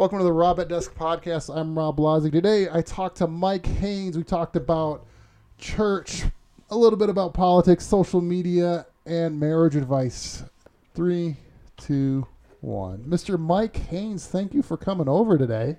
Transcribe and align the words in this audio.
Welcome 0.00 0.16
to 0.16 0.24
the 0.24 0.32
Rob 0.32 0.58
at 0.58 0.68
Desk 0.68 0.94
podcast. 0.94 1.54
I'm 1.54 1.78
Rob 1.78 1.98
Blazig. 1.98 2.32
Today 2.32 2.68
I 2.72 2.80
talked 2.80 3.18
to 3.18 3.26
Mike 3.26 3.66
Haynes. 3.66 4.16
We 4.16 4.22
talked 4.24 4.56
about 4.56 5.04
church, 5.58 6.22
a 6.70 6.74
little 6.74 6.98
bit 6.98 7.10
about 7.10 7.34
politics, 7.34 7.86
social 7.86 8.22
media, 8.22 8.86
and 9.04 9.38
marriage 9.38 9.76
advice. 9.76 10.42
Three, 10.94 11.36
two, 11.76 12.26
one. 12.62 13.04
Mr. 13.06 13.38
Mike 13.38 13.76
Haynes, 13.76 14.26
thank 14.26 14.54
you 14.54 14.62
for 14.62 14.78
coming 14.78 15.06
over 15.06 15.36
today. 15.36 15.76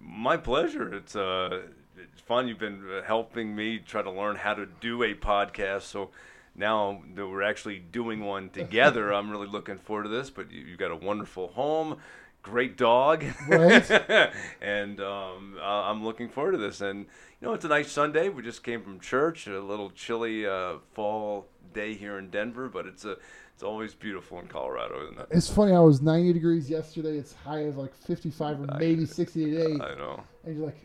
My 0.00 0.36
pleasure. 0.36 0.92
It's 0.92 1.14
uh, 1.14 1.60
it's 1.96 2.20
fun. 2.22 2.48
You've 2.48 2.58
been 2.58 2.82
helping 3.06 3.54
me 3.54 3.78
try 3.78 4.02
to 4.02 4.10
learn 4.10 4.34
how 4.34 4.54
to 4.54 4.66
do 4.66 5.04
a 5.04 5.14
podcast. 5.14 5.82
So 5.82 6.10
now 6.56 7.02
that 7.14 7.28
we're 7.28 7.42
actually 7.42 7.78
doing 7.78 8.24
one 8.24 8.50
together, 8.50 9.12
I'm 9.14 9.30
really 9.30 9.46
looking 9.46 9.78
forward 9.78 10.02
to 10.02 10.08
this. 10.08 10.30
But 10.30 10.50
you, 10.50 10.62
you've 10.62 10.78
got 10.80 10.90
a 10.90 10.96
wonderful 10.96 11.46
home, 11.48 11.98
great 12.42 12.76
dog, 12.76 13.24
Right. 13.48 13.88
and 14.60 15.00
um, 15.00 15.56
I- 15.60 15.90
I'm 15.90 16.04
looking 16.04 16.28
forward 16.28 16.52
to 16.52 16.58
this. 16.58 16.80
And 16.80 17.06
you 17.40 17.48
know, 17.48 17.54
it's 17.54 17.64
a 17.64 17.68
nice 17.68 17.90
Sunday. 17.90 18.28
We 18.28 18.42
just 18.42 18.62
came 18.62 18.82
from 18.82 19.00
church. 19.00 19.46
A 19.46 19.60
little 19.60 19.90
chilly 19.90 20.46
uh, 20.46 20.74
fall 20.94 21.46
day 21.72 21.94
here 21.94 22.18
in 22.18 22.30
Denver, 22.30 22.68
but 22.68 22.86
it's 22.86 23.04
a 23.04 23.16
it's 23.54 23.62
always 23.62 23.94
beautiful 23.94 24.38
in 24.40 24.46
Colorado, 24.46 25.02
isn't 25.04 25.20
it? 25.20 25.26
It's 25.30 25.50
funny. 25.50 25.72
I 25.72 25.80
was 25.80 26.00
90 26.00 26.32
degrees 26.32 26.70
yesterday. 26.70 27.18
It's 27.18 27.34
high 27.34 27.64
as 27.64 27.76
like 27.76 27.94
55 27.94 28.60
or 28.62 28.66
maybe 28.78 29.04
60 29.04 29.44
today. 29.50 29.72
I 29.74 29.94
know. 29.96 30.22
And 30.44 30.56
you're 30.56 30.64
like, 30.66 30.78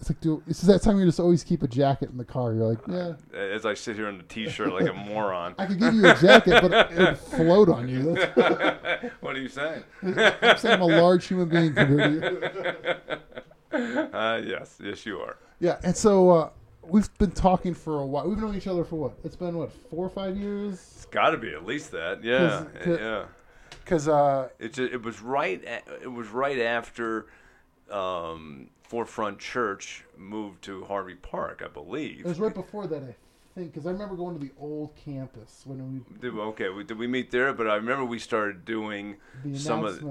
it's 0.00 0.08
like, 0.10 0.20
dude, 0.20 0.42
this 0.46 0.60
is 0.62 0.66
that 0.68 0.82
time 0.82 0.98
you 0.98 1.04
just 1.04 1.20
always 1.20 1.44
keep 1.44 1.62
a 1.62 1.68
jacket 1.68 2.08
in 2.10 2.16
the 2.16 2.24
car. 2.24 2.52
You're 2.54 2.64
like, 2.66 2.78
yeah, 2.88 3.12
As 3.38 3.66
I 3.66 3.74
sit 3.74 3.96
here 3.96 4.08
in 4.08 4.16
the 4.16 4.24
t-shirt 4.24 4.72
like 4.72 4.88
a 4.88 4.92
moron. 5.08 5.54
I 5.58 5.66
could 5.66 5.78
give 5.78 5.94
you 5.94 6.08
a 6.08 6.14
jacket, 6.14 6.62
but 6.62 6.90
it 6.92 6.98
would 6.98 7.18
float 7.36 7.68
on 7.68 7.88
you. 7.88 8.16
What 9.20 9.36
are 9.36 9.40
you 9.40 9.48
saying? 9.48 9.82
I'm 10.02 10.56
saying 10.58 10.74
I'm 10.74 10.82
a 10.82 10.86
large 10.86 11.26
human 11.26 11.48
being 11.48 11.74
compared 11.74 12.22
to 12.22 13.20
you. 13.72 13.78
Uh, 14.12 14.40
yes, 14.44 14.78
yes, 14.82 15.06
you 15.06 15.18
are. 15.18 15.36
Yeah, 15.60 15.78
and 15.84 15.96
so 15.96 16.30
uh, 16.30 16.50
we've 16.82 17.12
been 17.18 17.30
talking 17.30 17.74
for 17.74 18.00
a 18.00 18.06
while. 18.06 18.28
We've 18.28 18.38
known 18.38 18.56
each 18.56 18.66
other 18.66 18.84
for 18.84 18.96
what? 18.96 19.12
It's 19.24 19.36
been 19.36 19.56
what 19.56 19.70
four 19.90 20.06
or 20.06 20.10
five 20.10 20.36
years? 20.36 20.74
It's 20.74 21.06
got 21.06 21.30
to 21.30 21.36
be 21.38 21.52
at 21.52 21.64
least 21.66 21.90
that. 21.92 22.24
Yeah, 22.24 22.64
'Cause- 22.74 22.84
'cause- 22.84 22.98
yeah. 23.00 23.24
Because 23.84 24.08
uh, 24.08 24.48
It's 24.58 24.78
a, 24.78 24.84
it 24.92 25.02
was 25.02 25.20
right. 25.20 25.62
a- 25.64 26.02
It 26.02 26.12
was 26.12 26.28
right 26.28 26.58
after 26.60 27.26
um, 27.90 28.68
Forefront 28.94 29.38
Church 29.38 30.02
moved 30.18 30.62
to 30.62 30.82
Harvey 30.86 31.14
Park, 31.14 31.62
I 31.64 31.68
believe. 31.68 32.18
it 32.20 32.26
was 32.26 32.40
right 32.40 32.52
before 32.52 32.88
that, 32.88 33.04
I 33.04 33.14
think. 33.54 33.72
Because 33.72 33.86
I 33.86 33.92
remember 33.92 34.16
going 34.16 34.36
to 34.36 34.44
the 34.44 34.50
old 34.58 34.96
campus 34.96 35.62
when 35.64 35.78
we. 35.92 36.18
Did, 36.20 36.36
okay, 36.36 36.70
we, 36.70 36.82
did 36.82 36.98
we 36.98 37.06
meet 37.06 37.30
there? 37.30 37.52
But 37.52 37.68
I 37.68 37.76
remember 37.76 38.04
we 38.04 38.18
started 38.18 38.64
doing 38.64 39.14
The 39.44 39.56
some 39.56 39.84
of 39.84 40.02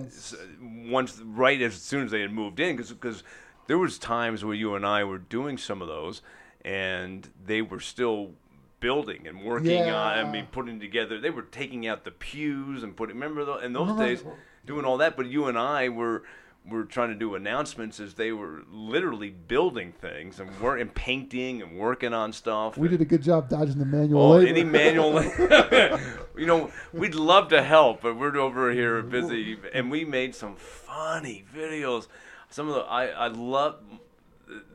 once 0.62 1.20
right 1.20 1.62
as 1.62 1.74
soon 1.74 2.06
as 2.06 2.12
they 2.12 2.22
had 2.22 2.32
moved 2.32 2.62
in, 2.62 2.78
because 2.78 3.24
there 3.68 3.78
was 3.78 3.98
times 4.00 4.46
where 4.46 4.56
you 4.56 4.76
and 4.76 4.86
I 4.86 5.04
were 5.04 5.18
doing 5.18 5.58
some 5.58 5.82
of 5.82 5.90
those, 5.90 6.22
and 6.64 7.28
they 7.46 7.62
were 7.62 7.82
still 7.82 8.32
building 8.80 9.28
and 9.28 9.44
working 9.44 9.90
on. 9.90 10.18
I 10.20 10.32
mean, 10.32 10.48
putting 10.54 10.80
together. 10.80 11.20
They 11.20 11.32
were 11.32 11.42
taking 11.42 11.86
out 11.86 12.06
the 12.06 12.12
pews 12.12 12.82
and 12.82 12.96
putting. 12.96 13.16
Remember 13.18 13.44
tho- 13.44 13.58
in 13.58 13.74
those 13.74 13.90
Remember- 13.90 14.06
days, 14.06 14.24
doing 14.66 14.86
all 14.86 14.96
that. 15.00 15.18
But 15.18 15.26
you 15.26 15.48
and 15.48 15.58
I 15.58 15.90
were. 15.90 16.24
Were 16.70 16.84
trying 16.86 17.10
to 17.10 17.16
do 17.16 17.36
announcements 17.36 18.00
as 18.00 18.14
they 18.14 18.32
were 18.32 18.64
literally 18.72 19.30
building 19.30 19.92
things 19.92 20.40
and 20.40 20.60
work 20.60 20.80
and 20.80 20.94
painting 20.94 21.62
and 21.62 21.78
working 21.78 22.14
on 22.14 22.32
stuff. 22.34 22.78
We 22.78 22.88
did 22.88 23.02
a 23.02 23.06
good 23.06 23.24
job 23.24 23.50
dodging 23.50 23.80
the 23.80 23.86
manual 23.86 24.22
Oh, 24.22 24.30
labor. 24.38 24.48
any 24.50 24.64
manual. 24.64 25.24
you 26.38 26.46
know, 26.46 26.72
we'd 26.94 27.16
love 27.16 27.48
to 27.50 27.64
help, 27.64 28.02
but 28.02 28.18
we're 28.18 28.38
over 28.38 28.72
here 28.72 29.02
busy, 29.02 29.58
and 29.74 29.90
we 29.90 30.06
made 30.06 30.36
some 30.36 30.56
funny 30.56 31.44
videos. 31.56 32.08
Some 32.50 32.68
of 32.70 32.76
the 32.76 32.82
I 32.82 33.08
I 33.08 33.28
love 33.28 33.76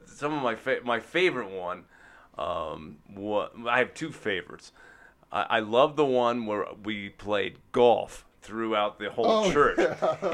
some 0.06 0.32
of 0.32 0.42
my 0.42 0.54
fa- 0.56 0.80
my 0.84 1.00
favorite 1.00 1.50
one. 1.50 1.84
Um, 2.36 2.96
what 3.14 3.52
I 3.68 3.78
have 3.78 3.94
two 3.94 4.10
favorites. 4.10 4.72
I, 5.30 5.42
I 5.42 5.60
love 5.60 5.94
the 5.96 6.04
one 6.04 6.46
where 6.46 6.66
we 6.82 7.10
played 7.10 7.58
golf 7.72 8.24
throughout 8.42 8.98
the 8.98 9.10
whole 9.10 9.26
Oh, 9.26 9.52
church. 9.52 9.78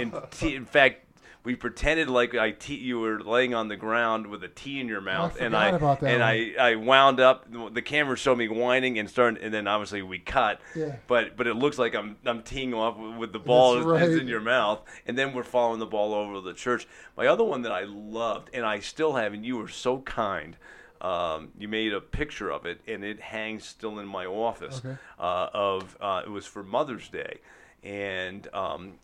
In, 0.00 0.12
t- 0.30 0.54
in 0.56 0.64
fact. 0.64 1.04
We 1.42 1.54
pretended 1.54 2.10
like 2.10 2.34
I 2.34 2.50
te- 2.50 2.74
you 2.74 3.00
were 3.00 3.20
laying 3.20 3.54
on 3.54 3.68
the 3.68 3.76
ground 3.76 4.26
with 4.26 4.44
a 4.44 4.48
tee 4.48 4.78
in 4.78 4.88
your 4.88 5.00
mouth, 5.00 5.38
and 5.40 5.56
I 5.56 5.68
about 5.68 6.00
that 6.00 6.10
and 6.10 6.20
one. 6.20 6.28
I 6.28 6.72
I 6.72 6.74
wound 6.76 7.18
up. 7.18 7.46
The 7.72 7.80
camera 7.80 8.16
showed 8.16 8.36
me 8.36 8.48
whining 8.48 8.98
and 8.98 9.08
starting, 9.08 9.42
and 9.42 9.52
then 9.52 9.66
obviously 9.66 10.02
we 10.02 10.18
cut. 10.18 10.60
Yeah. 10.74 10.96
But 11.06 11.38
but 11.38 11.46
it 11.46 11.54
looks 11.54 11.78
like 11.78 11.94
I'm 11.94 12.16
I'm 12.26 12.42
teeing 12.42 12.74
off 12.74 12.98
with, 13.18 13.32
the 13.32 13.38
ball 13.38 13.78
is, 13.78 13.84
right. 13.86 14.10
in 14.10 14.28
your 14.28 14.40
mouth, 14.40 14.82
and 15.06 15.16
then 15.16 15.32
we're 15.32 15.42
following 15.42 15.78
the 15.78 15.86
ball 15.86 16.12
over 16.12 16.34
to 16.34 16.40
the 16.42 16.52
church. 16.52 16.86
My 17.16 17.26
other 17.26 17.44
one 17.44 17.62
that 17.62 17.72
I 17.72 17.84
loved, 17.84 18.50
and 18.52 18.66
I 18.66 18.80
still 18.80 19.14
have, 19.14 19.32
and 19.32 19.44
you 19.44 19.56
were 19.56 19.68
so 19.68 20.00
kind. 20.00 20.56
Um, 21.00 21.52
you 21.58 21.68
made 21.68 21.94
a 21.94 22.00
picture 22.02 22.50
of 22.50 22.66
it, 22.66 22.82
and 22.86 23.02
it 23.02 23.18
hangs 23.20 23.64
still 23.64 23.98
in 23.98 24.06
my 24.06 24.26
office. 24.26 24.82
Okay. 24.84 24.96
Uh, 25.18 25.48
of 25.54 25.96
uh, 26.00 26.22
it 26.26 26.30
was 26.30 26.44
for 26.44 26.62
Mother's 26.62 27.08
Day, 27.08 27.38
and 27.82 28.46
um, 28.52 28.98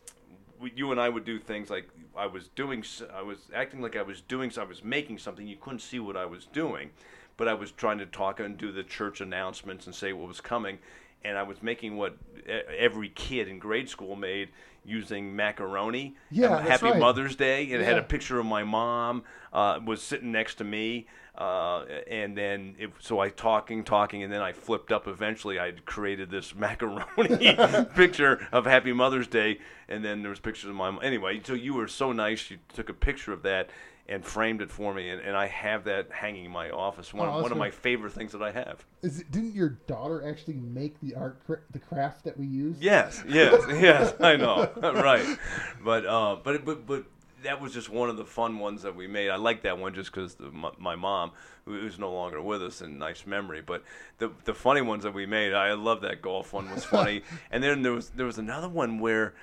you 0.75 0.91
and 0.91 0.99
I 0.99 1.09
would 1.09 1.25
do 1.25 1.39
things 1.39 1.69
like 1.69 1.89
I 2.15 2.27
was 2.27 2.49
doing, 2.49 2.83
I 3.13 3.21
was 3.21 3.37
acting 3.53 3.81
like 3.81 3.95
I 3.95 4.01
was 4.01 4.21
doing, 4.21 4.51
I 4.57 4.63
was 4.63 4.83
making 4.83 5.19
something. 5.19 5.47
You 5.47 5.57
couldn't 5.57 5.79
see 5.79 5.99
what 5.99 6.17
I 6.17 6.25
was 6.25 6.45
doing, 6.45 6.91
but 7.37 7.47
I 7.47 7.53
was 7.53 7.71
trying 7.71 7.99
to 7.99 8.05
talk 8.05 8.39
and 8.39 8.57
do 8.57 8.71
the 8.71 8.83
church 8.83 9.21
announcements 9.21 9.85
and 9.85 9.95
say 9.95 10.13
what 10.13 10.27
was 10.27 10.41
coming. 10.41 10.79
And 11.23 11.37
I 11.37 11.43
was 11.43 11.61
making 11.61 11.97
what 11.97 12.15
every 12.47 13.09
kid 13.09 13.47
in 13.47 13.59
grade 13.59 13.89
school 13.89 14.15
made 14.15 14.49
using 14.85 15.35
macaroni. 15.35 16.15
Yeah, 16.31 16.61
Happy 16.61 16.85
right. 16.85 16.99
Mother's 16.99 17.35
Day. 17.35 17.63
And 17.71 17.81
it 17.81 17.85
had 17.85 17.97
a 17.97 18.03
picture 18.03 18.39
of 18.39 18.45
my 18.45 18.63
mom 18.63 19.23
uh, 19.53 19.79
was 19.83 20.01
sitting 20.01 20.31
next 20.31 20.55
to 20.55 20.63
me. 20.63 21.07
Uh, 21.37 21.85
and 22.09 22.35
then 22.35 22.75
it, 22.79 22.89
so 22.99 23.19
I 23.19 23.29
talking, 23.29 23.83
talking, 23.83 24.23
and 24.23 24.33
then 24.33 24.41
I 24.41 24.53
flipped 24.53 24.91
up. 24.91 25.07
Eventually, 25.07 25.59
I 25.59 25.73
created 25.85 26.31
this 26.31 26.55
macaroni 26.55 27.55
picture 27.95 28.47
of 28.51 28.65
Happy 28.65 28.91
Mother's 28.91 29.27
Day, 29.27 29.59
and 29.87 30.03
then 30.03 30.23
there 30.23 30.31
was 30.31 30.39
pictures 30.39 30.69
of 30.69 30.75
my 30.75 30.89
mom. 30.89 30.99
Anyway, 31.03 31.39
so 31.43 31.53
you 31.53 31.75
were 31.75 31.87
so 31.87 32.11
nice. 32.11 32.49
You 32.49 32.57
took 32.73 32.89
a 32.89 32.93
picture 32.93 33.33
of 33.33 33.43
that 33.43 33.69
and 34.09 34.23
framed 34.23 34.61
it 34.61 34.71
for 34.71 34.93
me, 34.93 35.09
and, 35.09 35.21
and 35.21 35.35
I 35.35 35.47
have 35.47 35.83
that 35.83 36.11
hanging 36.11 36.45
in 36.45 36.51
my 36.51 36.69
office. 36.69 37.13
One, 37.13 37.27
Oh, 37.27 37.41
one 37.41 37.51
of 37.51 37.57
my 37.57 37.69
favorite 37.69 38.13
things 38.13 38.31
that 38.31 38.41
I 38.41 38.51
have. 38.51 38.85
Is 39.01 39.19
it, 39.19 39.31
didn't 39.31 39.53
your 39.53 39.69
daughter 39.85 40.27
actually 40.27 40.55
make 40.55 40.99
the 41.01 41.13
art, 41.15 41.41
the 41.71 41.79
craft 41.79 42.23
that 42.23 42.37
we 42.37 42.47
used? 42.47 42.81
Yes, 42.81 43.23
yes, 43.27 43.63
yes. 43.69 44.13
I 44.21 44.37
know, 44.37 44.71
right? 44.81 45.37
But 45.83 46.05
uh, 46.05 46.37
but 46.41 46.63
but 46.63 46.87
but 46.87 47.03
that 47.47 47.61
was 47.61 47.73
just 47.73 47.89
one 47.89 48.09
of 48.09 48.17
the 48.17 48.25
fun 48.25 48.59
ones 48.59 48.81
that 48.81 48.93
we 48.93 49.07
made. 49.07 49.29
I 49.29 49.37
like 49.37 49.61
that 49.61 49.77
one 49.77 49.93
just 49.93 50.11
because 50.11 50.35
my, 50.51 50.69
my 50.77 50.95
mom, 50.95 51.31
who 51.63 51.85
is 51.85 51.97
no 51.97 52.11
longer 52.11 52.41
with 52.41 52.61
us, 52.61 52.81
and 52.81 52.99
nice 52.99 53.25
memory. 53.25 53.61
But 53.61 53.83
the 54.17 54.31
the 54.43 54.53
funny 54.53 54.81
ones 54.81 55.03
that 55.03 55.13
we 55.13 55.25
made, 55.25 55.53
I 55.53 55.71
love 55.73 56.01
that 56.01 56.21
golf 56.21 56.51
one 56.51 56.69
was 56.69 56.83
funny. 56.83 57.21
and 57.51 57.63
then 57.63 57.83
there 57.83 57.93
was 57.93 58.09
there 58.09 58.25
was 58.25 58.37
another 58.37 58.67
one 58.67 58.99
where 58.99 59.33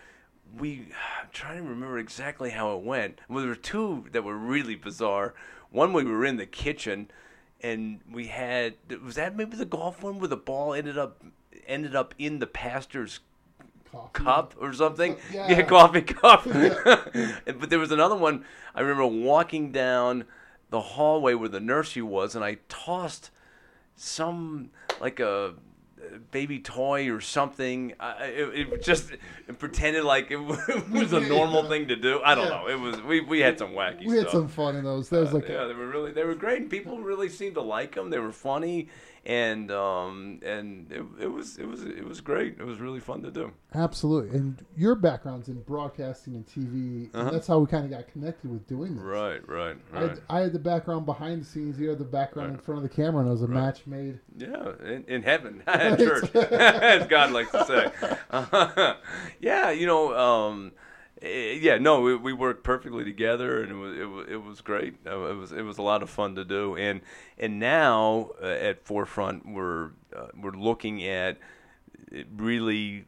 we 0.58 0.88
I'm 1.20 1.28
trying 1.32 1.56
to 1.56 1.62
remember 1.62 1.98
exactly 1.98 2.50
how 2.50 2.76
it 2.76 2.82
went. 2.82 3.20
Well, 3.28 3.40
there 3.40 3.48
were 3.48 3.56
two 3.56 4.04
that 4.12 4.22
were 4.22 4.36
really 4.36 4.74
bizarre. 4.74 5.32
One 5.70 5.94
we 5.94 6.04
were 6.04 6.26
in 6.26 6.36
the 6.36 6.46
kitchen, 6.46 7.10
and 7.62 8.00
we 8.10 8.26
had 8.26 8.74
was 9.02 9.14
that 9.14 9.34
maybe 9.34 9.56
the 9.56 9.64
golf 9.64 10.02
one 10.02 10.18
where 10.18 10.28
the 10.28 10.36
ball 10.36 10.74
ended 10.74 10.98
up 10.98 11.24
ended 11.66 11.96
up 11.96 12.14
in 12.18 12.38
the 12.38 12.46
pastor's 12.46 13.20
Coffee. 13.94 14.10
cup 14.24 14.54
or 14.60 14.72
something. 14.72 15.16
Yeah. 15.32 15.48
Yeah, 15.50 15.62
coffee 15.62 16.02
cup. 16.02 16.44
but 16.44 17.70
there 17.70 17.78
was 17.78 17.92
another 17.92 18.16
one. 18.16 18.44
I 18.74 18.80
remember 18.80 19.06
walking 19.06 19.72
down 19.72 20.24
the 20.70 20.80
hallway 20.80 21.34
where 21.34 21.48
the 21.48 21.60
nursery 21.60 22.02
was, 22.02 22.34
and 22.34 22.44
I 22.44 22.58
tossed 22.68 23.30
some 23.96 24.70
like 25.00 25.20
a 25.20 25.54
baby 26.30 26.58
toy 26.58 27.10
or 27.10 27.20
something. 27.20 27.94
I, 28.00 28.24
it, 28.26 28.72
it 28.72 28.82
just 28.82 29.10
it 29.12 29.58
pretended 29.58 30.04
like 30.04 30.30
it 30.30 30.36
was 30.36 31.12
a 31.12 31.20
normal 31.20 31.68
thing 31.68 31.88
to 31.88 31.96
do. 31.96 32.20
I 32.24 32.34
don't 32.34 32.44
Yeah. 32.48 32.50
know. 32.50 32.68
It 32.68 32.78
was 32.80 33.00
we, 33.02 33.20
we 33.20 33.40
had 33.40 33.58
some 33.58 33.70
wacky 33.70 34.06
We 34.06 34.16
had 34.18 34.30
some 34.30 34.48
fun 34.48 34.76
in 34.76 34.84
those. 34.84 35.08
That 35.08 35.20
was 35.20 35.30
uh, 35.30 35.34
like, 35.34 35.48
yeah, 35.48 35.64
they 35.64 35.74
were 35.74 35.86
really 35.88 36.12
they 36.12 36.24
were 36.24 36.34
great. 36.34 36.70
People 36.70 36.98
really 37.00 37.28
seemed 37.28 37.54
to 37.54 37.62
like 37.62 37.94
them. 37.94 38.10
They 38.10 38.18
were 38.18 38.32
funny, 38.32 38.88
and 39.26 39.70
um 39.70 40.40
and 40.44 40.90
it, 40.92 41.02
it 41.20 41.26
was 41.28 41.58
it 41.58 41.66
was 41.66 41.82
it 41.82 42.04
was 42.04 42.20
great. 42.20 42.56
It 42.58 42.64
was 42.64 42.78
really 42.78 43.00
fun 43.00 43.22
to 43.22 43.30
do. 43.30 43.52
absolutely. 43.74 44.36
And 44.36 44.64
your 44.76 44.94
background's 44.94 45.48
in 45.48 45.60
broadcasting 45.62 46.34
and 46.34 46.46
TV, 46.46 47.14
and 47.14 47.30
that's 47.30 47.46
how 47.46 47.58
we 47.58 47.66
kind 47.66 47.84
of 47.84 47.90
got 47.90 48.06
connected 48.08 48.50
with 48.50 48.66
doing 48.66 48.94
this. 48.94 49.02
Uh-huh. 49.02 49.14
Right, 49.14 49.48
right, 49.48 49.76
I 49.92 50.00
had, 50.00 50.20
I 50.28 50.40
had 50.40 50.52
the 50.52 50.58
background 50.58 51.06
behind 51.06 51.42
the 51.42 51.46
scenes. 51.46 51.78
You 51.78 51.88
had 51.88 51.98
the 51.98 52.04
background 52.04 52.52
in 52.52 52.58
front 52.58 52.78
of 52.78 52.82
the 52.82 52.94
camera, 52.94 53.20
and 53.20 53.28
it 53.28 53.32
was 53.32 53.42
a 53.42 53.48
match 53.48 53.86
made. 53.86 54.20
Yeah, 54.36 54.72
in, 54.84 55.04
in 55.08 55.22
heaven, 55.22 55.62
at 55.66 55.98
church, 55.98 56.34
as 56.34 57.06
God 57.06 57.32
likes 57.32 57.50
to 57.52 57.64
say. 57.64 58.96
yeah, 59.40 59.70
you 59.70 59.86
know, 59.86 60.14
um, 60.16 60.72
yeah, 61.24 61.78
no, 61.78 62.00
we, 62.00 62.16
we 62.16 62.32
worked 62.32 62.64
perfectly 62.64 63.04
together, 63.04 63.62
and 63.62 63.72
it 63.72 63.74
was 63.74 63.98
it 63.98 64.04
was, 64.04 64.26
it 64.28 64.42
was 64.42 64.60
great. 64.60 64.94
It 65.04 65.14
was 65.14 65.52
it 65.52 65.62
was 65.62 65.78
a 65.78 65.82
lot 65.82 66.02
of 66.02 66.10
fun 66.10 66.34
to 66.36 66.44
do, 66.44 66.76
and 66.76 67.00
and 67.38 67.58
now 67.58 68.30
uh, 68.42 68.46
at 68.46 68.84
Forefront, 68.84 69.46
we're 69.46 69.90
uh, 70.14 70.28
we're 70.40 70.52
looking 70.52 71.04
at 71.04 71.38
really 72.36 73.04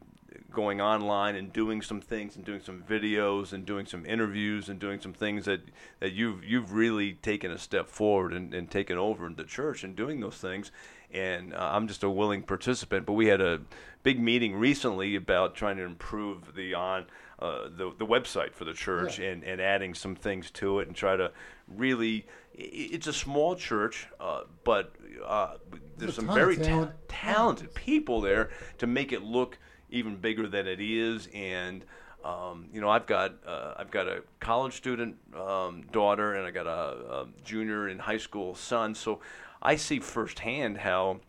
going 0.51 0.81
online 0.81 1.35
and 1.35 1.53
doing 1.53 1.81
some 1.81 2.01
things 2.01 2.35
and 2.35 2.43
doing 2.43 2.61
some 2.61 2.81
videos 2.81 3.53
and 3.53 3.65
doing 3.65 3.85
some 3.85 4.05
interviews 4.05 4.69
and 4.69 4.79
doing 4.79 4.99
some 4.99 5.13
things 5.13 5.45
that, 5.45 5.61
that 5.99 6.13
you've 6.13 6.43
you've 6.43 6.73
really 6.73 7.13
taken 7.13 7.51
a 7.51 7.57
step 7.59 7.87
forward 7.87 8.33
and, 8.33 8.53
and 8.53 8.71
taken 8.71 8.97
over 8.97 9.27
in 9.27 9.35
the 9.35 9.43
church 9.43 9.83
and 9.83 9.95
doing 9.95 10.19
those 10.19 10.37
things 10.37 10.71
and 11.11 11.53
uh, 11.53 11.69
I'm 11.73 11.87
just 11.87 12.03
a 12.03 12.09
willing 12.09 12.43
participant. 12.43 13.05
But 13.05 13.13
we 13.13 13.27
had 13.27 13.41
a 13.41 13.61
big 14.03 14.19
meeting 14.19 14.55
recently 14.55 15.15
about 15.15 15.55
trying 15.55 15.77
to 15.77 15.83
improve 15.83 16.55
the 16.55 16.73
on 16.73 17.05
uh, 17.39 17.63
the 17.69 17.91
the 17.97 18.05
website 18.05 18.53
for 18.53 18.65
the 18.65 18.73
church 18.73 19.19
Yeah. 19.19 19.29
and, 19.31 19.43
and 19.43 19.61
adding 19.61 19.93
some 19.93 20.15
things 20.15 20.49
to 20.51 20.79
it 20.79 20.87
and 20.87 20.95
try 20.95 21.15
to 21.15 21.31
really. 21.67 22.25
It's 22.59 23.05
a 23.05 23.13
small 23.13 23.55
church, 23.55 24.07
uh, 24.19 24.41
but 24.63 24.95
uh, 25.23 25.57
there's 25.97 26.15
some 26.15 26.33
very 26.33 26.57
ta- 26.57 26.89
talented 27.07 27.75
people 27.75 28.19
there 28.21 28.49
to 28.79 28.87
make 28.87 29.11
it 29.11 29.21
look 29.21 29.59
even 29.91 30.15
bigger 30.15 30.47
than 30.47 30.67
it 30.67 30.79
is 30.81 31.29
and. 31.33 31.83
Um, 32.25 32.65
you 32.73 32.81
know, 32.81 32.89
I've 32.89 33.05
got 33.05 33.35
uh, 33.47 33.75
I've 33.77 33.91
got 33.91 34.07
a 34.07 34.21
college 34.41 34.73
student 34.73 35.15
um, 35.39 35.83
daughter 35.93 36.33
and 36.33 36.45
I 36.45 36.51
got 36.51 36.67
a, 36.67 37.21
a 37.21 37.27
junior 37.45 37.87
in 37.87 37.99
high 37.99 38.17
school 38.17 38.53
son. 38.55 38.95
So 38.95 39.21
I 39.61 39.77
see 39.77 39.99
firsthand 39.99 40.79
how 40.79 41.21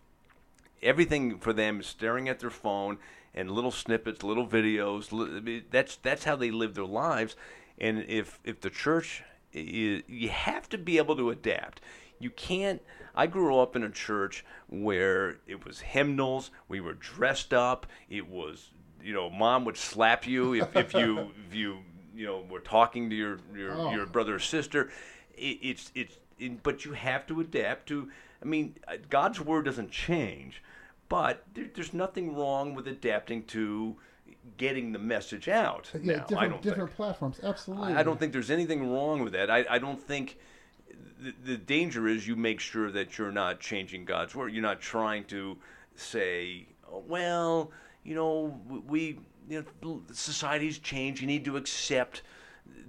everything 0.82 1.38
for 1.38 1.52
them 1.52 1.80
is 1.80 1.86
staring 1.86 2.28
at 2.28 2.40
their 2.40 2.50
phone 2.50 2.98
and 3.34 3.50
little 3.50 3.70
snippets, 3.70 4.22
little 4.22 4.46
videos. 4.46 5.12
li- 5.12 5.64
That's 5.70 5.96
that's 5.96 6.24
how 6.24 6.36
they 6.36 6.50
live 6.50 6.74
their 6.74 6.84
lives. 6.84 7.36
And 7.78 8.04
if 8.08 8.38
if 8.44 8.60
the 8.60 8.70
church, 8.70 9.22
i 9.54 10.02
you 10.06 10.28
have 10.28 10.68
to 10.70 10.78
be 10.78 10.98
able 10.98 11.16
to 11.16 11.30
adapt. 11.30 11.80
You 12.18 12.30
can't. 12.30 12.82
I 13.14 13.26
grew 13.26 13.58
up 13.58 13.74
in 13.76 13.82
a 13.82 13.90
church 13.90 14.44
where 14.68 15.38
it 15.46 15.64
was 15.64 15.80
hymnals. 15.80 16.50
We 16.68 16.80
were 16.80 16.94
dressed 16.94 17.52
up. 17.54 17.86
It 18.10 18.28
was 18.28 18.70
you 19.02 19.14
know, 19.14 19.30
mom 19.30 19.64
would 19.64 19.76
slap 19.76 20.26
you 20.26 20.54
if, 20.54 20.74
if 20.76 20.92
you 20.94 21.30
if 21.48 21.54
you 21.54 21.78
you 22.14 22.26
know 22.26 22.44
were 22.50 22.60
talking 22.60 23.08
to 23.10 23.16
your 23.16 23.38
your, 23.56 23.72
Oh. 23.72 23.90
your 23.92 24.06
brother 24.06 24.34
or 24.36 24.38
sister. 24.40 24.90
It, 25.36 25.58
it's 25.62 25.92
it's 25.94 26.18
in, 26.40 26.58
but 26.62 26.84
you 26.84 26.92
have 26.92 27.26
to 27.28 27.40
adapt 27.40 27.86
to. 27.88 28.10
I 28.42 28.44
mean, 28.44 28.76
uh, 28.86 28.96
God's 29.10 29.40
word 29.40 29.64
doesn't 29.64 29.90
change, 29.90 30.62
but 31.08 31.44
there, 31.54 31.66
there's 31.74 31.94
nothing 31.94 32.36
wrong 32.36 32.74
with 32.74 32.86
adapting 32.86 33.44
to 33.44 33.96
getting 34.56 34.92
the 34.92 34.98
message 34.98 35.48
out. 35.48 35.90
Yeah, 35.94 36.16
now, 36.16 36.22
I 36.22 36.26
different 36.26 36.62
different 36.62 36.90
think. 36.90 36.96
platforms. 36.96 37.40
Absolutely. 37.42 37.94
I 37.94 38.02
don't 38.02 38.18
think 38.18 38.32
there's 38.32 38.50
anything 38.50 38.90
wrong 38.92 39.22
with 39.22 39.32
that. 39.32 39.50
I, 39.50 39.64
I 39.68 39.78
don't 39.78 40.00
think 40.00 40.38
the, 41.20 41.34
the 41.44 41.56
danger 41.56 42.08
is 42.08 42.26
you 42.26 42.36
make 42.36 42.60
sure 42.60 42.90
that 42.90 43.18
you're 43.18 43.32
not 43.32 43.60
changing 43.60 44.04
God's 44.04 44.34
word. 44.34 44.52
You're 44.52 44.62
not 44.62 44.80
trying 44.80 45.24
to 45.24 45.58
say, 45.96 46.66
oh, 46.90 47.04
well, 47.06 47.72
you 48.04 48.14
know, 48.14 48.60
we, 48.86 49.18
you 49.48 49.64
know, 49.82 50.02
society's 50.12 50.78
changed. 50.78 51.20
You 51.20 51.26
need 51.26 51.44
to 51.44 51.56
accept 51.56 52.22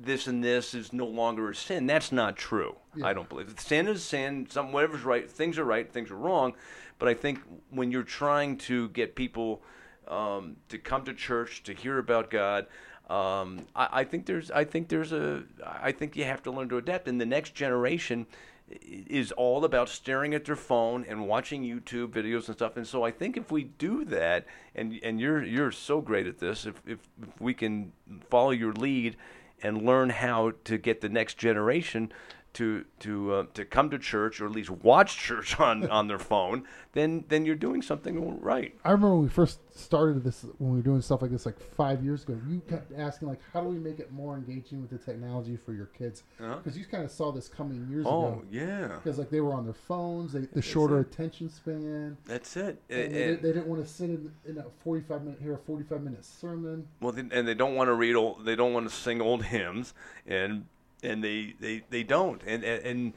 this 0.01 0.27
and 0.27 0.44
this 0.44 0.74
is 0.74 0.94
no 0.94 1.06
longer 1.06 1.50
a 1.50 1.56
sin. 1.56 1.88
That's 1.88 2.12
not 2.12 2.36
true. 2.36 2.75
Yeah. 2.95 3.07
I 3.07 3.13
don't 3.13 3.30
believe 3.30 3.50
it. 3.50 3.60
sin 3.60 3.88
is 3.88 4.04
sin. 4.04 4.48
Some 4.50 4.71
whatever's 4.71 5.04
right, 5.04 5.30
things 5.30 5.57
are 5.57 5.66
right, 5.66 5.92
things 5.92 6.12
are 6.12 6.16
wrong. 6.16 6.54
But 7.00 7.07
I 7.07 7.13
think 7.13 7.40
when 7.69 7.92
you're 7.92 8.04
trying 8.04 8.57
to 8.57 8.90
get 8.90 9.16
people 9.16 9.62
um, 10.07 10.57
to 10.68 10.78
come 10.78 11.04
to 11.06 11.13
church 11.13 11.63
to 11.63 11.74
hear 11.74 11.98
about 11.98 12.30
God, 12.30 12.68
um, 13.10 13.66
I, 13.75 13.88
I 13.92 14.04
think 14.04 14.25
there's 14.25 14.51
I 14.51 14.66
think 14.66 14.90
there's 14.90 15.13
a 15.13 15.44
I 15.66 15.92
think 15.92 16.16
you 16.16 16.25
have 16.25 16.44
to 16.44 16.51
learn 16.51 16.69
to 16.69 16.78
adapt. 16.78 17.07
And 17.07 17.19
the 17.19 17.25
next 17.25 17.56
generation 17.56 18.28
is 18.69 19.31
all 19.31 19.66
about 19.66 19.90
staring 19.90 20.36
at 20.36 20.46
their 20.46 20.56
phone 20.56 21.04
and 21.07 21.28
watching 21.28 21.63
YouTube 21.63 22.10
videos 22.10 22.48
and 22.48 22.56
stuff. 22.56 22.78
And 22.78 22.86
so 22.86 23.04
I 23.04 23.12
think 23.12 23.36
if 23.36 23.52
we 23.52 23.63
do 23.63 24.06
that, 24.06 24.45
and 24.75 25.00
and 25.02 25.19
you're 25.19 25.44
you're 25.44 25.72
so 25.72 26.02
great 26.02 26.28
at 26.28 26.40
this, 26.40 26.66
if 26.66 26.81
if, 26.86 27.00
if 27.22 27.42
we 27.42 27.54
can 27.54 27.94
follow 28.30 28.52
your 28.52 28.74
lead 28.74 29.16
and 29.62 29.81
learn 29.81 30.10
how 30.10 30.54
to 30.63 30.78
get 30.78 31.02
the 31.02 31.10
next 31.10 31.38
generation 31.38 32.12
to 32.59 32.85
to 33.00 33.33
uh, 33.33 33.45
to 33.53 33.65
come 33.65 33.89
to 33.89 33.97
church 33.97 34.39
or 34.39 34.45
at 34.45 34.51
least 34.51 34.69
watch 34.69 35.17
church 35.17 35.59
on, 35.67 35.89
on 35.89 36.07
their 36.07 36.19
phone, 36.19 36.63
then 36.94 37.25
then 37.29 37.45
you're 37.45 37.56
doing 37.56 37.81
something 37.81 38.39
right. 38.41 38.75
I 38.85 38.91
remember 38.91 39.15
when 39.15 39.23
we 39.23 39.29
first 39.29 39.59
started 39.77 40.23
this 40.23 40.45
when 40.57 40.71
we 40.71 40.77
were 40.77 40.83
doing 40.83 41.01
stuff 41.01 41.21
like 41.21 41.31
this 41.31 41.45
like 41.45 41.59
five 41.59 42.03
years 42.03 42.23
ago. 42.23 42.38
You 42.47 42.61
kept 42.69 42.91
asking 42.97 43.29
like, 43.29 43.39
how 43.53 43.61
do 43.61 43.69
we 43.69 43.77
make 43.79 44.00
it 44.00 44.11
more 44.11 44.35
engaging 44.35 44.81
with 44.81 44.89
the 44.89 44.97
technology 44.97 45.57
for 45.57 45.73
your 45.73 45.85
kids? 45.88 46.23
Uh-huh. 46.39 46.56
Because 46.57 46.77
you 46.77 46.85
kind 46.85 47.03
of 47.03 47.11
saw 47.11 47.31
this 47.31 47.47
coming 47.47 47.88
years 47.89 48.06
Oh 48.07 48.27
ago. 48.27 48.44
yeah, 48.51 48.88
Because 49.01 49.17
like 49.17 49.29
they 49.29 49.41
were 49.41 49.53
on 49.53 49.63
their 49.63 49.73
phones, 49.73 50.33
they, 50.33 50.41
the 50.41 50.61
shorter 50.61 51.00
it. 51.00 51.07
attention 51.07 51.50
span. 51.50 52.17
that's 52.25 52.56
it. 52.57 52.81
And 52.89 53.00
And- 53.00 53.13
they, 53.15 53.23
and- 53.29 53.41
they 53.41 53.53
didn't 53.53 53.67
want 53.67 53.81
to 53.85 53.91
sit 53.91 54.09
in, 54.09 54.31
in 54.45 54.57
a 54.57 54.65
forty-five 54.83 55.23
minute 55.23 55.39
here, 55.41 55.53
a 55.53 55.57
forty-five 55.57 56.01
minute 56.03 56.25
sermon. 56.25 56.88
Well, 57.00 57.13
they, 57.13 57.21
and 57.31 57.47
they 57.47 57.53
don't 57.56 57.75
want 57.75 57.88
to 57.88 57.94
read 57.94 58.15
old. 58.15 58.44
They 58.45 58.56
don't 58.57 58.73
want 58.73 58.89
to 58.89 58.94
sing 58.95 59.21
old 59.21 59.45
hymns, 59.45 59.94
and 60.27 60.65
and 61.04 61.24
they 61.24 61.56
they, 61.60 61.84
they 61.90 62.04
don't. 62.04 62.42
And, 62.46 62.63
and 62.63 62.86
and 62.86 63.13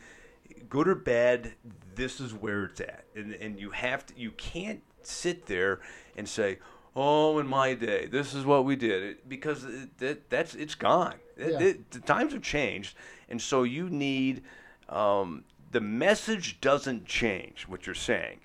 good 0.68 0.88
or 0.88 0.94
bad, 0.94 1.54
this 1.94 2.20
is 2.20 2.32
where 2.32 2.64
it's 2.64 2.80
at. 2.80 3.04
And 3.14 3.34
and 3.34 3.58
you 3.58 3.70
have 3.70 4.06
to. 4.06 4.14
You 4.18 4.30
can't 4.32 4.82
sit 5.02 5.46
there 5.46 5.80
and 6.16 6.28
say, 6.28 6.58
"Oh, 6.94 7.38
in 7.38 7.46
my 7.46 7.74
day, 7.74 8.06
this 8.06 8.34
is 8.34 8.44
what 8.44 8.64
we 8.64 8.76
did," 8.76 9.28
because 9.28 9.66
that 9.98 10.30
that's 10.30 10.54
it's 10.54 10.74
gone. 10.74 11.16
Yeah. 11.38 11.58
it- 11.60 11.90
the 11.90 12.00
times 12.00 12.32
have 12.32 12.42
changed, 12.42 12.96
and 13.28 13.40
so 13.40 13.62
you 13.62 13.88
need. 13.88 14.42
Um, 14.88 15.44
the 15.70 15.80
message 15.80 16.60
doesn't 16.60 17.06
change 17.06 17.62
what 17.66 17.86
you're 17.86 17.94
saying, 17.94 18.40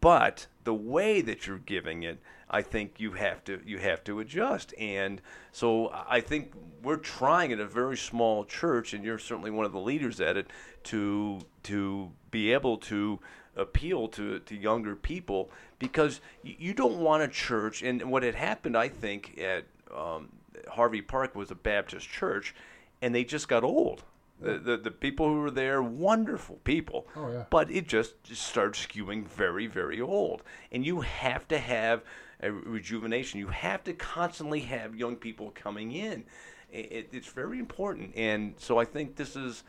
but 0.00 0.46
the 0.62 0.72
way 0.74 1.20
that 1.22 1.44
you're 1.46 1.58
giving 1.58 2.04
it 2.04 2.20
i 2.50 2.62
think 2.62 2.98
you 2.98 3.12
have 3.12 3.44
to 3.44 3.60
you 3.64 3.78
have 3.78 4.02
to 4.04 4.20
adjust. 4.20 4.74
And 4.78 5.20
so 5.52 5.92
i 6.08 6.20
think 6.20 6.52
we're 6.82 6.96
trying 6.96 7.52
at 7.52 7.60
a 7.60 7.66
very 7.66 7.96
small 7.96 8.44
church 8.44 8.94
and 8.94 9.04
you're 9.04 9.18
certainly 9.18 9.50
one 9.50 9.66
of 9.66 9.72
the 9.72 9.80
leaders 9.80 10.20
at 10.20 10.36
it 10.36 10.48
to 10.84 11.40
to 11.64 12.10
be 12.30 12.52
able 12.52 12.76
to 12.76 13.18
appeal 13.56 14.06
to, 14.06 14.38
to 14.38 14.54
younger 14.54 14.94
people 14.94 15.50
because 15.80 16.20
you, 16.44 16.72
don't 16.72 16.98
want 16.98 17.24
a 17.24 17.28
church. 17.28 17.82
And 17.82 18.10
what 18.10 18.22
had 18.22 18.34
happened 18.34 18.76
i 18.76 18.88
think 18.88 19.38
at 19.40 19.64
um, 19.94 20.28
harvey 20.68 21.02
park 21.02 21.34
was 21.34 21.50
a 21.50 21.54
baptist 21.54 22.08
church 22.08 22.54
and 23.02 23.14
they 23.14 23.24
just 23.24 23.48
got 23.48 23.64
old. 23.64 24.04
The, 24.40 24.56
the, 24.58 24.76
the 24.76 24.90
people 24.92 25.26
who 25.26 25.40
were 25.40 25.50
there 25.50 25.82
wonderful 25.82 26.60
people. 26.62 27.08
Oh, 27.16 27.28
yeah. 27.28 27.44
but 27.50 27.72
it 27.72 27.88
just, 27.88 28.22
just 28.22 28.46
starts 28.46 28.86
skewing 28.86 29.26
very, 29.26 29.66
very 29.66 30.00
old. 30.00 30.44
And 30.70 30.86
you 30.86 31.00
have 31.00 31.48
to 31.48 31.58
have 31.58 32.02
a 32.40 32.52
rejuvenation. 32.52 33.40
You 33.40 33.48
have 33.48 33.84
to 33.84 33.92
constantly 33.92 34.60
have 34.60 34.94
young 34.94 35.16
people 35.16 35.50
coming 35.54 35.92
in. 35.92 36.24
It, 36.70 37.08
it's 37.12 37.28
very 37.28 37.58
important. 37.58 38.12
And 38.16 38.54
so 38.58 38.78
I 38.78 38.84
think 38.84 39.16
this 39.16 39.36
is. 39.36 39.64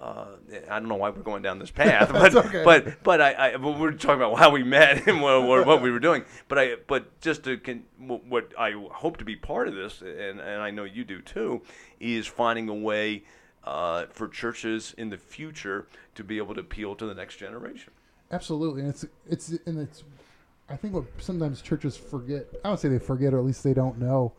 Uh, 0.00 0.26
I 0.68 0.80
don't 0.80 0.88
know 0.88 0.96
why 0.96 1.10
we're 1.10 1.22
going 1.22 1.42
down 1.42 1.60
this 1.60 1.70
path, 1.82 2.10
but 2.12 2.34
okay. 2.34 2.64
but 2.64 3.02
but 3.04 3.20
I, 3.20 3.52
I 3.52 3.56
but 3.56 3.78
we're 3.78 3.92
talking 3.92 4.22
about 4.22 4.36
how 4.38 4.50
we 4.50 4.64
met 4.64 5.06
and 5.06 5.22
what, 5.22 5.44
what, 5.44 5.66
what 5.66 5.82
we 5.82 5.90
were 5.92 6.00
doing. 6.00 6.24
But 6.48 6.58
I 6.58 6.76
but 6.88 7.20
just 7.20 7.44
to 7.44 7.56
con, 7.58 7.84
what 7.98 8.52
I 8.58 8.72
hope 8.90 9.18
to 9.18 9.24
be 9.24 9.36
part 9.36 9.68
of 9.68 9.74
this, 9.74 10.00
and 10.00 10.40
and 10.40 10.60
I 10.60 10.72
know 10.72 10.82
you 10.82 11.04
do 11.04 11.20
too, 11.22 11.62
is 12.00 12.26
finding 12.26 12.68
a 12.68 12.74
way 12.74 13.22
uh, 13.62 14.06
for 14.10 14.26
churches 14.26 14.94
in 14.98 15.10
the 15.10 15.16
future 15.16 15.86
to 16.16 16.24
be 16.24 16.38
able 16.38 16.54
to 16.54 16.60
appeal 16.60 16.96
to 16.96 17.06
the 17.06 17.14
next 17.14 17.36
generation. 17.36 17.92
Absolutely, 18.32 18.80
and 18.82 18.90
it's 18.90 19.04
it's 19.28 19.48
and 19.64 19.78
it's. 19.78 20.02
I 20.68 20.76
think 20.76 20.94
what 20.94 21.04
sometimes 21.18 21.60
churches 21.60 21.96
forget. 21.96 22.46
I 22.64 22.68
don't 22.68 22.80
say 22.80 22.88
they 22.88 22.98
forget, 22.98 23.34
or 23.34 23.38
at 23.38 23.44
least 23.44 23.62
they 23.62 23.74
don't 23.74 23.98
know. 23.98 24.32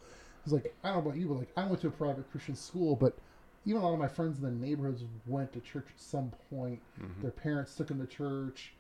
It's 0.44 0.54
like 0.54 0.74
I 0.84 0.90
don't 0.90 1.04
know 1.04 1.10
about 1.12 1.20
you, 1.20 1.28
but 1.28 1.36
like 1.36 1.52
I 1.58 1.66
went 1.66 1.82
to 1.82 1.88
a 1.88 1.92
private 1.92 2.30
Christian 2.32 2.56
school, 2.56 2.96
but 2.96 3.16
even 3.66 3.82
a 3.82 3.86
lot 3.86 3.94
of 3.94 4.00
my 4.00 4.08
friends 4.08 4.38
in 4.40 4.44
the 4.44 4.52
neighborhoods 4.68 5.04
went 5.26 5.52
to 5.54 5.60
church 5.60 5.86
at 5.90 6.00
some 6.02 6.32
point. 6.50 6.80
Their 7.22 7.32
parents 7.32 7.76
took 7.76 7.88
them 7.88 8.00
to 8.00 8.08
church, 8.08 8.74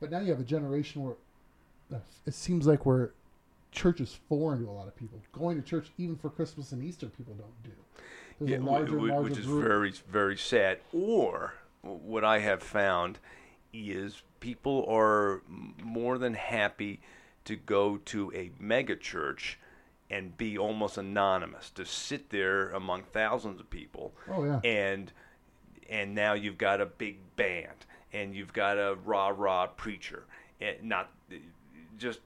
but 0.00 0.10
now 0.10 0.20
you 0.20 0.30
have 0.30 0.40
a 0.40 0.44
generation 0.44 1.02
where 1.02 1.14
uh, 1.94 1.98
it 2.26 2.34
seems 2.34 2.66
like 2.66 2.86
where 2.86 3.12
church 3.72 4.00
is 4.00 4.18
foreign 4.28 4.62
to 4.64 4.70
a 4.70 4.72
lot 4.72 4.86
of 4.88 4.96
people. 4.96 5.18
Going 5.32 5.60
to 5.60 5.66
church 5.66 5.90
even 5.98 6.16
for 6.16 6.30
Christmas 6.30 6.72
and 6.72 6.82
Easter, 6.82 7.06
people 7.06 7.34
don't 7.34 7.62
do. 7.62 7.70
There's 8.38 8.50
Yeah, 8.50 8.58
larger, 8.66 9.00
larger 9.00 9.22
which 9.30 9.38
is 9.38 9.46
group. 9.46 9.64
very 9.64 9.92
very 10.10 10.36
sad. 10.38 10.78
Or 10.92 11.54
what 11.82 12.24
I 12.24 12.38
have 12.38 12.62
found 12.62 13.18
is 13.74 14.22
people 14.42 14.84
are 14.88 15.40
more 15.82 16.18
than 16.18 16.34
happy 16.34 17.00
to 17.44 17.54
go 17.54 17.96
to 17.96 18.32
a 18.34 18.50
mega 18.58 18.96
church 18.96 19.58
and 20.10 20.36
be 20.36 20.58
almost 20.58 20.98
anonymous 20.98 21.70
to 21.70 21.86
sit 21.86 22.28
there 22.30 22.70
among 22.70 23.04
thousands 23.04 23.60
of 23.60 23.70
people. 23.70 24.12
Oh 24.28 24.44
yeah, 24.44 24.60
and 24.64 25.12
and 25.88 26.14
now 26.14 26.34
you've 26.34 26.58
got 26.58 26.80
a 26.80 26.86
big 26.86 27.18
band 27.36 27.86
and 28.12 28.34
you've 28.34 28.52
got 28.52 28.76
a 28.76 28.96
rah 29.04 29.32
rah 29.34 29.68
preacher. 29.68 30.24
And 30.60 30.82
not 30.82 31.10
just 31.96 32.18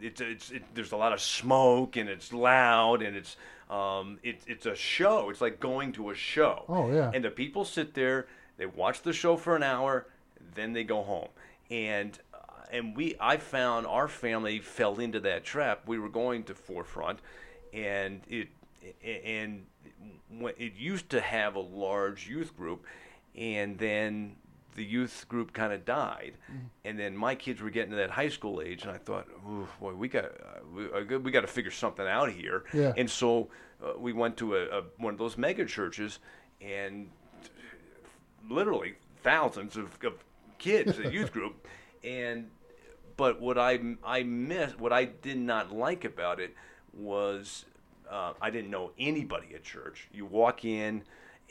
it's 0.00 0.20
it's 0.20 0.50
it, 0.50 0.64
there's 0.74 0.92
a 0.92 0.96
lot 0.96 1.12
of 1.12 1.20
smoke 1.20 1.96
and 1.96 2.08
it's 2.08 2.32
loud 2.32 3.00
and 3.00 3.16
it's 3.16 3.36
um 3.70 4.18
it, 4.24 4.40
it's 4.48 4.66
a 4.66 4.74
show. 4.74 5.30
It's 5.30 5.40
like 5.40 5.60
going 5.60 5.92
to 5.92 6.10
a 6.10 6.14
show. 6.16 6.64
Oh, 6.68 6.92
yeah. 6.92 7.12
and 7.14 7.24
the 7.24 7.30
people 7.30 7.64
sit 7.64 7.94
there 7.94 8.26
they 8.58 8.66
watch 8.66 9.02
the 9.02 9.12
show 9.12 9.36
for 9.36 9.54
an 9.54 9.62
hour 9.62 10.06
then 10.54 10.72
they 10.72 10.84
go 10.84 11.02
home 11.02 11.28
and 11.70 12.18
uh, 12.34 12.38
and 12.72 12.96
we 12.96 13.16
I 13.20 13.36
found 13.36 13.86
our 13.86 14.08
family 14.08 14.58
fell 14.60 14.98
into 15.00 15.20
that 15.20 15.44
trap 15.44 15.82
we 15.86 15.98
were 15.98 16.08
going 16.08 16.44
to 16.44 16.54
forefront 16.54 17.20
and 17.72 18.20
it 18.28 18.48
and 19.04 19.66
it 20.58 20.74
used 20.76 21.10
to 21.10 21.20
have 21.20 21.54
a 21.56 21.60
large 21.60 22.28
youth 22.28 22.56
group, 22.56 22.84
and 23.36 23.76
then 23.78 24.36
the 24.76 24.84
youth 24.84 25.26
group 25.28 25.52
kind 25.52 25.72
of 25.72 25.84
died, 25.84 26.34
Mm-hmm. 26.50 26.66
and 26.84 26.98
then 26.98 27.16
my 27.16 27.34
kids 27.34 27.60
were 27.60 27.70
getting 27.70 27.90
to 27.90 27.96
that 27.96 28.10
high 28.10 28.28
school 28.28 28.62
age, 28.62 28.82
and 28.82 28.90
I 28.92 28.96
thought, 28.98 29.26
Ooh, 29.46 29.68
boy, 29.80 29.92
we 29.94 30.08
got 30.08 30.24
uh, 30.24 30.98
we, 31.06 31.16
we 31.18 31.30
got 31.30 31.42
to 31.42 31.46
figure 31.48 31.70
something 31.70 32.06
out 32.06 32.30
here. 32.32 32.64
Yeah. 32.72 32.92
And 32.96 33.10
so 33.10 33.48
uh, 33.84 33.98
we 33.98 34.12
went 34.12 34.36
to 34.38 34.56
a, 34.56 34.78
a 34.78 34.82
one 34.98 35.12
of 35.12 35.18
those 35.18 35.36
mega 35.36 35.64
churches, 35.66 36.20
and 36.60 37.10
literally 38.48 38.94
thousands 39.22 39.76
of, 39.76 39.98
of 40.04 40.18
kids, 40.60 41.00
a 41.00 41.10
youth 41.10 41.32
group, 41.32 41.66
and 42.04 42.48
but 43.16 43.40
what 43.40 43.58
I 43.58 43.80
I 44.04 44.22
missed, 44.22 44.78
what 44.78 44.92
I 44.92 45.06
did 45.06 45.38
not 45.38 45.72
like 45.72 46.04
about 46.04 46.38
it 46.38 46.54
was 46.92 47.64
uh, 48.08 48.34
I 48.40 48.50
didn't 48.50 48.70
know 48.70 48.92
anybody 48.96 49.56
at 49.56 49.64
church. 49.64 50.08
You 50.12 50.26
walk 50.26 50.64
in. 50.64 51.02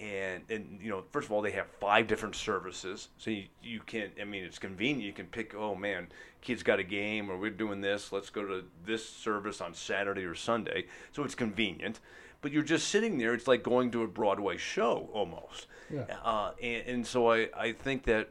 And, 0.01 0.43
and 0.49 0.79
you 0.81 0.89
know, 0.89 1.03
first 1.11 1.25
of 1.25 1.33
all, 1.33 1.41
they 1.41 1.51
have 1.51 1.67
five 1.81 2.07
different 2.07 2.33
services, 2.33 3.09
so 3.17 3.31
you, 3.31 3.47
you 3.61 3.81
can. 3.81 4.11
I 4.21 4.23
mean, 4.23 4.45
it's 4.45 4.57
convenient. 4.57 5.03
You 5.03 5.11
can 5.11 5.25
pick. 5.25 5.53
Oh 5.53 5.75
man, 5.75 6.07
kids 6.39 6.63
got 6.63 6.79
a 6.79 6.85
game, 6.85 7.29
or 7.29 7.37
we're 7.37 7.49
doing 7.49 7.81
this. 7.81 8.13
Let's 8.13 8.29
go 8.29 8.45
to 8.45 8.63
this 8.85 9.03
service 9.09 9.59
on 9.59 9.73
Saturday 9.73 10.23
or 10.23 10.35
Sunday. 10.35 10.85
So 11.11 11.25
it's 11.25 11.35
convenient. 11.35 11.99
But 12.41 12.53
you're 12.53 12.63
just 12.63 12.87
sitting 12.87 13.17
there. 13.17 13.33
It's 13.33 13.45
like 13.45 13.61
going 13.61 13.91
to 13.91 14.03
a 14.03 14.07
Broadway 14.07 14.55
show 14.55 15.09
almost. 15.11 15.67
Yeah. 15.93 16.05
Uh, 16.23 16.51
and, 16.63 16.87
and 16.87 17.05
so 17.05 17.29
I, 17.29 17.49
I 17.53 17.73
think 17.73 18.05
that 18.05 18.29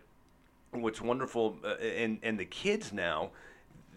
what's 0.72 1.00
wonderful, 1.00 1.58
uh, 1.64 1.74
and 1.76 2.18
and 2.22 2.38
the 2.38 2.44
kids 2.44 2.92
now, 2.92 3.30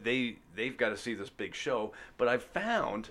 they 0.04 0.38
they've 0.56 0.78
got 0.78 0.90
to 0.90 0.98
see 0.98 1.14
this 1.14 1.30
big 1.30 1.56
show. 1.56 1.94
But 2.18 2.28
I've 2.28 2.44
found 2.44 3.10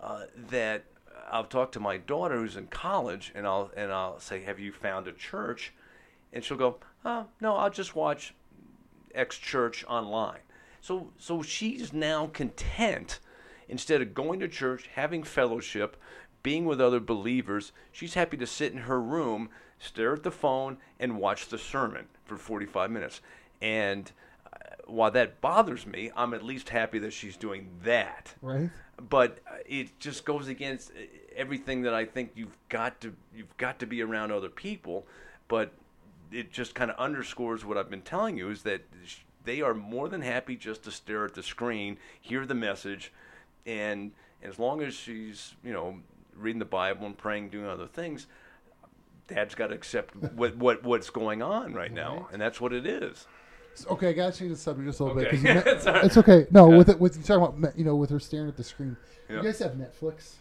uh, 0.00 0.24
that 0.50 0.84
I'll 1.30 1.44
talk 1.44 1.72
to 1.72 1.80
my 1.80 1.98
daughter 1.98 2.36
who's 2.38 2.56
in 2.56 2.66
college, 2.68 3.32
and 3.34 3.46
I'll 3.46 3.70
and 3.76 3.92
I'll 3.92 4.20
say, 4.20 4.42
"Have 4.42 4.58
you 4.58 4.72
found 4.72 5.08
a 5.08 5.12
church?" 5.12 5.72
And 6.32 6.44
she'll 6.44 6.56
go, 6.56 6.78
"Oh 7.04 7.26
no, 7.40 7.56
I'll 7.56 7.70
just 7.70 7.94
watch 7.94 8.34
X 9.14 9.38
church 9.38 9.84
online." 9.86 10.40
So 10.80 11.12
so 11.18 11.42
she's 11.42 11.92
now 11.92 12.26
content 12.28 13.20
instead 13.68 14.02
of 14.02 14.14
going 14.14 14.40
to 14.40 14.48
church, 14.48 14.90
having 14.94 15.22
fellowship, 15.22 15.96
being 16.42 16.64
with 16.64 16.80
other 16.80 17.00
believers. 17.00 17.72
She's 17.90 18.14
happy 18.14 18.36
to 18.36 18.46
sit 18.46 18.72
in 18.72 18.78
her 18.78 19.00
room, 19.00 19.48
stare 19.78 20.14
at 20.14 20.22
the 20.22 20.30
phone, 20.30 20.78
and 20.98 21.18
watch 21.18 21.48
the 21.48 21.58
sermon 21.58 22.06
for 22.36 22.42
45 22.42 22.90
minutes. 22.90 23.20
And 23.60 24.10
uh, 24.52 24.58
while 24.86 25.10
that 25.12 25.40
bothers 25.40 25.86
me, 25.86 26.10
I'm 26.16 26.34
at 26.34 26.42
least 26.42 26.68
happy 26.70 26.98
that 27.00 27.12
she's 27.12 27.36
doing 27.36 27.68
that 27.84 28.34
Right? 28.42 28.70
but 29.08 29.38
uh, 29.50 29.56
it 29.66 29.98
just 29.98 30.24
goes 30.24 30.48
against 30.48 30.90
uh, 30.90 31.00
everything 31.36 31.82
that 31.82 31.94
I 31.94 32.04
think 32.04 32.32
you've 32.34 32.56
got 32.68 33.00
to 33.00 33.14
you've 33.34 33.56
got 33.56 33.78
to 33.80 33.86
be 33.86 34.02
around 34.02 34.32
other 34.32 34.48
people, 34.48 35.06
but 35.48 35.72
it 36.30 36.52
just 36.52 36.74
kind 36.74 36.90
of 36.90 36.96
underscores 36.98 37.64
what 37.64 37.76
I've 37.76 37.90
been 37.90 38.02
telling 38.02 38.38
you 38.38 38.50
is 38.50 38.62
that 38.62 38.82
they 39.44 39.60
are 39.60 39.74
more 39.74 40.08
than 40.08 40.22
happy 40.22 40.56
just 40.56 40.84
to 40.84 40.90
stare 40.90 41.24
at 41.24 41.34
the 41.34 41.42
screen, 41.42 41.98
hear 42.20 42.46
the 42.46 42.54
message, 42.54 43.12
and 43.66 44.12
as 44.42 44.58
long 44.58 44.82
as 44.82 44.94
she's 44.94 45.54
you 45.64 45.72
know 45.72 45.96
reading 46.36 46.58
the 46.58 46.64
Bible 46.64 47.06
and 47.06 47.16
praying, 47.16 47.48
doing 47.50 47.66
other 47.66 47.86
things, 47.86 48.26
Dad's 49.28 49.54
got 49.54 49.68
to 49.68 49.74
accept 49.74 50.14
what, 50.16 50.56
what 50.56 50.82
what's 50.82 51.10
going 51.10 51.42
on 51.42 51.72
right 51.74 51.92
now, 51.92 52.16
Right. 52.16 52.26
and 52.32 52.42
that's 52.42 52.60
what 52.60 52.72
it 52.72 52.86
is. 52.86 53.26
Okay, 53.90 54.10
I 54.10 54.12
gotta 54.12 54.36
change 54.36 54.50
the 54.50 54.56
subject 54.58 54.86
just 54.88 55.00
a 55.00 55.04
little 55.04 55.18
Okay. 55.22 55.30
bit. 55.30 55.38
you 55.40 55.44
met- 55.54 55.66
It's 55.66 55.86
all 55.86 55.94
right. 55.94 56.04
it's 56.04 56.16
okay. 56.18 56.46
No, 56.50 56.68
with 56.68 56.88
it, 56.90 57.00
with 57.00 57.16
you 57.16 57.22
talking 57.22 57.58
about, 57.64 57.78
you 57.78 57.84
know, 57.84 57.96
with 57.96 58.10
her 58.10 58.20
staring 58.20 58.48
at 58.48 58.56
the 58.56 58.64
screen. 58.64 58.96
Yeah. 59.30 59.36
You 59.36 59.42
guys 59.44 59.58
have 59.60 59.72
Netflix. 59.72 60.34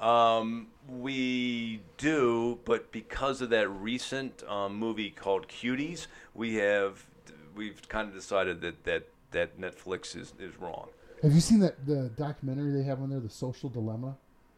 Um, 0.00 0.66
we 0.88 1.80
do, 1.96 2.58
but 2.64 2.90
because 2.92 3.40
of 3.40 3.50
that 3.50 3.68
recent 3.70 4.42
um, 4.48 4.74
movie 4.76 5.10
called 5.10 5.46
Cuties, 5.48 6.08
we 6.34 6.56
have 6.56 7.06
we've 7.54 7.80
kind 7.88 8.08
of 8.08 8.14
decided 8.14 8.60
that 8.62 8.82
that, 8.84 9.04
that 9.30 9.60
Netflix 9.60 10.16
is, 10.16 10.34
is 10.40 10.58
wrong. 10.58 10.88
Have 11.22 11.32
you 11.32 11.40
seen 11.40 11.60
that 11.60 11.86
the 11.86 12.10
documentary 12.16 12.72
they 12.72 12.82
have 12.82 13.00
on 13.00 13.10
there, 13.10 13.20
The 13.20 13.30
Social 13.30 13.68
Dilemma, 13.68 14.16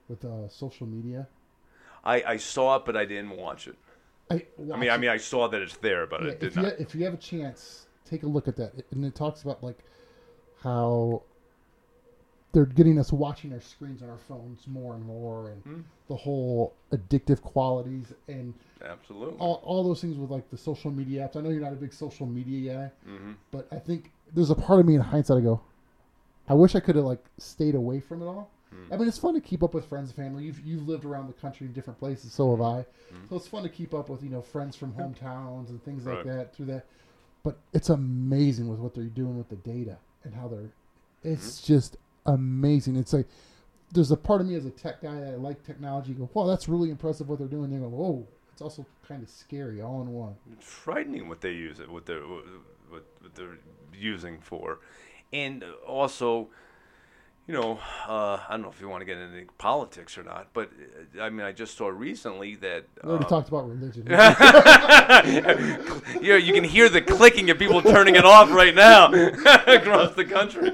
with 0.09 0.25
uh, 0.25 0.49
social 0.49 0.87
media? 0.87 1.29
I, 2.05 2.23
I 2.23 2.37
saw 2.37 2.77
it, 2.77 2.85
but 2.85 2.97
I 2.97 3.05
didn't 3.05 3.31
watch 3.37 3.67
it. 3.67 3.77
I, 4.31 4.45
I 4.73 4.77
mean, 4.77 4.91
I 4.91 4.97
mean, 4.97 5.11
I 5.11 5.17
saw 5.17 5.49
that 5.49 5.61
it's 5.61 5.77
there, 5.79 6.07
but 6.07 6.23
Yeah, 6.23 6.29
I 6.29 6.35
did 6.35 6.43
if 6.45 6.57
you 6.57 6.63
not. 6.63 6.73
if 6.79 6.95
you 6.95 7.05
have 7.05 7.15
a 7.15 7.19
chance, 7.19 7.87
take 8.05 8.23
a 8.23 8.27
look 8.27 8.49
at 8.49 8.57
that, 8.57 8.73
It- 8.77 8.87
and 8.91 9.05
it 9.05 9.15
talks 9.15 9.43
about 9.43 9.63
like 9.63 9.79
how 10.61 11.23
they're 12.53 12.65
getting 12.67 12.99
us 13.01 13.13
watching 13.13 13.53
our 13.53 13.61
screens 13.61 14.01
on 14.03 14.09
our 14.09 14.19
phones 14.19 14.67
more 14.69 14.95
and 14.95 15.05
more, 15.05 15.51
and 15.51 15.63
Hmm. 15.63 15.81
the 16.09 16.17
whole 16.17 16.75
addictive 16.93 17.43
qualities 17.43 18.13
and 18.29 18.55
Absolutely. 18.83 19.39
all, 19.39 19.61
all 19.65 19.83
those 19.83 20.01
things 20.01 20.17
with 20.17 20.31
like 20.31 20.49
the 20.51 20.57
social 20.57 20.91
media 20.91 21.27
apps. 21.29 21.37
I 21.37 21.41
know 21.41 21.51
you're 21.51 21.61
not 21.63 21.73
a 21.73 21.77
big 21.77 21.93
social 21.93 22.27
media 22.27 22.75
guy, 23.05 23.11
hmm 23.11 23.33
but 23.51 23.67
I 23.73 23.79
think 23.79 24.13
there's 24.33 24.51
a 24.51 24.55
part 24.55 24.81
of 24.81 24.87
me 24.87 24.95
in 24.95 25.01
hindsight 25.01 25.39
I 25.39 25.41
go, 25.41 25.61
I 26.49 26.55
wish 26.55 26.75
I 26.75 26.81
could 26.81 26.97
have 26.97 27.05
like 27.05 27.25
stayed 27.39 27.75
away 27.75 28.01
from 28.01 28.23
it 28.23 28.27
all. 28.27 28.51
Hmm. 28.75 28.93
I 28.93 28.97
mean, 28.97 29.09
it's 29.09 29.19
fun 29.19 29.35
to 29.35 29.41
keep 29.41 29.63
up 29.63 29.73
with 29.75 29.85
friends 29.87 30.09
and 30.11 30.17
family. 30.17 30.45
You've 30.45 30.61
you've 30.61 30.89
lived 30.89 31.05
around 31.05 31.29
the 31.29 31.33
country 31.35 31.67
in 31.67 31.73
different 31.73 31.99
places, 31.99 32.33
so 32.33 32.51
have 32.51 32.61
I. 32.61 32.87
Hmm. 33.11 33.29
So 33.31 33.37
it's 33.37 33.47
fun 33.49 33.63
to 33.63 33.69
keep 33.69 33.95
up 33.95 34.09
with 34.09 34.23
you 34.23 34.31
know 34.31 34.43
friends 34.43 34.77
from 34.77 34.93
hometowns 34.93 35.69
and 35.69 35.83
things 35.85 36.07
like 36.07 36.25
that 36.25 36.55
through 36.55 36.67
that. 36.67 36.85
But 37.43 37.59
it's 37.73 37.91
amazing 37.91 38.69
with 38.69 38.79
what 38.79 38.95
they're 38.95 39.05
doing 39.05 39.37
with 39.37 39.49
the 39.49 39.57
data 39.57 39.99
and 40.25 40.35
how 40.35 40.49
they're. 40.49 40.71
It's 41.23 41.61
Mm-hmm. 41.61 41.73
just 41.75 41.97
amazing. 42.27 42.97
It's 42.97 43.13
like 43.13 43.27
there's 43.93 44.11
a 44.11 44.17
part 44.17 44.41
of 44.41 44.47
me 44.47 44.55
as 44.57 44.67
a 44.67 44.71
tech 44.71 45.03
guy 45.03 45.15
that 45.21 45.35
I 45.35 45.37
like 45.37 45.65
technology. 45.65 46.13
Go, 46.15 46.29
wow, 46.35 46.47
that's 46.47 46.69
really 46.69 46.91
impressive 46.91 47.29
what 47.29 47.39
they're 47.39 47.49
doing. 47.49 47.71
They 47.71 47.77
go, 47.79 47.89
whoa, 47.89 48.27
it's 48.53 48.61
also 48.63 48.85
kind 49.07 49.23
of 49.23 49.29
scary 49.31 49.81
all 49.83 50.03
in 50.03 50.09
one. 50.13 50.35
It's 50.53 50.67
frightening 50.67 51.29
what 51.29 51.41
they 51.41 51.53
use 51.53 51.81
it, 51.81 51.89
what 51.91 52.07
they're 52.07 52.21
what, 52.23 53.05
what 53.21 53.35
they're 53.35 53.59
using 53.97 54.39
for, 54.41 54.81
and 55.33 55.65
also, 55.87 56.49
you 57.47 57.53
know, 57.53 57.79
uh, 58.09 58.39
I 58.49 58.53
don't 58.53 58.63
know 58.63 58.71
if 58.71 58.81
you 58.81 58.89
want 58.89 59.03
to 59.03 59.05
get 59.05 59.19
into 59.19 59.45
politics 59.59 60.17
or 60.17 60.23
not, 60.23 60.49
but 60.55 60.71
uh, 61.19 61.23
I 61.23 61.29
mean, 61.29 61.45
I 61.45 61.53
just 61.53 61.77
saw 61.77 61.89
recently 61.89 62.55
that. 62.57 62.87
We 63.03 63.11
already 63.11 63.25
um, 63.25 63.29
talked 63.29 63.49
about 63.49 63.69
religion. 63.69 64.07
yeah, 66.23 66.37
you 66.37 66.55
can 66.55 66.65
hear 66.65 66.89
the 66.89 67.03
clicking 67.03 67.51
of 67.51 67.59
people 67.59 67.83
turning 67.83 68.17
it 68.17 68.25
off 68.25 68.51
right 68.51 68.75
now 68.75 69.09
across 69.67 70.15
the 70.15 70.25
country. 70.25 70.71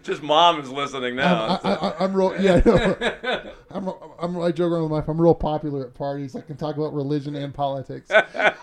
Just 0.02 0.22
mom 0.22 0.60
is 0.60 0.70
listening 0.70 1.14
now. 1.14 1.60
I, 1.62 1.72
I, 1.72 1.74
I, 1.74 2.04
I'm 2.04 2.14
real. 2.14 2.40
Yeah, 2.40 2.62
know. 2.64 3.52
I'm. 3.70 3.92
I'm. 4.18 4.40
I 4.40 4.50
joke 4.50 4.72
around 4.72 4.90
with 4.90 4.92
my. 4.92 5.04
I'm 5.06 5.20
real 5.20 5.34
popular 5.34 5.88
at 5.88 5.94
parties. 5.94 6.34
I 6.34 6.40
can 6.40 6.56
talk 6.56 6.78
about 6.78 6.94
religion 6.94 7.36
and 7.36 7.52
politics. 7.52 8.08
but 8.08 8.56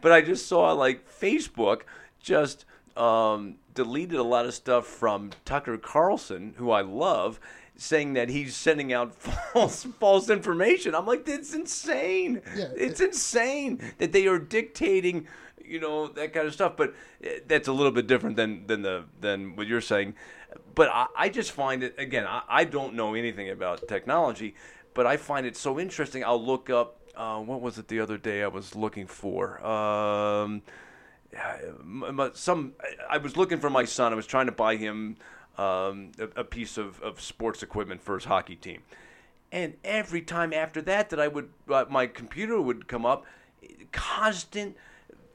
but 0.00 0.12
I 0.12 0.22
just 0.22 0.46
saw 0.46 0.72
like 0.72 1.06
Facebook 1.10 1.82
just 2.20 2.64
um, 2.96 3.56
deleted 3.74 4.18
a 4.18 4.22
lot 4.22 4.46
of 4.46 4.54
stuff 4.54 4.86
from 4.86 5.30
Tucker 5.44 5.76
Carlson, 5.76 6.54
who 6.56 6.70
I 6.70 6.82
love, 6.82 7.40
saying 7.76 8.14
that 8.14 8.28
he's 8.28 8.56
sending 8.56 8.92
out 8.92 9.14
false 9.52 9.84
false 9.98 10.30
information. 10.30 10.94
I'm 10.94 11.06
like, 11.06 11.24
that's 11.24 11.54
insane. 11.54 12.42
Yeah, 12.56 12.68
it's 12.76 13.00
insane 13.00 13.80
that 13.98 14.12
they 14.12 14.26
are 14.26 14.38
dictating. 14.38 15.26
You 15.64 15.80
know 15.80 16.08
that 16.08 16.32
kind 16.32 16.46
of 16.46 16.52
stuff, 16.52 16.76
but 16.76 16.94
uh, 17.24 17.30
that's 17.46 17.68
a 17.68 17.72
little 17.72 17.92
bit 17.92 18.06
different 18.06 18.36
than 18.36 18.66
than 18.66 18.82
the 18.82 19.04
than 19.20 19.56
what 19.56 19.66
you're 19.66 19.80
saying. 19.80 20.14
But 20.74 20.90
I, 20.92 21.06
I 21.16 21.28
just 21.28 21.52
find 21.52 21.82
it 21.82 21.94
again. 21.98 22.26
I, 22.26 22.42
I 22.48 22.64
don't 22.64 22.94
know 22.94 23.14
anything 23.14 23.50
about 23.50 23.88
technology, 23.88 24.54
but 24.92 25.06
I 25.06 25.16
find 25.16 25.46
it 25.46 25.56
so 25.56 25.80
interesting. 25.80 26.22
I'll 26.24 26.44
look 26.44 26.70
up 26.70 27.00
uh, 27.16 27.40
what 27.40 27.60
was 27.60 27.78
it 27.78 27.88
the 27.88 28.00
other 28.00 28.18
day 28.18 28.42
I 28.42 28.48
was 28.48 28.74
looking 28.74 29.06
for. 29.06 29.64
Um, 29.64 30.62
some 32.34 32.74
I 33.08 33.18
was 33.18 33.36
looking 33.36 33.60
for 33.60 33.70
my 33.70 33.84
son. 33.84 34.12
I 34.12 34.16
was 34.16 34.26
trying 34.26 34.46
to 34.46 34.52
buy 34.52 34.76
him 34.76 35.16
um, 35.58 36.12
a, 36.18 36.40
a 36.40 36.44
piece 36.44 36.76
of, 36.78 37.00
of 37.02 37.20
sports 37.20 37.62
equipment 37.62 38.02
for 38.02 38.14
his 38.14 38.24
hockey 38.24 38.56
team, 38.56 38.82
and 39.52 39.74
every 39.84 40.22
time 40.22 40.52
after 40.52 40.82
that, 40.82 41.10
that 41.10 41.20
I 41.20 41.28
would 41.28 41.50
uh, 41.70 41.84
my 41.88 42.06
computer 42.06 42.60
would 42.60 42.88
come 42.88 43.06
up, 43.06 43.24
constant 43.92 44.76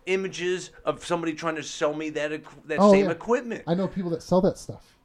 images 0.06 0.72
of 0.86 1.06
somebody 1.06 1.34
trying 1.34 1.56
to 1.56 1.64
sell 1.64 1.94
me 1.94 2.10
that 2.12 2.32
that 2.66 2.80
Oh, 2.80 2.92
same 2.92 3.06
yeah. 3.06 3.12
equipment. 3.12 3.64
I 3.68 3.76
know 3.76 3.88
people 3.88 4.10
that 4.12 4.24
sell 4.24 4.42
that 4.42 4.58
stuff, 4.58 4.98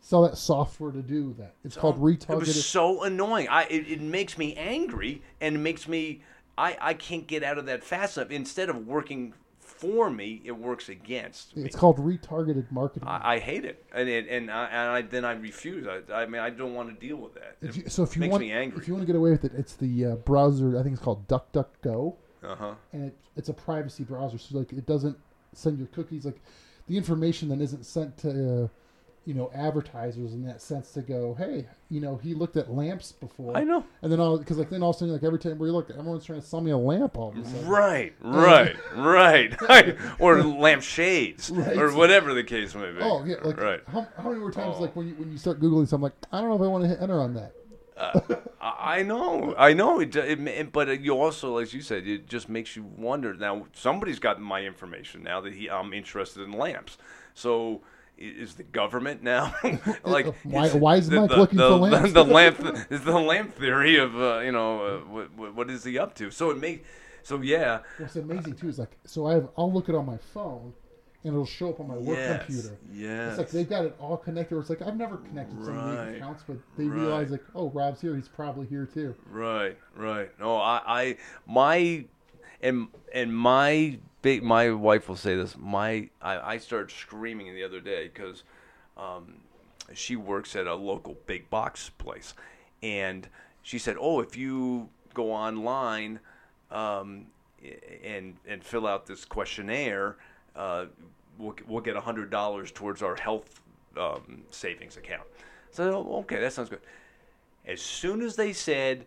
sell 0.00 0.22
that 0.22 0.36
software 0.36 0.90
to 0.90 1.02
do 1.02 1.34
that. 1.38 1.54
It's 1.64 1.76
called 1.76 2.00
retargeting. 2.00 2.30
It 2.30 2.36
was 2.36 2.66
so 2.66 3.04
annoying. 3.04 3.48
I 3.48 3.64
it, 3.64 3.88
it 3.88 4.00
makes 4.00 4.36
me 4.36 4.54
angry 4.54 5.22
and 5.40 5.56
it 5.56 5.60
makes 5.60 5.86
me 5.88 6.22
I 6.56 6.76
I 6.80 6.94
can't 6.94 7.26
get 7.26 7.42
out 7.42 7.58
of 7.58 7.66
that 7.66 7.84
fast 7.84 8.16
enough. 8.16 8.30
Instead 8.30 8.68
of 8.68 8.86
working 8.86 9.34
for 9.78 10.10
me, 10.10 10.42
it 10.44 10.52
works 10.52 10.88
against 10.88 11.56
me. 11.56 11.64
It's 11.64 11.76
called 11.76 11.98
retargeted 11.98 12.70
marketing. 12.70 13.08
I, 13.08 13.34
I 13.34 13.38
hate 13.38 13.64
it, 13.64 13.84
and 13.92 14.08
it, 14.08 14.26
and, 14.28 14.50
I, 14.50 14.64
and 14.66 14.90
I, 14.90 15.02
then 15.02 15.24
I 15.24 15.32
refuse. 15.32 15.86
I, 15.86 16.22
I 16.22 16.26
mean, 16.26 16.40
I 16.40 16.50
don't 16.50 16.74
want 16.74 16.88
to 16.88 17.06
deal 17.06 17.16
with 17.16 17.34
that. 17.34 17.56
If 17.62 17.76
you, 17.76 17.88
so 17.88 18.02
if 18.02 18.16
you 18.16 18.20
makes 18.20 18.32
want, 18.32 18.42
me 18.42 18.52
angry. 18.52 18.80
if 18.80 18.88
you 18.88 18.94
want 18.94 19.02
to 19.02 19.06
get 19.06 19.16
away 19.16 19.30
with 19.30 19.44
it, 19.44 19.52
it's 19.56 19.76
the 19.76 20.04
uh, 20.04 20.14
browser. 20.16 20.78
I 20.78 20.82
think 20.82 20.94
it's 20.94 21.02
called 21.02 21.28
DuckDuckGo, 21.28 22.14
uh 22.42 22.54
huh. 22.56 22.74
and 22.92 23.04
it, 23.06 23.16
it's 23.36 23.48
a 23.48 23.54
privacy 23.54 24.04
browser. 24.04 24.38
So 24.38 24.58
like, 24.58 24.72
it 24.72 24.86
doesn't 24.86 25.16
send 25.52 25.78
your 25.78 25.88
cookies. 25.88 26.24
Like, 26.24 26.40
the 26.88 26.96
information 26.96 27.48
then 27.50 27.60
isn't 27.60 27.84
sent 27.86 28.16
to, 28.18 28.64
uh, 28.64 28.68
you 29.28 29.34
know 29.34 29.50
advertisers 29.54 30.32
in 30.32 30.42
that 30.46 30.62
sense 30.62 30.90
to 30.92 31.02
go, 31.02 31.34
hey, 31.34 31.66
you 31.90 32.00
know, 32.00 32.16
he 32.16 32.32
looked 32.32 32.56
at 32.56 32.70
lamps 32.72 33.12
before. 33.12 33.54
I 33.54 33.62
know. 33.62 33.84
And 34.00 34.10
then 34.10 34.20
all 34.20 34.38
because 34.38 34.56
like 34.56 34.70
then 34.70 34.82
all 34.82 34.90
of 34.90 34.96
a 34.96 34.98
sudden 35.00 35.12
like 35.12 35.22
every 35.22 35.38
time 35.38 35.58
we 35.58 35.70
look, 35.70 35.90
everyone's 35.90 36.24
trying 36.24 36.40
to 36.40 36.46
sell 36.46 36.62
me 36.62 36.70
a 36.70 36.78
lamp 36.78 37.18
all 37.18 37.28
of 37.28 37.36
a 37.36 37.44
sudden. 37.44 37.68
Right, 37.68 38.14
right, 38.22 38.74
right. 38.96 39.54
or 40.18 40.42
lamp 40.42 40.82
shades, 40.82 41.50
Right. 41.50 41.76
or 41.76 41.92
whatever 41.92 42.32
the 42.32 42.42
case 42.42 42.74
may 42.74 42.90
be. 42.90 43.00
Oh 43.02 43.22
yeah, 43.26 43.36
like 43.42 43.60
right. 43.60 43.80
how, 43.86 44.06
how 44.16 44.30
many 44.30 44.40
more 44.40 44.50
times 44.50 44.76
Oh. 44.78 44.80
like 44.80 44.96
when 44.96 45.08
you 45.08 45.14
when 45.16 45.30
you 45.30 45.36
start 45.36 45.60
googling 45.60 45.86
something 45.86 46.04
like 46.04 46.14
I 46.32 46.40
don't 46.40 46.48
know 46.48 46.56
if 46.56 46.62
I 46.62 46.66
want 46.66 46.84
to 46.84 46.88
hit 46.88 47.02
enter 47.02 47.20
on 47.20 47.34
that. 47.34 47.52
Uh, 47.98 48.20
I 48.62 49.00
I 49.00 49.02
know, 49.02 49.54
I 49.58 49.74
know. 49.74 50.00
It, 50.00 50.16
it, 50.16 50.40
it, 50.40 50.72
but 50.72 50.88
uh, 50.88 50.92
you 50.92 51.12
also, 51.20 51.58
as 51.58 51.74
you 51.74 51.82
said, 51.82 52.06
it 52.06 52.26
just 52.28 52.48
makes 52.48 52.76
you 52.76 52.82
wonder. 52.84 53.34
Now, 53.34 53.66
somebody's 53.74 54.18
got 54.20 54.40
my 54.40 54.62
information 54.62 55.22
now 55.22 55.40
that 55.42 55.52
he, 55.52 55.68
I'm 55.68 55.92
interested 55.92 56.42
in 56.44 56.52
lamps. 56.52 56.96
So, 57.34 57.82
is 58.18 58.54
the 58.54 58.62
government 58.64 59.22
now 59.22 59.54
like? 60.04 60.26
Why- 60.44 60.66
is 60.66 60.74
why 60.74 60.96
is 60.96 61.08
the, 61.08 61.20
Mike 61.20 61.30
the, 61.30 61.36
looking 61.36 61.58
the, 61.58 61.68
for 61.68 61.76
lamps? 61.76 62.12
The, 62.18 62.24
lamp 62.24 62.90
is 62.90 63.00
the 63.02 63.18
lamp 63.18 63.54
theory 63.54 63.98
of 63.98 64.14
uh, 64.20 64.40
you 64.40 64.52
know 64.52 64.80
uh, 64.82 64.98
what, 64.98 65.54
what, 65.54 65.70
is 65.70 65.84
he 65.84 65.98
up 65.98 66.14
to? 66.16 66.30
So 66.30 66.50
it 66.50 66.58
makes 66.58 66.86
so 67.22 67.40
yeah. 67.40 67.80
What's 67.98 68.16
amazing 68.16 68.54
too 68.54 68.68
is 68.68 68.78
like 68.78 68.96
so 69.04 69.26
I 69.26 69.34
have 69.34 69.48
I'll 69.56 69.72
look 69.72 69.88
it 69.88 69.94
on 69.94 70.06
my 70.06 70.18
phone 70.34 70.72
and 71.24 71.32
it'll 71.32 71.46
show 71.46 71.70
up 71.70 71.80
on 71.80 71.88
my 71.88 71.96
work 71.96 72.16
yes, 72.16 72.44
computer. 72.44 72.78
Yeah, 72.92 73.28
It's 73.28 73.38
like 73.38 73.50
they've 73.50 73.68
got 73.68 73.84
it 73.84 73.96
all 73.98 74.16
connected. 74.16 74.56
It's 74.58 74.70
like 74.70 74.82
I've 74.82 74.96
never 74.96 75.16
connected 75.16 75.64
so 75.64 75.72
many 75.72 75.96
Right. 75.96 76.16
accounts, 76.16 76.44
but 76.46 76.56
they 76.76 76.84
Right. 76.84 77.00
realize 77.00 77.30
like, 77.30 77.44
oh, 77.54 77.70
Rob's 77.70 78.00
here. 78.00 78.14
He's 78.14 78.28
probably 78.28 78.66
here 78.66 78.86
too. 78.86 79.14
Right, 79.30 79.76
right. 79.96 80.30
No, 80.38 80.56
I, 80.56 80.80
I, 80.86 81.16
my, 81.46 82.04
and 82.62 82.88
and 83.12 83.36
my 83.36 83.98
big, 84.22 84.42
my 84.42 84.70
wife 84.70 85.08
will 85.08 85.16
say 85.16 85.36
this. 85.36 85.56
My, 85.58 86.08
I, 86.20 86.54
I 86.54 86.58
started 86.58 86.90
screaming 86.94 87.54
the 87.54 87.64
other 87.64 87.80
day 87.80 88.08
because, 88.08 88.44
um, 88.96 89.34
she 89.94 90.16
works 90.16 90.56
at 90.56 90.66
a 90.66 90.74
local 90.74 91.16
big 91.26 91.48
box 91.50 91.90
place, 91.90 92.34
and 92.82 93.28
she 93.62 93.78
said, 93.78 93.96
"Oh, 93.98 94.20
if 94.20 94.36
you 94.36 94.88
go 95.14 95.32
online, 95.32 96.20
um, 96.70 97.26
and 98.04 98.36
and 98.46 98.62
fill 98.62 98.86
out 98.86 99.06
this 99.06 99.24
questionnaire, 99.24 100.16
uh, 100.56 100.86
we'll 101.38 101.56
we'll 101.66 101.80
get 101.80 101.96
hundred 101.96 102.30
dollars 102.30 102.70
towards 102.70 103.02
our 103.02 103.16
health 103.16 103.60
um, 103.96 104.42
savings 104.50 104.96
account." 104.96 105.26
So 105.70 106.06
oh, 106.08 106.18
okay, 106.20 106.40
that 106.40 106.52
sounds 106.52 106.68
good. 106.68 106.80
As 107.66 107.80
soon 107.80 108.22
as 108.22 108.36
they 108.36 108.52
said, 108.52 109.04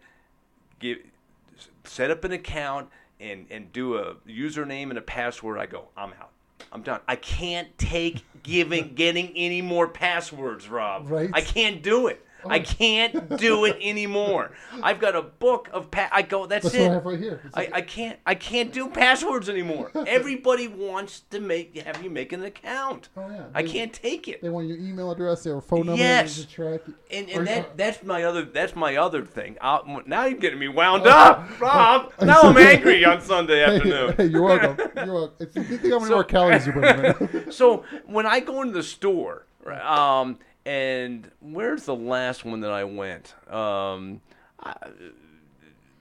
give, 0.80 1.00
set 1.84 2.12
up 2.12 2.24
an 2.24 2.32
account 2.32 2.90
and 3.22 3.46
and 3.50 3.72
do 3.72 3.96
a 3.98 4.16
username 4.28 4.90
and 4.90 4.98
a 4.98 5.02
password, 5.02 5.60
I 5.60 5.66
go, 5.66 5.90
I'm 5.96 6.12
out. 6.14 6.32
I'm 6.72 6.82
done. 6.82 7.02
I 7.08 7.16
can't 7.16 7.78
take 7.78 8.24
giving 8.44 8.94
getting 8.96 9.32
any 9.36 9.62
more 9.62 9.88
passwords, 9.88 10.70
Rob. 10.70 11.10
Right. 11.10 11.30
I 11.34 11.42
can't 11.42 11.82
do 11.82 12.08
it. 12.08 12.26
I 12.46 12.60
can't 12.60 13.38
do 13.38 13.66
it 13.66 13.78
anymore. 13.82 14.52
I've 14.82 15.00
got 15.00 15.16
a 15.16 15.22
book 15.22 15.70
of 15.72 15.92
pa- 15.92 16.10
I 16.12 16.22
go. 16.24 16.46
That's, 16.46 16.64
That's 16.64 16.76
it. 16.76 16.90
I 16.90 16.94
have 16.94 17.06
right 17.06 17.20
here. 17.20 17.42
I, 17.54 17.70
I 17.74 17.82
can't 17.82 18.20
I 18.26 18.36
can't 18.36 18.72
do 18.74 18.88
passwords 18.90 19.50
anymore. 19.50 19.92
Everybody 20.08 20.68
wants 20.68 21.22
to 21.32 21.40
make 21.40 21.78
have 21.78 22.02
you 22.04 22.10
make 22.10 22.34
an 22.34 22.44
account. 22.44 23.10
Oh, 23.16 23.30
yeah. 23.30 23.46
I 23.54 23.64
can't 23.64 23.94
take 23.94 24.28
it. 24.28 24.42
They 24.42 24.50
want 24.50 24.68
your 24.68 24.78
email 24.78 25.12
address, 25.12 25.44
their 25.44 25.62
phone 25.62 25.86
number, 25.88 26.02
Yes. 26.02 26.40
and 26.40 26.50
track. 26.50 26.82
And, 27.12 27.30
and 27.30 27.48
that 27.48 27.78
that's 27.78 28.04
my 28.04 28.24
other 28.24 28.44
that's 28.44 28.76
my 28.76 28.96
other 28.96 29.26
thing. 29.26 29.58
i 29.62 29.80
now 30.06 30.26
you're 30.26 30.40
getting 30.40 30.60
me 30.60 30.68
wound 30.68 31.06
up, 31.08 31.48
Rob. 31.60 32.12
Now 32.22 32.42
I'm 32.42 32.58
angry 32.58 33.06
on 33.06 33.22
Sunday 33.22 33.64
afternoon. 33.64 34.14
hey, 34.18 34.26
you're 34.26 34.42
welcome. 34.42 34.78
You're 35.06 35.14
welcome. 35.14 35.36
It's 35.40 35.56
you 35.56 35.64
think 35.64 35.82
how 35.94 36.00
many 36.00 36.06
So- 36.06 36.16
more 36.16 36.24
calories 36.24 36.66
you 36.66 36.74
burn. 36.74 37.52
so 37.52 37.84
when 38.06 38.26
I 38.26 38.40
go 38.40 38.62
into 38.62 38.74
the 38.74 38.84
store, 38.84 39.46
right, 39.64 39.82
um, 39.82 40.40
and 40.66 41.30
where's 41.40 41.84
the 41.86 41.96
last 41.96 42.46
one 42.46 42.62
that 42.62 42.72
I 42.72 42.84
went? 42.84 43.34
Um, 43.52 44.22
I, 44.60 44.76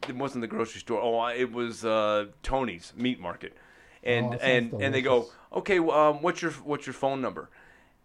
it 0.09 0.17
wasn't 0.17 0.41
the 0.43 0.49
grocery 0.49 0.81
store. 0.81 1.01
Oh, 1.03 1.17
I- 1.19 1.35
it 1.35 1.53
was 1.53 1.85
uh, 1.85 2.27
Tony's 2.43 2.93
Meat 2.97 3.21
Market, 3.21 3.57
and 4.03 4.27
Oh, 4.27 4.31
that 4.31 4.41
sounds 4.41 4.73
and 4.73 4.83
and 4.83 4.95
they 4.95 5.03
go, 5.03 5.27
okay, 5.53 5.79
um, 5.79 6.23
what's 6.23 6.43
your 6.43 6.53
what's 6.53 6.87
your 6.87 6.95
phone 6.95 7.21
number? 7.21 7.49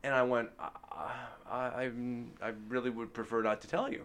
And 0.03 0.13
I 0.13 0.21
went, 0.23 0.49
I, 0.59 1.11
I, 1.49 1.89
I 2.41 2.51
really 2.69 2.91
would 2.91 3.11
prefer 3.13 3.41
not 3.41 3.59
to 3.61 3.67
tell 3.67 3.91
you. 3.91 4.03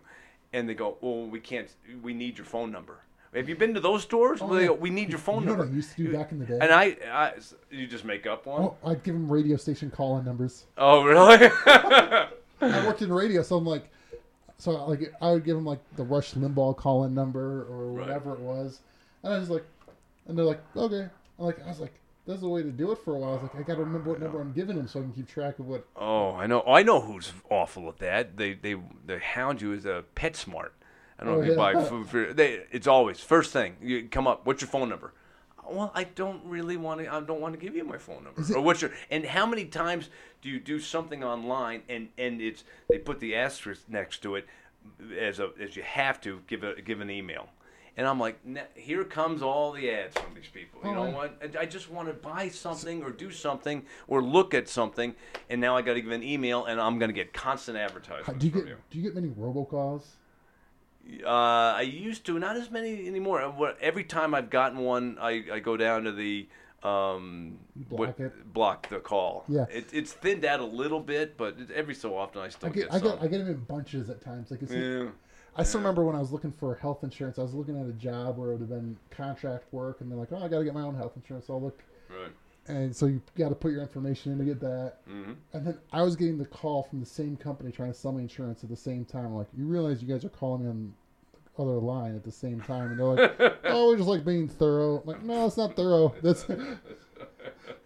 And 0.53 0.67
they 0.69 0.73
go, 0.75 0.97
well, 1.03 1.27
we 1.27 1.41
can't. 1.41 1.69
We 2.03 2.15
need 2.15 2.39
your 2.39 2.47
phone 2.47 2.73
number. 2.73 3.01
Have 3.35 3.49
you 3.49 3.55
been 3.55 3.75
to 3.75 3.81
those 3.81 4.03
stores? 4.03 4.41
Oh, 4.41 4.47
Where 4.47 4.57
they 4.57 4.63
yeah. 4.65 4.69
go, 4.69 4.75
we 4.75 4.91
need 4.91 5.11
your 5.11 5.19
phone 5.19 5.41
You 5.43 5.47
know 5.47 5.53
number. 5.53 5.65
what 5.67 5.73
I 5.73 5.77
used 5.77 5.95
to 5.97 6.07
do 6.07 6.13
back 6.13 6.33
in 6.33 6.39
the 6.41 6.47
day? 6.47 6.59
And 6.61 6.73
I, 6.73 6.97
I, 7.13 7.33
you 7.71 7.87
just 7.87 8.05
make 8.05 8.27
up 8.27 8.47
one. 8.47 8.63
Oh, 8.63 8.77
I'd 8.85 9.05
give 9.05 9.15
them 9.15 9.29
radio 9.31 9.57
station 9.57 9.91
call-in 9.91 10.25
numbers. 10.25 10.65
Oh, 10.79 11.05
really? 11.05 11.49
I 12.61 12.87
worked 12.87 13.03
in 13.03 13.13
radio, 13.13 13.43
so 13.43 13.57
I'm 13.57 13.67
like, 13.67 13.91
so 14.59 14.73
like 14.87 15.13
I 15.21 15.31
would 15.33 15.45
give 15.45 15.57
them 15.57 15.65
like 15.65 15.81
the 15.97 16.05
Rush 16.05 16.35
Limbaugh 16.35 16.77
call-in 16.77 17.15
number 17.15 17.67
or 17.71 17.93
Right. 17.93 18.07
whatever 18.07 18.35
it 18.35 18.41
was, 18.41 18.81
and 19.23 19.33
I 19.33 19.39
was 19.39 19.51
like, 19.51 19.65
and 20.27 20.37
they're 20.39 20.45
like, 20.45 20.61
okay, 20.77 21.09
I'm 21.39 21.45
like, 21.47 21.63
I 21.65 21.69
was 21.69 21.81
like, 21.81 21.95
that's 22.27 22.41
the 22.41 22.49
way 22.49 22.63
to 22.63 22.71
do 22.71 22.93
it 22.93 22.99
for 22.99 23.15
a 23.15 23.19
while. 23.19 23.31
I 23.31 23.35
was 23.35 23.43
like, 23.45 23.57
I 23.57 23.63
got 23.63 23.75
to 23.77 23.81
remember 23.85 24.11
what 24.11 24.21
number 24.21 24.41
I'm 24.41 24.53
giving 24.53 24.77
them 24.77 24.87
so 24.87 25.01
I 25.01 25.03
can 25.03 25.13
keep 25.13 25.27
track 25.29 25.59
of 25.59 25.67
what. 25.67 25.85
oh, 25.97 26.33
I 26.33 26.47
know. 26.47 26.63
I 26.67 26.83
know 26.83 27.01
who's 27.01 27.33
awful 27.51 27.89
at 27.89 27.99
that. 27.99 28.37
They 28.37 28.53
they 28.55 28.77
they 29.07 29.19
hound 29.19 29.63
you 29.63 29.73
as 29.73 29.85
a 29.87 30.05
PetSmart. 30.15 30.71
I 31.19 31.25
don't 31.25 31.35
know 31.35 31.39
Oh, 31.39 31.43
if 31.43 31.47
you 31.49 31.53
oh, 31.55 31.57
buy 31.57 31.85
food 31.85 32.09
for. 32.09 32.33
They, 32.33 32.63
it's 32.71 32.87
always 32.87 33.21
first 33.21 33.53
thing 33.53 33.77
you 33.83 34.09
come 34.09 34.27
up. 34.27 34.47
What's 34.47 34.63
your 34.63 34.69
phone 34.71 34.89
number? 34.89 35.13
Well, 35.71 35.93
I 35.95 36.05
don't 36.05 36.45
really 36.45 36.77
want 36.77 37.01
to. 37.01 37.13
I 37.13 37.21
don't 37.21 37.41
want 37.41 37.55
to 37.55 37.61
give 37.61 37.75
you 37.77 37.85
my 37.85 37.99
phone 37.99 38.25
number. 38.25 38.43
Or 38.55 38.61
what's 38.61 38.83
your? 38.83 38.91
And 39.11 39.25
how 39.25 39.47
many 39.47 39.65
times 39.67 40.11
do 40.43 40.49
you 40.49 40.59
do 40.61 40.79
something 40.81 41.23
online 41.25 41.83
and 41.89 42.09
and 42.19 42.41
it's 42.41 42.65
they 42.89 42.99
put 42.99 43.21
the 43.21 43.35
asterisk 43.37 43.83
next 43.89 44.19
to 44.23 44.35
it 44.37 44.47
as 45.19 45.39
a 45.39 45.51
as 45.61 45.77
you 45.77 45.83
have 45.83 46.21
to 46.23 46.41
give 46.47 46.65
a 46.65 46.81
give 46.83 47.01
an 47.01 47.11
email. 47.11 47.49
And 47.97 48.07
I'm 48.07 48.21
like, 48.21 48.39
here 48.77 49.05
comes 49.05 49.43
all 49.43 49.73
the 49.73 49.91
ads 49.91 50.17
from 50.17 50.33
these 50.35 50.49
people. 50.49 50.81
You 50.85 50.91
Oh, 50.91 50.95
know 51.05 51.11
what? 51.11 51.37
I- 51.57 51.63
I 51.63 51.67
just 51.67 51.91
want 51.91 52.09
to 52.09 52.15
buy 52.15 52.49
something 52.49 53.03
or 53.03 53.11
do 53.11 53.31
something 53.31 53.85
or 54.07 54.23
look 54.23 54.55
at 54.55 54.69
something, 54.69 55.15
and 55.51 55.61
now 55.61 55.77
I 55.77 55.83
got 55.83 55.95
to 55.95 56.01
give 56.01 56.13
an 56.13 56.23
email, 56.23 56.65
and 56.67 56.81
I'm 56.81 56.99
going 56.99 57.11
to 57.11 57.15
get 57.15 57.33
constant 57.35 57.77
advertisements 57.77 58.41
Do 58.41 58.47
you 58.47 58.53
get 58.53 58.67
you. 58.69 58.77
do 58.91 58.99
you 58.99 59.05
get 59.05 59.15
many 59.17 59.29
robocalls? 59.29 60.03
Uh, 61.25 61.29
I 61.29 61.83
used 61.83 62.25
to, 62.27 62.39
not 62.39 62.57
as 62.57 62.71
many 62.71 63.07
anymore. 63.07 63.55
Every 63.81 64.05
time 64.05 64.35
I've 64.35 64.51
gotten 64.51 64.79
one, 64.79 65.19
I, 65.21 65.45
I 65.53 65.59
go 65.61 65.77
down 65.77 66.05
to 66.05 66.13
the 66.13 66.49
um, 66.83 67.59
Block 67.77 67.99
what- 68.19 68.21
it. 68.21 68.53
block 68.55 68.89
the 68.89 69.01
call. 69.01 69.45
Yeah. 69.49 69.67
it, 69.71 69.87
it's 69.93 70.13
thinned 70.13 70.45
out 70.45 70.61
a 70.61 70.65
little 70.65 71.01
bit, 71.01 71.37
but 71.37 71.57
every 71.75 71.95
so 71.95 72.17
often 72.17 72.41
I 72.43 72.49
still 72.49 72.69
I 72.69 72.73
get 72.73 72.91
get, 72.91 72.95
I 72.95 72.99
get 73.01 73.19
I 73.23 73.27
get 73.27 73.39
them 73.39 73.49
in 73.49 73.65
bunches 73.65 74.09
at 74.09 74.21
times. 74.23 74.51
Like 74.51 74.63
it's, 74.63 74.73
yeah. 74.73 75.07
I 75.57 75.63
still 75.63 75.81
remember 75.81 76.05
when 76.05 76.15
I 76.17 76.21
was 76.21 76.33
looking 76.33 76.53
for 76.53 76.75
health 76.77 77.03
insurance. 77.03 77.39
I 77.39 77.43
was 77.43 77.53
looking 77.55 77.79
at 77.79 77.87
a 77.87 77.93
job 77.93 78.39
where 78.39 78.51
it 78.51 78.53
would 78.53 78.61
have 78.61 78.69
been 78.71 78.97
contract 79.11 79.65
work, 79.73 80.01
and 80.01 80.11
they're 80.11 80.19
like, 80.19 80.33
"Oh, 80.33 80.37
I 80.37 80.49
got 80.49 80.61
to 80.61 80.65
get 80.65 80.73
my 80.75 80.83
own 80.83 80.95
health 80.95 81.13
insurance." 81.17 81.49
So 81.49 81.55
I'll 81.55 81.63
look, 81.63 81.83
Right. 82.09 82.31
And 82.69 82.95
so 82.95 83.07
you 83.07 83.21
got 83.37 83.49
to 83.49 83.55
put 83.55 83.73
your 83.73 83.83
information 83.83 84.33
in 84.33 84.39
to 84.39 84.45
get 84.45 84.61
that. 84.61 84.99
hmm 85.09 85.33
And 85.53 85.67
then 85.67 85.79
I 85.93 86.03
was 86.03 86.17
getting 86.17 86.39
the 86.39 86.47
call 86.47 86.83
from 86.85 87.01
the 87.01 87.07
same 87.07 87.37
company 87.37 87.73
trying 87.73 87.93
to 87.93 87.99
sell 87.99 88.13
me 88.13 88.23
insurance 88.23 88.63
at 88.63 88.71
the 88.71 88.77
same 88.77 89.05
time. 89.05 89.27
I'm 89.27 89.35
like, 89.35 89.49
you 89.57 89.67
realize 89.67 90.03
you 90.03 90.09
guys 90.09 90.25
are 90.25 90.29
calling 90.31 90.63
me 90.65 90.69
on 90.71 90.95
the 91.57 91.63
other 91.63 91.73
line 91.79 92.15
at 92.15 92.25
the 92.25 92.31
same 92.33 92.61
time, 92.61 92.91
and 92.93 92.99
they're 92.99 93.07
like, 93.07 93.59
"Oh, 93.65 93.89
we're 93.89 93.97
just 93.97 94.09
like 94.09 94.25
being 94.25 94.49
thorough." 94.49 95.01
I'm 95.01 95.07
like, 95.07 95.23
no, 95.23 95.47
it's 95.47 95.57
not 95.57 95.75
thorough. 95.77 96.15
That's. 96.23 96.45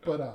but 0.04 0.20
uh, 0.20 0.32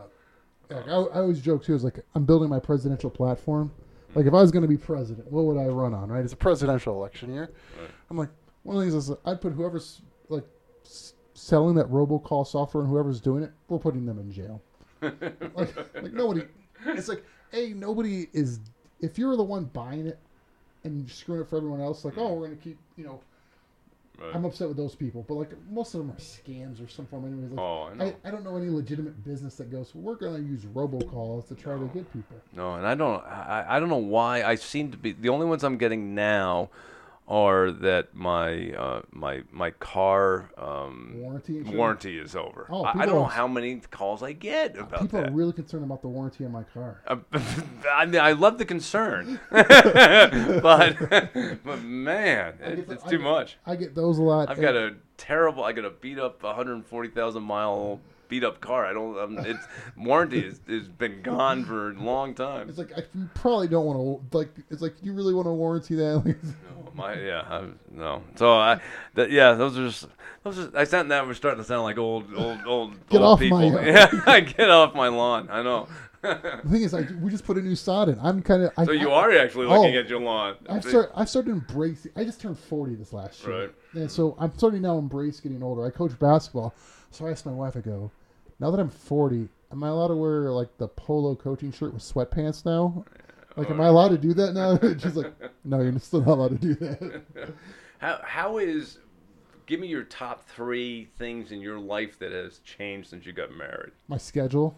like, 0.69 0.87
I, 0.87 0.91
I 0.91 1.19
always 1.19 1.41
joke 1.41 1.63
too. 1.63 1.75
Is 1.75 1.83
like 1.83 1.99
I'm 2.15 2.25
building 2.25 2.49
my 2.49 2.59
presidential 2.59 3.09
platform. 3.09 3.71
Like 4.15 4.25
if 4.25 4.33
I 4.33 4.41
was 4.41 4.51
going 4.51 4.63
to 4.63 4.67
be 4.67 4.77
president, 4.77 5.31
what 5.31 5.45
would 5.45 5.57
I 5.57 5.67
run 5.67 5.93
on? 5.93 6.09
Right? 6.09 6.23
It's 6.23 6.33
a 6.33 6.37
presidential 6.37 6.95
election 6.95 7.31
year. 7.31 7.51
Right. 7.79 7.89
I'm 8.09 8.17
like, 8.17 8.29
one 8.63 8.75
of 8.75 8.83
the 8.83 8.89
things 8.89 9.09
is 9.09 9.15
I'd 9.25 9.39
put 9.39 9.53
whoever's 9.53 10.01
like 10.29 10.45
selling 11.39 11.75
that 11.75 11.87
robocall 11.87 12.45
software 12.45 12.83
and 12.83 12.91
whoever's 12.91 13.21
doing 13.21 13.43
it, 13.43 13.51
we're 13.67 13.79
putting 13.79 14.05
them 14.05 14.19
in 14.19 14.31
jail. 14.31 14.61
like, 15.01 15.75
like 15.95 16.13
nobody. 16.13 16.43
It's 16.85 17.07
like, 17.07 17.23
hey, 17.51 17.73
nobody 17.73 18.27
is. 18.33 18.59
If 18.99 19.17
you're 19.17 19.35
the 19.37 19.43
one 19.43 19.65
buying 19.65 20.07
it 20.07 20.19
and 20.83 21.09
screwing 21.09 21.41
it 21.41 21.49
for 21.49 21.57
everyone 21.57 21.81
else, 21.81 22.03
like, 22.03 22.17
oh, 22.17 22.33
we're 22.33 22.47
gonna 22.47 22.57
keep, 22.57 22.77
you 22.97 23.05
know, 23.05 23.21
Right. 24.21 24.35
I'm 24.35 24.43
upset 24.43 24.67
with 24.67 24.75
those 24.75 24.95
people. 24.95 25.23
But 25.27 25.35
like, 25.35 25.51
most 25.71 25.93
of 25.93 26.01
them 26.01 26.11
are 26.11 26.19
scams 26.19 26.85
or 26.85 26.89
some 26.89 27.05
form. 27.05 27.25
Anyways, 27.25 27.51
like, 27.51 27.59
oh, 27.59 27.89
I 27.89 27.93
know. 27.95 28.13
I, 28.25 28.27
I 28.27 28.31
don't 28.31 28.43
know 28.43 28.57
any 28.57 28.69
legitimate 28.69 29.23
business 29.23 29.55
that 29.55 29.71
goes. 29.71 29.95
Well, 29.95 30.03
we're 30.03 30.15
gonna 30.15 30.43
use 30.43 30.65
robocalls 30.65 31.47
to 31.47 31.55
try 31.55 31.77
to 31.77 31.85
get 31.93 32.11
people. 32.11 32.35
No, 32.53 32.75
and 32.75 32.85
I 32.85 32.95
don't. 32.95 33.23
I, 33.23 33.65
I 33.69 33.79
don't 33.79 33.87
know 33.87 33.95
why. 33.95 34.43
I 34.43 34.55
seem 34.55 34.91
to 34.91 34.97
be 34.97 35.13
the 35.13 35.29
only 35.29 35.45
ones 35.45 35.63
I'm 35.63 35.77
getting 35.77 36.15
now 36.15 36.69
are 37.29 37.69
that 37.69 38.15
my 38.15 38.71
uh, 38.71 39.01
my 39.11 39.43
my 39.51 39.69
car 39.69 40.49
um, 40.57 41.13
Warranty. 41.15 41.61
warranty 41.61 42.17
is 42.17 42.35
over. 42.35 42.65
Oh, 42.71 42.83
I, 42.83 43.01
I 43.01 43.05
don't 43.05 43.13
know 43.15 43.25
how 43.25 43.47
many 43.47 43.75
calls 43.91 44.23
I 44.23 44.31
get 44.33 44.75
about 44.75 44.89
that. 44.89 45.01
People 45.01 45.21
that. 45.21 45.29
are 45.29 45.33
really 45.33 45.53
concerned 45.53 45.83
about 45.83 46.01
the 46.01 46.07
warranty 46.07 46.43
on 46.43 46.51
my 46.51 46.63
car. 46.63 47.01
Uh, 47.07 47.17
I 47.93 48.07
mean, 48.07 48.19
I 48.19 48.31
love 48.31 48.57
the 48.57 48.65
concern, 48.65 49.39
but 49.51 50.95
but 51.63 51.81
man, 51.83 52.55
it, 52.61 52.87
the- 52.87 52.93
it's 52.95 53.03
I 53.05 53.09
too 53.09 53.17
get- 53.17 53.23
much. 53.23 53.57
I 53.65 53.75
get 53.75 53.93
those 53.95 54.17
a 54.17 54.23
lot. 54.23 54.49
I've 54.49 54.59
got 54.59 54.75
a 54.75 54.95
terrible. 55.17 55.63
I 55.63 55.71
got 55.73 55.85
a 55.85 55.91
beat 55.91 56.17
up 56.17 56.41
140,000 56.41 57.43
mile 57.43 57.99
beat 58.29 58.43
up 58.45 58.61
car. 58.61 58.85
I 58.85 58.93
don't. 58.93 59.17
Um, 59.19 59.37
it's 59.39 59.65
warranty 59.97 60.43
has, 60.43 60.61
has 60.69 60.87
been 60.87 61.21
gone 61.21 61.65
for 61.65 61.89
a 61.89 61.93
long 61.93 62.33
time. 62.33 62.69
It's 62.69 62.77
like 62.77 62.93
I 62.97 63.01
you 63.13 63.27
probably 63.33 63.67
don't 63.67 63.85
want 63.85 64.31
to 64.31 64.37
like. 64.37 64.49
It's 64.69 64.81
like 64.81 64.93
you 65.01 65.11
really 65.13 65.33
want 65.33 65.47
to 65.47 65.51
warranty 65.51 65.95
that. 65.95 66.35
No, 66.79 66.91
my 66.93 67.13
yeah, 67.19 67.41
I, 67.47 67.65
no. 67.91 68.23
So 68.35 68.53
I, 68.57 68.79
that, 69.15 69.29
yeah, 69.31 69.53
those 69.53 69.77
are 69.77 69.87
just 69.87 70.07
those. 70.43 70.57
Are, 70.59 70.71
I 70.77 70.83
sound 70.85 71.11
that 71.11 71.25
we're 71.27 71.33
starting 71.33 71.59
to 71.61 71.63
sound 71.67 71.83
like 71.83 71.97
old, 71.97 72.33
old, 72.33 72.59
old, 72.65 73.09
Get 73.09 73.21
old 73.21 73.33
off 73.33 73.39
people. 73.39 73.59
my- 73.71 73.85
yeah, 73.85 74.39
get 74.39 74.69
off 74.69 74.95
my 74.95 75.07
lawn. 75.09 75.49
I 75.51 75.61
know. 75.61 75.87
the 76.21 76.61
thing 76.69 76.81
is, 76.81 76.93
I, 76.93 77.01
we 77.21 77.29
just 77.31 77.45
put 77.45 77.57
a 77.57 77.61
new 77.61 77.75
sod 77.75 78.09
in. 78.09 78.19
I'm 78.21 78.41
kind 78.41 78.63
of. 78.63 78.71
so 78.85 78.91
you 78.91 79.09
are 79.11 79.31
actually 79.37 79.67
looking 79.67 79.95
Oh. 79.95 79.99
at 79.99 80.09
your 80.09 80.19
lawn. 80.19 80.55
I've 80.67 80.83
started. 80.83 81.11
I've 81.15 81.29
started 81.29 81.51
embracing. 81.51 82.11
I 82.15 82.23
just 82.25 82.41
turned 82.41 82.57
forty 82.59 82.95
this 82.95 83.13
last 83.13 83.43
year, 83.45 83.59
Right. 83.61 83.71
and 83.93 84.11
so 84.11 84.35
I'm 84.39 84.53
starting 84.57 84.81
now 84.81 84.97
embrace 84.97 85.39
getting 85.39 85.61
older. 85.63 85.85
I 85.85 85.91
coach 85.91 86.17
basketball, 86.19 86.73
so 87.11 87.25
I 87.27 87.31
asked 87.31 87.45
my 87.45 87.51
wife. 87.53 87.77
I 87.77 87.81
go, 87.81 88.11
now 88.59 88.71
that 88.71 88.79
I'm 88.79 88.89
forty, 88.89 89.47
am 89.71 89.83
I 89.83 89.89
allowed 89.89 90.09
to 90.09 90.15
wear 90.15 90.51
like 90.51 90.77
the 90.77 90.87
polo 90.87 91.35
coaching 91.35 91.71
shirt 91.71 91.93
with 91.93 92.03
sweatpants 92.03 92.65
now? 92.65 93.05
Like, 93.55 93.69
am 93.69 93.81
I 93.81 93.87
allowed 93.87 94.09
to 94.09 94.17
do 94.17 94.33
that 94.35 94.53
now? 94.53 94.77
She's 94.99 95.15
like, 95.15 95.33
no, 95.65 95.81
you're 95.81 95.97
still 95.99 96.21
not 96.21 96.29
allowed 96.37 96.61
to 96.61 96.67
do 96.67 96.75
that. 96.75 97.21
How 97.99 98.19
how 98.23 98.57
is? 98.59 98.99
Give 99.65 99.79
me 99.79 99.87
your 99.87 100.03
top 100.03 100.47
three 100.49 101.09
things 101.17 101.51
in 101.51 101.61
your 101.61 101.77
life 101.77 102.17
that 102.19 102.31
has 102.31 102.59
changed 102.59 103.09
since 103.09 103.25
you 103.25 103.33
got 103.33 103.51
married 103.55 103.91
My 104.07 104.17
schedule. 104.17 104.75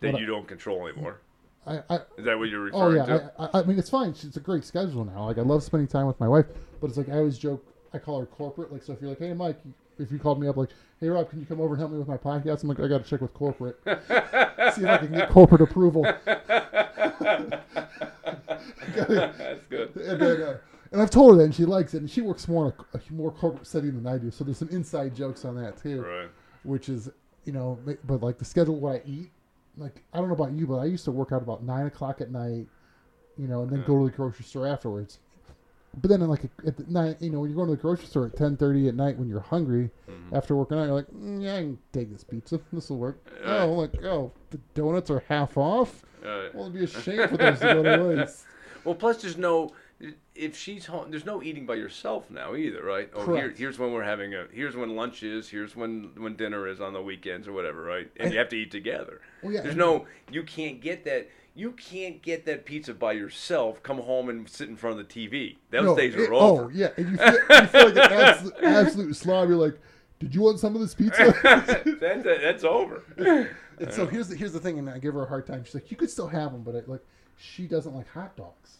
that 0.00 0.08
What 0.12 0.16
I- 0.16 0.20
you 0.20 0.26
don't 0.26 0.46
control 0.48 0.86
anymore. 0.88 1.20
I, 1.66 1.78
I 1.88 1.94
Is 2.18 2.24
that 2.26 2.38
what 2.38 2.50
you're 2.50 2.68
oh 2.74 2.90
referring 2.90 2.96
yeah. 3.08 3.18
to? 3.18 3.32
I, 3.38 3.44
I, 3.46 3.60
I 3.60 3.62
mean, 3.64 3.78
it's 3.78 3.88
fine. 3.88 4.10
It's 4.10 4.36
a 4.36 4.40
great 4.40 4.64
schedule 4.64 5.04
now. 5.06 5.24
Like, 5.24 5.38
I 5.38 5.40
love 5.40 5.62
spending 5.62 5.86
time 5.88 6.06
with 6.06 6.20
my 6.20 6.28
wife, 6.28 6.44
but 6.80 6.88
it's 6.88 6.98
like 6.98 7.08
I 7.08 7.12
always 7.18 7.38
joke. 7.38 7.64
I 7.94 7.98
call 7.98 8.20
her 8.20 8.26
corporate. 8.26 8.70
Like, 8.70 8.82
so 8.82 8.92
if 8.92 9.00
you're 9.00 9.08
like, 9.08 9.20
hey, 9.20 9.32
Mike, 9.32 9.58
if 9.98 10.12
you 10.12 10.18
called 10.18 10.38
me 10.40 10.46
up, 10.48 10.58
like, 10.58 10.68
hey, 11.04 11.10
Rob, 11.10 11.28
can 11.28 11.38
you 11.38 11.44
come 11.46 11.60
over 11.60 11.74
and 11.74 11.80
help 11.80 11.92
me 11.92 11.98
with 11.98 12.08
my 12.08 12.16
podcast? 12.16 12.62
I'm 12.62 12.68
like, 12.70 12.80
I 12.80 12.88
got 12.88 13.04
to 13.04 13.10
check 13.10 13.20
with 13.20 13.34
corporate. 13.34 13.78
See 13.84 14.82
if 14.82 14.88
I 14.88 14.96
can 14.96 15.12
get 15.12 15.28
corporate 15.28 15.60
approval. 15.60 16.02
That's 16.02 17.60
good. 18.94 19.10
and, 19.96 20.20
then, 20.20 20.42
uh, 20.42 20.56
and 20.92 21.02
I've 21.02 21.10
told 21.10 21.32
her 21.32 21.36
that, 21.38 21.44
and 21.44 21.54
she 21.54 21.64
likes 21.66 21.92
it. 21.94 21.98
And 21.98 22.10
she 22.10 22.20
works 22.22 22.48
more 22.48 22.66
in 22.66 22.72
a, 22.94 22.98
a 22.98 23.00
more 23.12 23.30
corporate 23.30 23.66
setting 23.66 23.94
than 23.94 24.06
I 24.06 24.16
do, 24.18 24.30
so 24.30 24.44
there's 24.44 24.56
some 24.58 24.70
inside 24.70 25.14
jokes 25.14 25.44
on 25.44 25.56
that 25.62 25.76
too, 25.76 26.00
Right. 26.02 26.28
which 26.62 26.88
is 26.88 27.10
you 27.44 27.52
know, 27.52 27.78
but 28.04 28.22
like 28.22 28.38
the 28.38 28.44
schedule 28.44 28.76
what 28.76 28.96
I 28.96 29.02
eat. 29.06 29.30
Like 29.76 30.02
I 30.14 30.18
don't 30.18 30.28
know 30.28 30.34
about 30.34 30.52
you, 30.52 30.66
but 30.66 30.76
I 30.76 30.86
used 30.86 31.04
to 31.04 31.10
work 31.10 31.30
out 31.32 31.42
about 31.42 31.62
nine 31.62 31.84
o'clock 31.86 32.20
at 32.22 32.30
night, 32.30 32.66
you 33.36 33.48
know, 33.48 33.62
and 33.62 33.70
then 33.70 33.84
go 33.86 33.98
to 33.98 34.04
the 34.10 34.16
grocery 34.16 34.44
store 34.46 34.66
afterwards. 34.66 35.18
But 36.00 36.10
then, 36.10 36.22
in 36.22 36.28
like 36.28 36.42
at 36.66 36.76
the 36.76 36.84
night, 36.88 37.16
you 37.20 37.30
know, 37.30 37.40
when 37.40 37.50
you're 37.50 37.56
going 37.56 37.68
to 37.70 37.76
the 37.76 37.80
grocery 37.82 38.06
store 38.06 38.26
at 38.26 38.36
ten 38.36 38.56
thirty 38.56 38.88
at 38.88 38.94
night 38.94 39.18
when 39.18 39.28
you're 39.28 39.40
hungry 39.40 39.90
Mm-hmm. 40.10 40.36
after 40.36 40.54
working 40.54 40.78
out, 40.78 40.84
you're 40.84 40.94
like, 40.94 41.06
mm, 41.08 41.42
yeah, 41.42 41.54
I 41.56 41.60
can 41.60 41.78
take 41.92 42.12
this 42.12 42.24
pizza. 42.24 42.60
This 42.72 42.90
will 42.90 42.98
work. 42.98 43.18
Oh, 43.44 43.72
like 43.72 44.02
oh, 44.04 44.32
the 44.50 44.58
donuts 44.74 45.10
are 45.10 45.22
half 45.28 45.56
off. 45.56 46.04
Right. 46.22 46.54
Well, 46.54 46.64
it'd 46.66 46.74
be 46.74 46.84
a 46.84 46.86
shame 46.86 47.28
for 47.28 47.36
those 47.36 47.58
to 47.60 47.64
go 47.74 47.82
to 47.82 48.02
waste. 48.16 48.44
Well, 48.84 48.94
plus 48.94 49.20
there's 49.22 49.36
no 49.36 49.72
if 50.34 50.56
she's 50.56 50.86
home. 50.86 51.10
There's 51.10 51.24
no 51.24 51.42
eating 51.42 51.64
by 51.66 51.74
yourself 51.76 52.30
now 52.30 52.54
either, 52.56 52.82
right? 52.84 53.08
Oh, 53.14 53.24
here, 53.34 53.42
Correct. 53.44 53.58
here's 53.58 53.78
when 53.78 53.92
we're 53.92 54.02
having 54.02 54.34
a. 54.34 54.46
Here's 54.52 54.76
when 54.76 54.96
lunch 54.96 55.22
is. 55.22 55.48
Here's 55.48 55.74
when 55.76 56.10
when 56.16 56.36
dinner 56.36 56.66
is 56.66 56.80
on 56.80 56.92
the 56.92 57.00
weekends 57.02 57.46
or 57.48 57.52
whatever, 57.52 57.82
right? 57.82 58.10
And 58.16 58.32
you 58.32 58.38
have 58.38 58.48
to 58.50 58.56
eat 58.56 58.70
together. 58.70 59.20
Well, 59.42 59.52
yeah, 59.52 59.60
There's 59.62 59.76
no. 59.76 60.06
You 60.30 60.42
can't 60.42 60.80
get 60.80 61.04
that. 61.04 61.28
You 61.56 61.70
can't 61.72 62.20
get 62.20 62.46
that 62.46 62.64
pizza 62.64 62.92
by 62.94 63.12
yourself. 63.12 63.82
Come 63.82 63.98
home 63.98 64.28
and 64.28 64.48
sit 64.48 64.68
in 64.68 64.76
front 64.76 64.98
of 64.98 65.06
the 65.08 65.14
TV. 65.28 65.56
Those 65.70 65.84
No, 65.84 65.96
days 65.96 66.14
are 66.16 66.24
it- 66.24 66.30
over. 66.30 66.64
Oh 66.64 66.68
yeah, 66.72 66.88
and 66.96 67.10
you 67.12 67.16
feel, 67.16 67.32
you 67.32 67.66
feel 67.66 67.84
like 67.92 67.96
an 67.96 67.98
absolute, 68.12 68.54
absolute 68.62 69.16
slob. 69.16 69.48
You're 69.48 69.58
like, 69.58 69.78
did 70.18 70.34
you 70.34 70.40
want 70.40 70.58
some 70.58 70.74
of 70.74 70.80
this 70.80 70.94
pizza? 70.94 71.32
that's 72.00 72.24
that's 72.24 72.64
over. 72.64 73.02
and 73.16 73.92
so 73.92 74.06
here's 74.06 74.28
the 74.28 74.36
here's 74.36 74.52
the 74.52 74.58
thing, 74.60 74.78
and 74.80 74.90
I 74.90 74.98
give 74.98 75.14
her 75.14 75.22
a 75.22 75.28
hard 75.28 75.46
time. 75.46 75.62
She's 75.64 75.74
like, 75.74 75.90
you 75.92 75.96
could 75.96 76.10
still 76.10 76.28
have 76.28 76.50
them, 76.52 76.62
but 76.62 76.74
I, 76.74 76.82
like, 76.86 77.04
she 77.36 77.66
doesn't 77.68 77.94
like 77.94 78.08
hot 78.08 78.36
dogs, 78.36 78.78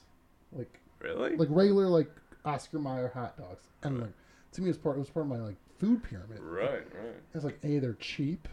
like 0.52 0.80
Really? 1.00 1.36
like 1.36 1.48
regular 1.50 1.86
like 1.86 2.10
Oscar 2.44 2.78
Mayer 2.80 3.10
hot 3.14 3.36
dogs. 3.38 3.64
And 3.84 4.00
like 4.00 4.12
to 4.52 4.62
me, 4.62 4.68
it's 4.70 4.78
part 4.78 4.96
it 4.96 5.00
was 5.00 5.10
part 5.10 5.26
of 5.26 5.30
my 5.30 5.38
like 5.38 5.56
food 5.78 6.02
pyramid. 6.02 6.40
right. 6.40 6.70
Right. 6.92 7.14
It's 7.34 7.44
like 7.44 7.58
a 7.62 7.78
they're 7.78 7.92
cheap, 7.94 8.48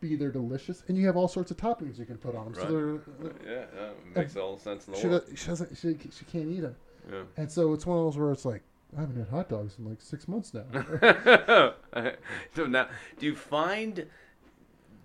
b 0.00 0.16
they're 0.16 0.30
delicious, 0.30 0.82
and 0.88 0.96
you 0.96 1.06
have 1.06 1.16
all 1.16 1.28
sorts 1.28 1.50
of 1.50 1.56
toppings 1.56 1.98
you 1.98 2.06
can 2.06 2.18
put 2.18 2.34
on 2.34 2.52
them. 2.52 2.54
Right. 2.54 2.68
So 2.68 3.00
they're 3.20 3.52
Yeah. 3.52 3.64
That 3.74 3.90
uh, 4.16 4.18
makes 4.20 4.36
all 4.36 4.56
the 4.56 4.62
sense 4.62 4.86
in 4.86 4.94
the 4.94 5.00
she, 5.00 5.06
world. 5.08 5.26
does, 5.26 5.38
she 5.38 5.46
doesn't 5.46 5.76
she, 5.76 5.96
she 6.10 6.24
can't 6.26 6.50
eat 6.50 6.60
them. 6.60 6.76
Yeah. 7.10 7.22
And 7.36 7.50
so 7.50 7.72
it's 7.72 7.86
one 7.86 7.98
of 7.98 8.04
those 8.04 8.18
where 8.18 8.32
it's 8.32 8.44
like 8.44 8.62
I 8.96 9.00
haven't 9.00 9.16
had 9.16 9.28
hot 9.28 9.48
dogs 9.48 9.76
in 9.78 9.88
like 9.88 10.00
six 10.00 10.26
months 10.26 10.52
now. 10.52 10.64
so 12.54 12.66
now, 12.66 12.88
do 13.18 13.26
you 13.26 13.36
find, 13.36 14.06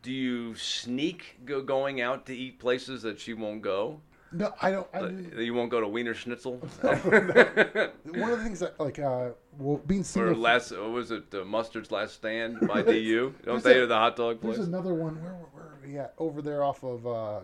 do 0.02 0.12
you 0.12 0.56
sneak 0.56 1.38
go, 1.46 1.62
going 1.62 2.02
out 2.02 2.26
to 2.26 2.36
eat 2.36 2.60
places 2.60 3.04
that 3.04 3.20
she 3.20 3.34
won't 3.34 3.62
go? 3.62 4.02
No, 4.36 4.54
I 4.62 4.72
don't. 4.72 4.88
I, 4.94 5.00
Like, 5.00 5.38
you 5.38 5.54
won't 5.54 5.72
go 5.72 5.80
to 5.80 5.88
Wienerschnitzel 5.88 6.60
one 8.20 8.32
of 8.32 8.38
the 8.38 8.44
things 8.44 8.60
that 8.60 8.78
like 8.80 9.00
uh, 9.00 9.30
well, 9.58 9.78
being 9.88 10.04
or 10.18 10.36
last, 10.36 10.72
what 10.72 10.92
was 10.92 11.12
it, 11.12 11.24
uh, 11.34 11.46
Mustard's 11.46 11.90
Last 11.92 12.16
Stand 12.16 12.60
by 12.68 12.82
DU? 12.92 13.34
Don't 13.46 13.64
they 13.64 13.82
a- 13.82 13.88
the 13.88 13.96
hot 13.96 14.16
dog 14.18 14.42
place. 14.42 14.58
There's 14.58 14.68
another 14.68 14.94
one. 14.94 15.22
Where, 15.24 15.34
where 15.54 15.64
are 15.64 15.78
we 15.86 15.98
at? 15.98 16.14
Over 16.18 16.42
there 16.42 16.64
off 16.64 16.84
of 16.84 17.08
uh, 17.08 17.40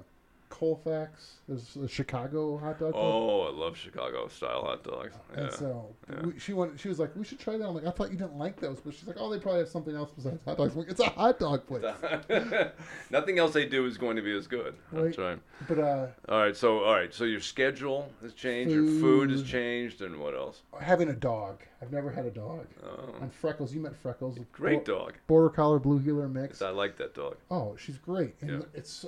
Colfax. 0.52 1.38
There's 1.48 1.76
a 1.78 1.88
Chicago 1.88 2.58
hot 2.58 2.80
dog. 2.80 2.92
Oh, 2.96 3.42
I 3.48 3.52
love 3.52 3.76
Chicago 3.76 4.28
style 4.28 4.62
hot 4.64 4.84
dogs. 4.84 5.16
Yeah. 5.34 5.42
And 5.46 5.52
so 5.54 5.88
yeah. 6.10 6.22
we, 6.28 6.40
she 6.40 6.54
went. 6.54 6.80
She 6.80 6.88
was 6.90 7.00
like, 7.00 7.16
"We 7.16 7.24
should 7.26 7.40
try 7.40 7.58
that." 7.58 7.66
I'm 7.68 7.74
like, 7.74 7.88
"I 7.88 7.92
thought 7.92 8.12
you 8.12 8.18
didn't 8.18 8.38
like 8.38 8.60
those," 8.60 8.80
but 8.80 8.94
she's 8.94 9.08
like, 9.08 9.16
"Oh, 9.20 9.30
they 9.32 9.40
probably 9.40 9.62
have 9.62 9.70
something 9.70 9.96
else 9.96 10.12
besides 10.16 10.44
hot 10.46 10.58
dogs." 10.58 10.74
I'm 10.74 10.80
like, 10.82 10.90
it's 10.92 11.00
a 11.00 11.06
hot 11.10 11.40
dog 11.40 11.66
place. 11.68 11.84
Nothing 13.10 13.40
else 13.40 13.54
they 13.54 13.66
do 13.66 13.86
is 13.86 13.98
going 13.98 14.16
to 14.18 14.22
be 14.22 14.36
as 14.36 14.48
good. 14.48 14.76
That's 14.92 15.18
Right. 15.18 15.40
But 15.68 15.80
uh, 15.80 16.08
All 16.30 16.40
right. 16.40 16.56
So, 16.56 16.84
all 16.84 16.94
right. 16.94 17.14
So 17.14 17.24
your 17.24 17.40
schedule 17.42 18.12
has 18.22 18.34
changed. 18.34 18.72
Your 18.74 18.86
food 18.86 19.32
has 19.32 19.44
changed, 19.44 20.02
and 20.02 20.18
what 20.20 20.36
else? 20.36 20.62
having 20.80 21.10
a 21.10 21.14
dog. 21.16 21.62
I've 21.82 21.92
never 21.92 22.12
had 22.12 22.26
a 22.26 22.32
dog. 22.32 22.68
Oh, 22.84 23.16
And 23.22 23.34
Freckles, 23.34 23.74
you 23.74 23.80
met 23.82 23.96
Freckles. 23.96 24.38
great 24.52 24.86
Bo- 24.86 24.98
dog. 25.00 25.14
Border 25.28 25.50
collie 25.50 25.80
blue 25.80 25.98
heeler 26.00 26.28
mix. 26.28 26.62
I 26.62 26.70
like 26.70 26.98
that 26.98 27.14
dog. 27.16 27.38
Oh, 27.50 27.76
she's 27.78 27.98
great. 27.98 28.36
And 28.42 28.50
Yeah. 28.52 28.60
it's 28.74 29.06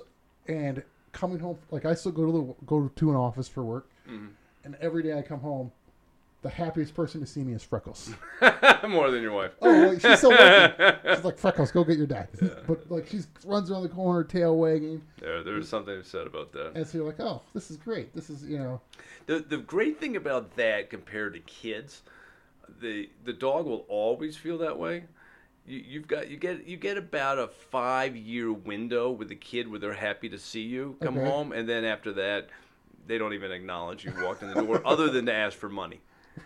and 0.47 0.83
coming 1.13 1.39
home 1.39 1.57
like 1.71 1.85
I 1.85 1.93
still 1.93 2.11
go 2.11 2.25
to 2.25 2.31
the 2.59 2.65
go 2.65 2.91
to 2.95 3.09
an 3.09 3.15
office 3.15 3.47
for 3.47 3.63
work, 3.63 3.87
Mhm. 4.09 4.29
and 4.65 4.75
every 4.81 5.01
day 5.03 5.17
I 5.17 5.21
come 5.21 5.39
home, 5.39 5.71
the 6.41 6.49
happiest 6.49 6.93
person 6.93 7.21
to 7.21 7.25
see 7.27 7.41
me 7.43 7.53
is 7.53 7.63
Freckles. 7.63 8.13
More 8.89 9.09
than 9.11 9.21
your 9.21 9.31
wife. 9.31 9.51
Oh, 9.61 9.97
she's 9.97 10.17
still 10.17 10.31
working. 10.37 10.95
She's 11.15 11.23
like 11.23 11.37
Freckles, 11.37 11.71
go 11.71 11.83
get 11.85 11.97
your 11.97 12.07
dad. 12.07 12.27
But 12.67 12.91
like 12.91 13.07
she 13.07 13.21
runs 13.45 13.71
around 13.71 13.83
the 13.83 13.89
corner, 13.89 14.23
tail 14.25 14.57
wagging, 14.57 15.01
There, 15.21 15.41
there's 15.43 15.69
something 15.69 16.03
said 16.03 16.27
about 16.27 16.51
that. 16.51 16.73
and 16.75 16.85
so 16.85 16.97
you're 16.97 17.07
like, 17.07 17.19
oh, 17.21 17.41
this 17.53 17.71
is 17.71 17.77
great. 17.77 18.13
This 18.13 18.29
is 18.29 18.43
you 18.43 18.57
know, 18.57 18.81
The 19.27 19.39
the 19.39 19.57
great 19.57 19.99
thing 20.01 20.15
about 20.17 20.55
that 20.57 20.89
compared 20.89 21.33
to 21.35 21.39
kids, 21.41 22.01
the 22.81 23.09
the 23.23 23.33
dog 23.33 23.65
will 23.65 23.85
always 23.87 24.35
feel 24.35 24.57
that 24.57 24.77
way. 24.77 25.05
You, 25.65 25.83
you've 25.87 26.07
got 26.07 26.29
you 26.29 26.37
get 26.37 26.67
you 26.67 26.77
get 26.77 26.97
about 26.97 27.39
a 27.39 27.47
five 27.47 28.15
year 28.15 28.51
window 28.51 29.09
with 29.11 29.29
the 29.29 29.35
kid 29.35 29.69
where 29.69 29.79
they're 29.79 29.93
happy 29.93 30.29
to 30.29 30.37
see 30.39 30.61
you 30.61 30.97
come 31.01 31.15
Okay. 31.17 31.25
home, 31.25 31.51
and 31.51 31.67
then 31.67 31.85
after 31.85 32.11
that, 32.13 32.49
they 33.07 33.17
don't 33.17 33.33
even 33.33 33.51
acknowledge 33.51 34.03
you 34.05 34.11
walked 34.23 34.41
in 34.43 34.49
the 34.49 34.55
door, 34.55 34.81
other 34.85 35.09
than 35.09 35.25
to 35.27 35.33
ask 35.33 35.57
for 35.57 35.69
money. 35.69 36.01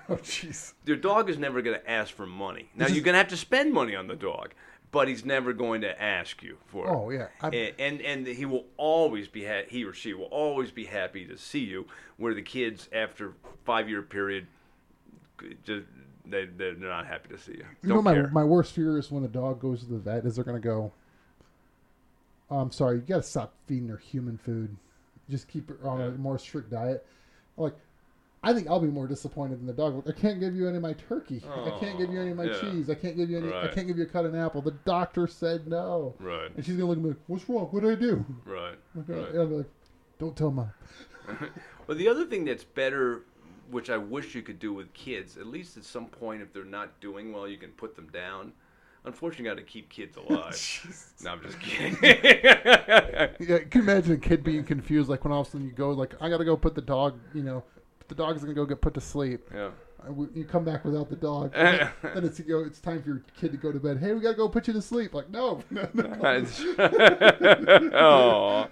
oh 0.10 0.16
jeez. 0.18 0.74
Your 0.86 0.98
dog 0.98 1.30
is 1.30 1.38
never 1.38 1.62
going 1.62 1.80
to 1.80 1.90
ask 1.90 2.14
for 2.14 2.26
money. 2.28 2.70
Now 2.76 2.88
you're 2.88 3.04
going 3.04 3.14
to 3.14 3.20
have 3.20 3.28
to 3.30 3.38
spend 3.38 3.74
money 3.74 3.96
on 3.96 4.08
the 4.08 4.16
dog, 4.16 4.54
but 4.92 5.08
he's 5.08 5.26
never 5.26 5.52
going 5.54 5.82
to 5.82 6.02
ask 6.02 6.44
you 6.44 6.58
for 6.68 6.86
it. 6.86 6.92
Oh 6.92 7.10
yeah, 7.10 7.28
and, 7.42 7.74
and 7.80 8.02
and 8.02 8.28
he 8.28 8.46
will 8.46 8.66
always 8.78 9.28
be 9.28 9.46
ha- 9.46 9.66
he 9.68 9.84
or 9.84 9.94
she 9.94 10.14
will 10.14 10.26
always 10.26 10.70
be 10.72 10.86
happy 10.86 11.26
to 11.26 11.38
see 11.38 11.60
you. 11.64 11.88
Where 12.18 12.34
the 12.36 12.42
kids 12.44 12.88
after 12.94 13.34
five 13.66 13.90
year 13.90 14.04
period, 14.04 14.46
just 15.64 15.86
they 16.30 16.46
they're 16.46 16.76
not 16.76 17.06
happy 17.08 17.30
to 17.30 17.38
see 17.38 17.54
you. 17.54 17.66
you 17.82 17.90
Don't 17.90 17.98
know 17.98 18.02
my 18.02 18.14
care. 18.14 18.28
my 18.30 18.44
worst 18.44 18.74
fear 18.74 18.98
is 18.98 19.12
when 19.12 19.24
a 19.24 19.28
dog 19.28 19.60
goes 19.60 19.82
to 19.82 19.86
the 19.88 19.98
vet 19.98 20.26
is 20.26 20.36
they're 20.36 20.44
gonna 20.44 20.60
go. 20.60 20.92
"Oh, 22.50 22.60
I'm 22.60 22.72
sorry, 22.72 22.98
you 22.98 23.02
gotta 23.02 23.24
stop 23.24 23.54
feeding 23.66 23.90
her 23.90 23.98
human 23.98 24.38
food. 24.38 24.78
Just 25.30 25.48
keep 25.48 25.70
her 25.70 25.78
on 25.88 26.02
a 26.02 26.12
more 26.12 26.40
strict 26.40 26.70
diet. 26.72 27.06
Like, 27.58 27.74
I 28.44 28.54
think 28.54 28.68
I'll 28.70 28.80
be 28.80 28.88
more 28.88 29.08
disappointed 29.08 29.60
than 29.60 29.66
the 29.68 29.74
dog. 29.74 30.08
I 30.08 30.14
can't 30.14 30.40
give 30.40 30.56
you 30.56 30.68
any 30.68 30.78
of 30.78 30.84
my 30.84 30.94
turkey. 30.94 31.42
I 31.46 31.72
can't 31.80 31.98
give 31.98 32.12
you 32.14 32.22
any 32.22 32.32
of 32.32 32.38
my 32.38 32.46
Oh, 32.46 32.48
yeah. 32.48 32.62
cheese. 32.62 32.90
I 32.90 32.96
can't 32.96 33.18
give 33.18 33.30
you 33.30 33.38
any. 33.40 33.52
I 33.54 33.68
can't 33.68 33.88
give 33.88 33.98
you 33.98 34.04
a 34.04 34.08
cut 34.08 34.26
of 34.26 34.34
an 34.34 34.40
apple. 34.40 34.62
The 34.62 34.72
doctor 34.86 35.28
said 35.28 35.68
no. 35.68 36.16
right, 36.20 36.50
And 36.56 36.64
she's 36.66 36.76
gonna 36.78 36.88
look 36.88 36.98
at 36.98 37.04
me 37.04 37.10
like, 37.10 37.20
"What's 37.28 37.50
wrong? 37.50 37.66
What 37.72 37.84
did 37.84 37.92
I 37.98 38.00
do?" 38.00 38.24
right, 38.46 38.76
Like, 38.96 39.10
uh, 39.10 39.14
right. 39.14 39.30
And 39.32 39.40
I'll 39.40 39.48
be 39.48 39.56
like, 39.56 39.70
"Don't 40.20 40.36
tell 40.38 40.52
mom." 40.52 40.72
Well, 41.88 41.98
the 41.98 42.10
other 42.10 42.26
thing 42.26 42.44
that's 42.44 42.66
better, 42.66 43.22
which 43.70 43.90
I 43.90 43.98
wish 43.98 44.36
you 44.36 44.42
could 44.42 44.60
do 44.60 44.74
with 44.74 44.94
kids, 44.94 45.38
at 45.38 45.48
least 45.48 45.78
at 45.78 45.84
some 45.84 46.06
point, 46.08 46.42
if 46.42 46.54
they're 46.54 46.64
not 46.64 47.00
doing 47.00 47.34
well, 47.34 47.48
you 47.48 47.58
can 47.58 47.72
put 47.72 47.96
them 47.96 48.08
down. 48.14 48.54
Unfortunately, 49.06 49.46
you 49.46 49.52
got 49.52 49.58
to 49.58 49.64
keep 49.64 49.90
kids 49.90 50.18
alive. 50.30 51.16
no, 51.24 51.32
I'm 51.32 51.42
just 51.42 51.60
kidding. 51.62 51.98
Yeah, 52.02 53.28
you 53.40 53.46
can 53.70 53.82
you 53.82 53.90
imagine 53.90 54.14
a 54.14 54.18
kid 54.18 54.44
being 54.44 54.64
confused? 54.64 55.10
Like 55.10 55.24
when 55.24 55.32
all 55.32 55.42
of 55.42 55.48
a 55.48 55.52
sudden 55.52 55.68
you 55.68 55.74
go, 55.74 55.92
like, 55.92 56.14
"I 56.22 56.30
gotta 56.30 56.46
go 56.46 56.58
put 56.58 56.76
the 56.76 56.82
dog," 56.82 57.20
you 57.34 57.44
know, 57.44 57.64
the 58.08 58.16
dog's 58.16 58.42
gonna 58.42 58.54
go 58.54 58.66
get 58.66 58.82
put 58.82 58.94
to 58.96 59.02
sleep. 59.02 59.50
yeah. 59.54 59.70
Uh, 60.06 60.12
You 60.34 60.46
come 60.46 60.64
back 60.64 60.86
without 60.86 61.10
the 61.10 61.16
dog. 61.16 61.54
then 61.54 61.90
it's 62.04 62.40
you 62.40 62.46
know, 62.50 62.60
it's 62.66 62.80
time 62.80 63.02
for 63.02 63.10
your 63.10 63.24
kid 63.40 63.52
to 63.52 63.58
go 63.58 63.72
to 63.72 63.80
bed. 63.80 63.98
Hey, 63.98 64.14
we 64.14 64.20
gotta 64.22 64.36
go 64.36 64.48
put 64.48 64.68
you 64.68 64.74
to 64.74 64.82
sleep. 64.82 65.14
Like 65.14 65.30
no, 65.30 65.64
no, 65.72 65.88
no. 65.94 66.48
oh 67.94 68.68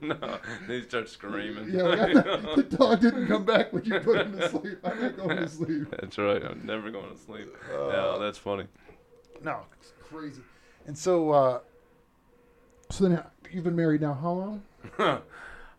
no! 0.00 0.38
They 0.66 0.82
start 0.82 1.08
screaming. 1.08 1.70
Yeah, 1.70 1.84
I- 1.88 2.54
the 2.56 2.62
dog 2.76 3.00
didn't 3.00 3.26
come 3.26 3.44
back 3.44 3.72
when 3.72 3.84
you 3.84 3.98
put 4.00 4.18
him 4.20 4.38
to 4.38 4.48
sleep. 4.48 4.78
I'm 4.84 5.00
not 5.00 5.16
going 5.16 5.36
to 5.36 5.48
sleep. 5.48 5.90
That's 6.00 6.16
right. 6.18 6.42
I'm 6.44 6.64
never 6.64 6.90
going 6.90 7.10
to 7.10 7.18
sleep. 7.20 7.54
Uh, 7.74 7.88
yeah, 7.88 8.16
that's 8.20 8.38
funny. 8.38 8.64
No, 9.42 9.60
it's 9.80 9.92
crazy. 10.02 10.42
And 10.86 10.96
so, 10.96 11.30
uh, 11.30 11.58
so 12.90 13.04
then 13.08 13.22
you've 13.50 13.64
been 13.64 13.76
married 13.76 14.00
now 14.00 14.14
how 14.14 14.32
long? 14.32 15.22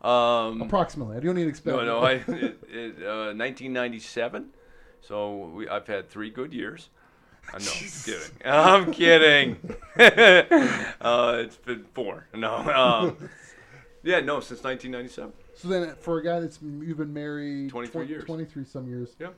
um, 0.02 0.62
Approximately. 0.62 1.16
I 1.16 1.20
don't 1.20 1.34
need 1.34 1.44
to 1.44 1.48
expect. 1.50 1.76
no, 1.76 1.84
no. 1.84 1.98
I 2.00 2.12
it, 2.12 2.58
it, 2.68 3.02
uh, 3.02 3.34
1997. 3.34 4.50
So 5.00 5.36
we, 5.54 5.68
I've 5.68 5.86
had 5.86 6.08
three 6.08 6.30
good 6.30 6.52
years. 6.52 6.88
I 7.52 7.58
know. 7.58 7.72
I'm 8.44 8.92
kidding. 8.92 9.58
I'm 9.74 9.92
kidding. 9.98 10.86
uh, 11.00 11.42
it's 11.44 11.56
been 11.56 11.84
four. 11.94 12.26
No. 12.34 12.54
Um, 12.56 13.28
yeah, 14.02 14.20
no, 14.20 14.40
since 14.40 14.62
1997. 14.62 15.32
So 15.56 15.68
then, 15.68 15.94
for 16.00 16.18
a 16.18 16.24
guy 16.24 16.40
that's 16.40 16.58
you've 16.62 16.98
been 16.98 17.12
married 17.12 17.70
23 17.70 18.06
tw- 18.06 18.08
years. 18.08 18.24
23 18.24 18.64
some 18.64 18.88
years. 18.88 19.10
Yeah. 19.18 19.28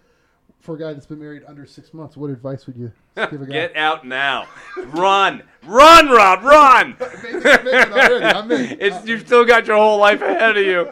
For 0.60 0.76
a 0.76 0.78
guy 0.78 0.92
that's 0.92 1.06
been 1.06 1.18
married 1.18 1.42
under 1.48 1.66
six 1.66 1.92
months, 1.92 2.16
what 2.16 2.30
advice 2.30 2.66
would 2.66 2.76
you 2.76 2.92
give 3.16 3.32
a 3.42 3.46
guy? 3.46 3.52
Get 3.52 3.76
out 3.76 4.06
now. 4.06 4.46
run. 4.76 5.42
Run, 5.66 6.08
Rob, 6.08 6.44
run. 6.44 6.96
Make 7.00 7.08
it- 7.24 7.64
make 7.64 7.74
it 7.74 7.92
already. 7.92 8.24
I'm 8.24 8.52
in. 8.52 8.76
It's 8.80 9.04
you've 9.06 9.22
still 9.26 9.44
got 9.44 9.66
your 9.66 9.76
whole 9.76 9.98
life 9.98 10.20
ahead 10.22 10.56
of 10.56 10.64
you. 10.64 10.88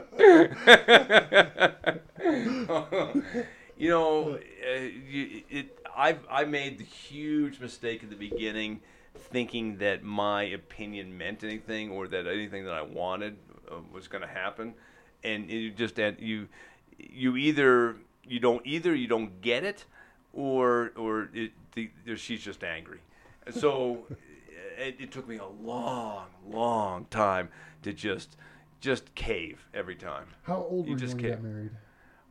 You 3.80 3.88
know, 3.88 4.34
uh, 4.34 4.80
you, 5.08 5.42
it. 5.48 5.78
I 5.96 6.16
I 6.30 6.44
made 6.44 6.78
the 6.78 6.84
huge 6.84 7.60
mistake 7.60 8.02
at 8.02 8.10
the 8.10 8.16
beginning, 8.16 8.80
thinking 9.16 9.78
that 9.78 10.02
my 10.02 10.42
opinion 10.42 11.16
meant 11.16 11.42
anything 11.42 11.90
or 11.90 12.06
that 12.08 12.26
anything 12.26 12.64
that 12.66 12.74
I 12.74 12.82
wanted 12.82 13.36
uh, 13.70 13.76
was 13.92 14.06
going 14.06 14.22
to 14.22 14.28
happen, 14.28 14.74
and 15.24 15.50
you 15.50 15.70
just 15.70 15.98
you 15.98 16.48
you 16.98 17.36
either 17.36 17.96
you 18.24 18.38
don't 18.38 18.64
either 18.66 18.94
you 18.94 19.08
don't 19.08 19.40
get 19.40 19.64
it 19.64 19.84
or 20.32 20.92
or 20.96 21.30
it, 21.32 21.52
the, 21.74 21.90
she's 22.16 22.42
just 22.42 22.62
angry. 22.62 23.00
So 23.50 24.06
it, 24.78 24.96
it 24.98 25.10
took 25.10 25.26
me 25.26 25.38
a 25.38 25.46
long, 25.46 26.26
long 26.46 27.06
time 27.06 27.48
to 27.82 27.92
just 27.92 28.36
just 28.80 29.14
cave 29.14 29.66
every 29.74 29.96
time. 29.96 30.26
How 30.42 30.66
old 30.68 30.86
You 30.86 30.94
were 30.94 31.00
you 31.00 31.06
when 31.08 31.18
you 31.24 31.30
got 31.30 31.42
married? 31.42 31.70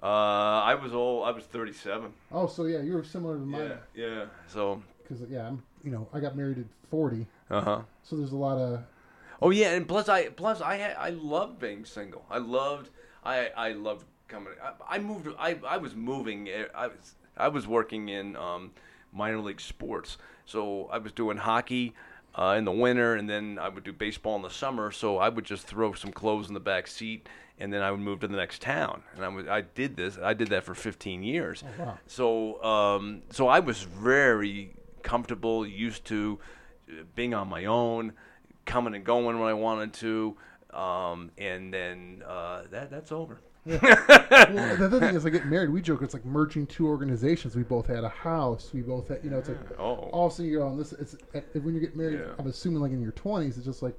Uh, 0.02 0.06
I 0.06 0.76
was 0.76 0.94
old. 0.94 1.28
I 1.28 1.32
was 1.32 1.44
37. 1.46 2.14
Oh, 2.32 2.48
so 2.48 2.66
yeah, 2.66 2.82
you 2.82 2.94
were 2.94 3.04
similar 3.04 3.36
to 3.36 3.46
mine. 3.46 3.72
Yeah, 3.94 4.06
yeah. 4.06 4.26
So, 4.48 4.82
Because 5.04 5.24
yeah, 5.30 5.48
I'm 5.48 5.62
you 5.84 5.92
know 5.92 6.08
I 6.14 6.20
got 6.20 6.36
married 6.36 6.58
at 6.60 6.66
40, 6.90 7.26
uh 7.50 7.62
huh. 7.62 7.82
so 8.04 8.16
there's 8.16 8.32
a 8.32 8.38
lot 8.38 8.58
of 8.58 8.82
Oh 9.42 9.50
yeah, 9.52 9.72
and 9.72 9.88
plus 9.88 10.10
I 10.10 10.30
plus 10.30 10.62
I 10.62 10.76
had 10.78 10.96
I 10.98 11.10
loved 11.10 11.60
being 11.60 11.86
single. 11.86 12.26
I 12.30 12.38
loved 12.40 12.90
I 13.24 13.50
I 13.56 13.72
loved 13.74 14.06
coming. 14.28 14.54
I, 14.62 14.96
I 14.96 15.00
moved. 15.00 15.28
I 15.38 15.60
I 15.68 15.78
was 15.78 15.96
moving. 15.96 16.48
eh, 16.50 16.66
I 16.76 16.88
was 16.88 17.16
I 17.38 17.48
was 17.48 17.68
working 17.68 18.10
in 18.10 18.36
um, 18.36 18.72
minor 19.14 19.40
league 19.40 19.62
sports. 19.62 20.18
So 20.46 20.90
I 20.92 20.98
was 20.98 21.12
doing 21.12 21.38
hockey 21.38 21.94
uh, 22.36 22.56
in 22.58 22.66
the 22.66 22.72
winter, 22.72 23.16
and 23.16 23.30
then 23.30 23.58
I 23.60 23.70
would 23.70 23.84
do 23.84 23.94
baseball 23.94 24.36
in 24.36 24.42
the 24.42 24.50
summer. 24.50 24.92
So 24.92 25.18
I 25.18 25.30
would 25.30 25.46
just 25.46 25.66
throw 25.66 25.94
some 25.94 26.12
clothes 26.12 26.48
in 26.48 26.54
the 26.54 26.60
back 26.60 26.88
seat, 26.88 27.28
and 27.60 27.74
then 27.74 27.82
I 27.82 27.92
would 27.92 28.00
move 28.00 28.22
to 28.22 28.28
the 28.28 28.38
next 28.38 28.62
town. 28.62 29.04
And 29.16 29.26
I 29.26 29.28
would 29.28 29.48
I 29.48 29.62
did 29.62 29.96
this. 29.96 30.18
I 30.22 30.34
did 30.34 30.50
that 30.50 30.64
for 30.64 30.76
15 30.76 31.24
years. 31.24 31.64
Oh, 31.66 31.84
wow. 31.84 31.98
So 32.08 32.64
um, 32.64 33.24
so 33.32 33.48
I 33.48 33.60
was 33.60 33.84
very 33.84 34.76
comfortable, 35.04 35.66
used 35.66 36.06
to 36.06 36.40
uh, 36.90 37.04
being 37.16 37.34
on 37.34 37.48
my 37.50 37.66
own, 37.66 38.14
coming 38.66 38.96
and 38.96 39.04
going 39.04 39.40
when 39.40 39.50
I 39.50 39.54
wanted 39.54 39.94
to, 39.94 40.38
um, 40.74 41.32
and 41.38 41.74
then 41.74 42.24
uh, 42.28 42.64
that 42.72 42.90
that's 42.92 43.12
over. 43.12 43.40
Well, 43.66 43.80
the 43.80 44.86
other 44.86 45.00
thing 45.00 45.16
is, 45.16 45.24
like 45.24 45.34
getting 45.34 45.50
married, 45.50 45.70
we 45.70 45.82
joke 45.82 46.02
it's 46.02 46.14
like 46.14 46.26
merging 46.26 46.66
two 46.66 46.88
organizations. 46.88 47.56
We 47.56 47.64
both 47.64 47.88
had 47.88 48.04
a 48.04 48.10
house. 48.10 48.72
We 48.74 48.82
both 48.82 49.08
had, 49.10 49.24
you 49.24 49.30
know, 49.30 49.38
it's 49.38 49.50
like 49.50 49.58
Oh. 49.80 49.96
all 50.12 50.28
of 50.28 50.32
a 50.32 50.36
sudden 50.36 50.52
you're 50.52 50.64
on 50.64 50.78
this. 50.78 50.94
It's 50.94 51.16
uh, 51.36 51.42
when 51.62 51.74
you 51.76 51.80
get 51.82 51.96
married. 51.96 52.20
Yeah. 52.20 52.34
I'm 52.40 52.48
assuming 52.48 52.82
like 52.82 52.92
in 52.92 53.02
your 53.02 53.12
20s, 53.12 53.58
it's 53.58 53.66
just 53.66 53.82
like 53.84 53.98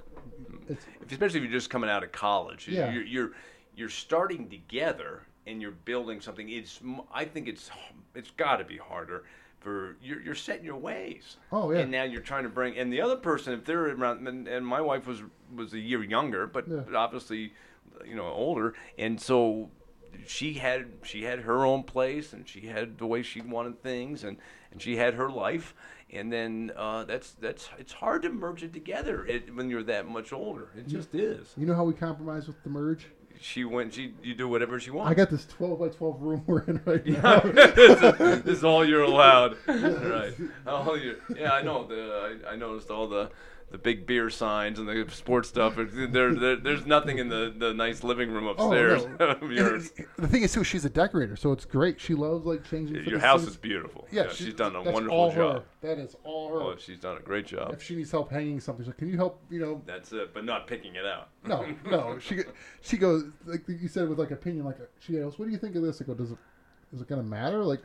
it's 0.69 0.85
especially 1.11 1.39
if 1.41 1.45
you're 1.45 1.53
just 1.53 1.71
coming 1.71 1.91
out 1.91 2.03
of 2.03 2.13
college. 2.13 2.69
Yeah. 2.69 2.93
You're, 2.93 3.05
you're 3.05 3.31
you're 3.77 3.89
starting 3.89 4.49
together 4.49 5.23
and 5.47 5.61
you're 5.61 5.71
building 5.73 6.21
something. 6.21 6.49
It's 6.49 6.81
I 7.13 7.25
think 7.25 7.49
it's 7.49 7.71
it's 8.15 8.31
got 8.31 8.57
to 8.57 8.65
be 8.65 8.77
harder 8.79 9.25
for 9.61 9.97
you're 10.03 10.21
you're 10.21 10.35
set 10.35 10.59
in 10.59 10.65
your 10.65 10.77
ways. 10.77 11.37
Oh, 11.53 11.71
yeah. 11.71 11.81
And 11.81 11.91
now 11.91 12.03
you're 12.05 12.23
trying 12.23 12.45
to 12.45 12.49
bring 12.49 12.77
and 12.77 12.93
the 12.93 13.01
other 13.01 13.17
person 13.17 13.53
if 13.53 13.65
they're 13.65 13.89
around 13.89 14.27
and, 14.27 14.49
and 14.49 14.67
my 14.67 14.81
wife 14.81 15.07
was 15.07 15.23
was 15.55 15.73
a 15.75 15.79
year 15.79 16.03
younger, 16.03 16.47
but, 16.47 16.67
Yeah. 16.69 16.79
but 16.87 16.95
obviously 16.95 17.53
you 18.05 18.15
know 18.15 18.27
older, 18.27 18.75
and 18.99 19.21
so 19.21 19.71
she 20.27 20.55
had 20.55 20.87
she 21.03 21.25
had 21.25 21.41
her 21.41 21.65
own 21.65 21.83
place 21.85 22.33
and 22.33 22.49
she 22.49 22.63
had 22.67 22.99
the 22.99 23.07
way 23.07 23.23
she 23.23 23.41
wanted 23.41 23.83
things 23.83 24.25
and 24.25 24.39
and 24.73 24.83
she 24.83 24.97
had 24.97 25.15
her 25.15 25.31
life 25.31 25.75
and 26.11 26.33
then 26.33 26.73
uh, 26.77 27.05
that's 27.05 27.33
that's 27.33 27.69
it's 27.79 27.93
hard 27.93 28.23
to 28.23 28.29
merge 28.29 28.63
it 28.65 28.73
together 28.73 29.25
it, 29.27 29.55
when 29.55 29.71
you're 29.71 29.85
that 29.85 30.09
much 30.09 30.33
older 30.33 30.71
it 30.77 30.89
just 30.89 31.15
is 31.15 31.55
you 31.57 31.65
know 31.65 31.75
how 31.75 31.85
we 31.85 31.93
compromise 31.95 32.49
with 32.49 32.61
the 32.65 32.69
merge. 32.71 33.07
She 33.41 33.65
went 33.65 33.95
she 33.95 34.13
you 34.23 34.35
do 34.35 34.49
whatever 34.49 34.79
she 34.79 34.91
wants. 34.91 35.11
I 35.11 35.15
got 35.15 35.31
this 35.31 35.47
12 35.47 35.79
by 35.79 35.89
12 35.89 36.23
room 36.23 36.43
we're 36.47 36.63
in 36.65 36.81
right 36.85 37.07
now. 37.07 37.41
this, 37.45 38.03
is, 38.03 38.43
this 38.43 38.59
is 38.59 38.65
all 38.65 38.85
you're 38.85 39.03
allowed 39.03 39.57
right 39.67 40.35
all 40.67 40.97
you 40.97 41.17
yeah 41.37 41.53
i 41.53 41.63
know 41.63 41.87
the 41.87 42.39
I, 42.47 42.53
I 42.53 42.57
noticed 42.57 42.91
all 42.91 43.09
the 43.09 43.31
the 43.71 43.79
big 43.79 44.05
beer 44.07 44.29
signs 44.31 44.79
and 44.81 44.89
the 44.89 45.07
sports 45.13 45.49
stuff. 45.49 45.77
There, 45.77 46.35
there, 46.35 46.57
there's 46.57 46.87
nothing 46.87 47.19
in 47.19 47.29
the, 47.29 47.55
the 47.57 47.73
nice 47.73 48.03
living 48.03 48.31
room 48.33 48.47
oh, 48.47 48.51
upstairs 48.51 49.07
no. 49.19 49.27
of 49.31 49.43
And 49.43 49.53
yours. 49.53 49.93
the 50.19 50.27
thing 50.27 50.43
is 50.43 50.53
too, 50.53 50.65
she's 50.65 50.85
a 50.85 50.91
decorator, 50.91 51.37
so 51.37 51.53
it's 51.53 51.65
great. 51.65 52.01
She 52.01 52.15
loves 52.15 52.45
like 52.45 52.65
changing. 52.65 53.05
for 53.05 53.11
Your 53.11 53.21
house 53.21 53.41
things. 53.43 53.53
is 53.53 53.57
beautiful. 53.57 54.09
Yeah, 54.11 54.25
Yeah, 54.25 54.29
she- 54.33 54.45
she's 54.47 54.55
done 54.55 54.75
a 54.75 54.83
wonderful 54.83 55.33
job. 55.33 55.65
That 55.83 55.99
is 55.99 56.17
all 56.25 56.49
her. 56.51 56.61
Oh, 56.61 56.77
she's 56.77 56.99
done 56.99 57.17
a 57.17 57.21
great 57.21 57.47
job. 57.47 57.73
if 57.73 57.83
she 57.83 57.95
needs 57.97 58.11
help 58.11 58.31
hanging 58.31 58.61
something, 58.61 58.85
she's 58.85 58.89
like, 58.89 58.99
"Can 58.99 59.09
you 59.09 59.17
help?" 59.17 59.41
You 59.51 59.61
know, 59.61 59.83
That's 59.87 60.13
it, 60.13 60.35
but 60.35 60.45
not 60.45 60.67
picking 60.67 60.97
it 60.97 61.07
out. 61.07 61.29
no, 61.47 61.67
no. 61.87 62.19
She 62.21 62.41
she 62.83 62.97
goes 62.99 63.25
like 63.47 63.63
you 63.67 63.89
said 63.89 64.09
with 64.09 64.19
like 64.19 64.31
opinion. 64.31 64.67
Like 64.67 64.77
she 64.99 65.13
goes, 65.15 65.39
"What 65.39 65.47
do 65.47 65.53
you 65.53 65.59
think 65.59 65.77
of 65.77 65.83
this?" 65.83 66.03
I 66.03 66.05
go, 66.05 66.13
"Does 66.15 66.33
it 66.33 66.39
is 66.93 67.01
it 67.01 67.09
gonna 67.09 67.23
matter?" 67.23 67.65
Like 67.65 67.81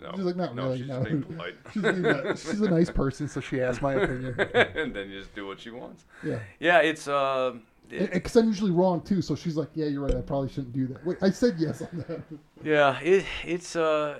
No, 0.00 0.12
she's 0.14 0.24
like, 0.24 0.36
"Not 0.36 0.54
no, 0.54 0.64
really." 0.64 0.78
she's 0.78 0.88
no. 0.88 1.00
being 1.02 1.22
polite. 1.30 1.54
she's, 1.72 1.82
nice. 1.82 2.42
she's 2.50 2.60
a 2.60 2.70
nice 2.70 2.90
person, 2.90 3.28
so 3.28 3.40
she 3.40 3.60
asked 3.60 3.82
my 3.82 3.94
opinion. 3.94 4.38
and 4.54 4.94
then 4.94 5.10
you 5.10 5.18
just 5.20 5.34
do 5.34 5.46
what 5.46 5.60
she 5.60 5.70
wants. 5.70 6.04
Yeah. 6.24 6.38
Yeah, 6.60 6.78
it's 6.80 7.08
uh, 7.08 7.54
it- 7.90 8.12
Because 8.12 8.36
I'm 8.36 8.46
usually 8.46 8.72
wrong 8.72 9.00
too, 9.02 9.22
so 9.22 9.34
she's 9.34 9.56
like, 9.56 9.68
"Yeah, 9.74 9.86
you're 9.86 10.02
right. 10.02 10.14
I 10.14 10.20
probably 10.20 10.48
shouldn't 10.48 10.72
do 10.72 10.86
that." 10.88 11.04
Wait, 11.06 11.18
I 11.22 11.30
said 11.30 11.54
yes 11.58 11.82
on 11.82 12.04
that. 12.08 12.20
yeah, 12.64 12.98
it 13.00 13.24
it's 13.44 13.76
uh, 13.76 14.18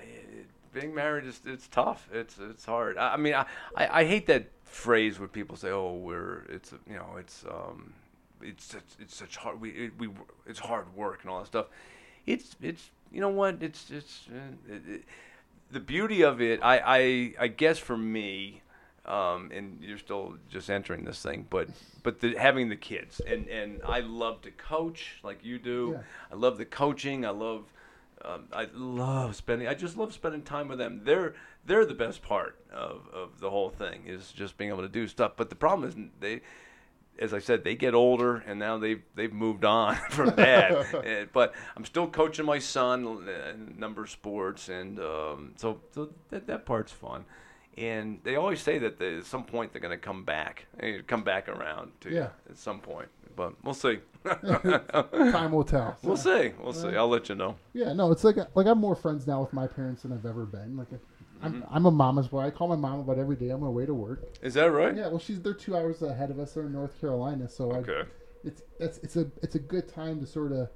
it, 0.00 0.46
being 0.72 0.94
married 0.94 1.24
is 1.24 1.40
it's 1.46 1.68
tough. 1.68 2.08
It's 2.12 2.36
it's 2.38 2.64
hard. 2.64 2.98
I, 2.98 3.14
I 3.14 3.16
mean, 3.16 3.34
I, 3.34 3.46
I 3.76 4.00
I 4.00 4.04
hate 4.04 4.26
that 4.26 4.46
phrase 4.64 5.18
where 5.18 5.28
people 5.28 5.56
say, 5.56 5.70
"Oh, 5.70 5.94
we're 5.94 6.44
it's 6.48 6.72
you 6.88 6.96
know 6.96 7.16
it's 7.18 7.44
um, 7.48 7.92
it's 8.42 8.64
such, 8.64 8.82
it's 8.98 9.14
such 9.14 9.36
hard 9.36 9.60
we 9.60 9.70
it, 9.70 9.92
we 9.98 10.08
it's 10.46 10.58
hard 10.58 10.94
work 10.96 11.20
and 11.22 11.30
all 11.30 11.38
that 11.40 11.46
stuff." 11.46 11.66
It's 12.26 12.56
it's 12.60 12.90
you 13.14 13.20
know 13.20 13.28
what 13.30 13.62
it's 13.62 13.90
it's 13.90 14.26
uh, 14.30 14.74
it, 14.74 14.82
it, 14.94 15.02
the 15.70 15.80
beauty 15.80 16.22
of 16.22 16.40
it. 16.40 16.60
I 16.62 16.76
I 16.98 17.34
I 17.44 17.48
guess 17.48 17.78
for 17.78 17.96
me. 17.96 18.60
um, 19.06 19.50
and 19.52 19.78
you're 19.82 19.98
still 19.98 20.38
just 20.48 20.70
entering 20.70 21.04
this 21.04 21.20
thing, 21.22 21.46
but 21.50 21.68
but 22.02 22.20
the, 22.20 22.34
having 22.38 22.70
the 22.70 22.76
kids 22.76 23.20
and 23.20 23.46
and 23.48 23.82
I 23.84 24.00
love 24.00 24.40
to 24.42 24.50
coach 24.50 25.20
like 25.22 25.44
you 25.44 25.58
do. 25.58 25.80
Yeah. 25.96 26.02
I 26.32 26.36
love 26.36 26.56
the 26.56 26.64
coaching. 26.64 27.26
I 27.26 27.30
love 27.30 27.72
um, 28.24 28.48
I 28.52 28.68
love 28.72 29.36
spending. 29.36 29.68
I 29.68 29.74
just 29.74 29.96
love 29.98 30.14
spending 30.14 30.42
time 30.42 30.68
with 30.68 30.78
them. 30.78 31.02
They're 31.04 31.34
they're 31.66 31.84
the 31.84 31.94
best 31.94 32.22
part 32.22 32.56
of, 32.72 33.06
of 33.12 33.40
the 33.40 33.50
whole 33.50 33.70
thing 33.70 34.04
is 34.06 34.32
just 34.32 34.56
being 34.56 34.70
able 34.70 34.82
to 34.82 34.88
do 34.88 35.06
stuff. 35.06 35.32
But 35.36 35.50
the 35.50 35.56
problem 35.56 35.88
is 35.88 35.94
they, 36.20 36.40
as 37.18 37.32
I 37.32 37.38
said, 37.38 37.64
they 37.64 37.74
get 37.74 37.94
older 37.94 38.38
and 38.46 38.58
now 38.58 38.78
they've 38.78 39.02
they've 39.14 39.32
moved 39.32 39.64
on 39.64 39.94
from 40.10 40.30
dad. 40.30 40.84
Eh, 41.04 41.26
but 41.32 41.54
I'm 41.76 41.84
still 41.84 42.06
coaching 42.06 42.44
my 42.46 42.58
son 42.58 43.04
in 43.06 43.28
a 43.28 43.80
number 43.80 44.02
of 44.02 44.10
sports, 44.10 44.68
and 44.68 44.98
um, 45.00 45.52
so, 45.56 45.80
so 45.92 46.10
that 46.30 46.46
that 46.46 46.64
part's 46.66 46.92
fun. 46.92 47.24
And 47.76 48.20
they 48.22 48.36
always 48.36 48.60
say 48.60 48.78
that 48.78 48.98
they, 48.98 49.16
at 49.18 49.26
some 49.26 49.44
point 49.44 49.72
they're 49.72 49.80
going 49.82 49.98
to 49.98 50.04
come 50.04 50.24
back, 50.24 50.66
eh, 50.80 50.98
come 51.06 51.24
back 51.24 51.48
around 51.48 51.90
to 52.02 52.08
you 52.10 52.16
Yeah. 52.16 52.28
at 52.48 52.56
some 52.56 52.78
point. 52.80 53.08
But 53.36 53.54
we'll 53.64 53.74
see. 53.74 53.98
Time 54.24 55.52
will 55.52 55.64
tell. 55.64 55.96
we'll 56.02 56.16
see. 56.16 56.52
We'll 56.62 56.72
see. 56.72 56.94
I'll 56.96 57.08
let 57.08 57.28
you 57.28 57.34
know. 57.34 57.56
Yeah, 57.72 57.92
no, 57.92 58.12
it's 58.12 58.22
like 58.24 58.36
like 58.54 58.66
I'm 58.66 58.78
more 58.78 58.94
friends 58.94 59.26
now 59.26 59.40
with 59.40 59.52
my 59.52 59.66
parents 59.66 60.02
than 60.02 60.12
I've 60.12 60.24
ever 60.26 60.46
been. 60.46 60.76
Like, 60.76 60.88
I'm 61.44 61.52
Mm-hmm. 61.62 61.74
I'm 61.76 61.86
a 61.86 61.90
mama's 61.90 62.28
boy. 62.28 62.40
I 62.40 62.50
call 62.50 62.68
my 62.68 62.76
mom 62.76 63.00
about 63.00 63.18
every 63.18 63.36
day 63.36 63.50
on 63.50 63.60
my 63.60 63.68
way 63.68 63.86
to 63.86 63.94
work. 63.94 64.22
Is 64.42 64.54
that 64.54 64.70
right? 64.72 64.96
Yeah, 64.96 65.08
well, 65.08 65.18
she's 65.18 65.40
they're 65.40 65.54
two 65.54 65.76
hours 65.76 66.02
ahead 66.02 66.30
of 66.30 66.38
us. 66.38 66.52
They're 66.52 66.64
in 66.66 66.72
North 66.72 66.98
Carolina, 67.00 67.48
so 67.48 67.72
I, 67.72 67.78
Okay. 67.78 68.02
it's 68.44 68.62
it's 68.78 68.98
it's 68.98 69.16
a 69.16 69.30
it's 69.42 69.54
a 69.54 69.58
good 69.60 69.88
time 69.88 70.20
to 70.20 70.26
sort 70.26 70.52
of, 70.52 70.68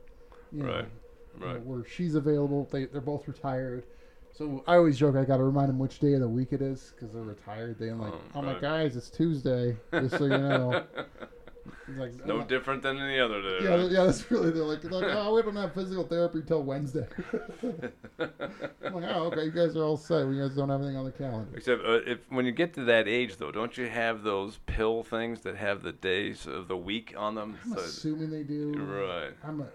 you 0.53 0.63
know, 0.63 0.73
Right. 0.73 0.89
you 1.35 1.41
know, 1.47 1.53
Right. 1.55 1.63
where 1.65 1.85
she's 1.85 2.15
available. 2.15 2.69
They 2.71 2.85
they're 2.87 3.01
both 3.01 3.27
retired, 3.29 3.85
So 4.33 4.63
I 4.67 4.77
always 4.77 4.99
joke 4.99 5.17
I 5.17 5.25
got 5.25 5.39
to 5.39 5.45
remind 5.45 5.69
them 5.71 5.79
which 5.79 5.99
day 6.01 6.13
of 6.15 6.21
the 6.21 6.29
week 6.29 6.53
it 6.53 6.61
is 6.63 6.93
because 6.95 7.13
they're 7.13 7.23
retired. 7.23 7.79
They 7.79 7.89
I'm 7.89 8.01
like, 8.01 8.13
Oh, 8.13 8.39
I'm 8.39 8.47
like, 8.47 8.61
guys, 8.61 8.97
it's 8.97 9.11
Tuesday, 9.11 9.77
just 9.93 10.17
so 10.19 10.25
you 10.25 10.39
know. 10.39 10.85
Like, 11.97 12.25
no 12.27 12.41
"Oh, 12.41 12.45
different 12.45 12.83
than 12.83 12.99
any 12.99 13.19
other 13.19 13.43
day. 13.43 13.59
Yeah, 13.65 13.71
right? 13.77 13.91
yeah, 13.91 14.05
that's 14.05 14.31
really. 14.31 14.51
They're 14.51 14.63
like, 14.65 14.85
like, 14.85 15.05
oh, 15.07 15.35
we 15.35 15.43
don't 15.43 15.57
have 15.57 15.75
physical 15.75 16.05
therapy 16.05 16.43
till 16.47 16.63
Wednesday. 16.63 17.07
I'm 18.19 18.95
like, 18.95 19.05
oh, 19.15 19.31
okay, 19.33 19.45
you 19.45 19.51
guys 19.51 19.77
are 19.77 19.85
all 19.85 19.97
set. 19.97 20.27
We 20.27 20.39
guys 20.39 20.55
don't 20.55 20.69
have 20.69 20.81
anything 20.81 20.97
on 20.97 21.05
the 21.05 21.13
calendar. 21.13 21.57
Except 21.57 21.85
uh, 21.85 22.01
if 22.07 22.19
when 22.31 22.47
you 22.47 22.53
get 22.53 22.75
to 22.75 22.85
that 22.85 23.09
age, 23.09 23.37
though, 23.37 23.51
don't 23.53 23.77
you 23.77 23.89
have 23.89 24.23
those 24.23 24.59
pill 24.67 25.03
things 25.03 25.41
that 25.43 25.57
have 25.57 25.83
the 25.83 25.93
days 25.93 26.47
of 26.47 26.69
the 26.69 26.77
week 26.77 27.15
on 27.17 27.35
them? 27.35 27.59
I'm 27.65 27.73
So- 27.75 27.81
assuming 27.81 28.31
they 28.31 28.43
do. 28.45 28.73
right. 28.73 29.33
I'm 29.45 29.61
a, 29.61 29.67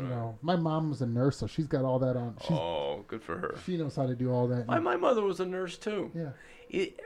you 0.00 0.08
know, 0.08 0.38
my 0.42 0.56
mom 0.56 0.88
was 0.90 1.02
a 1.02 1.06
nurse, 1.06 1.36
so 1.38 1.46
she's 1.46 1.66
got 1.66 1.84
all 1.84 1.98
that 1.98 2.16
on. 2.16 2.36
She's, 2.40 2.50
Oh, 2.56 3.04
good 3.08 3.22
for 3.22 3.36
her. 3.38 3.54
She 3.66 3.76
knows 3.76 3.96
how 3.96 4.06
to 4.06 4.14
do 4.14 4.30
all 4.32 4.48
that. 4.48 4.66
My, 4.66 4.78
my 4.78 4.96
mother 4.96 5.22
was 5.22 5.40
a 5.40 5.46
nurse 5.46 5.76
too. 5.76 6.10
yeah. 6.14 6.30
It, 6.70 6.98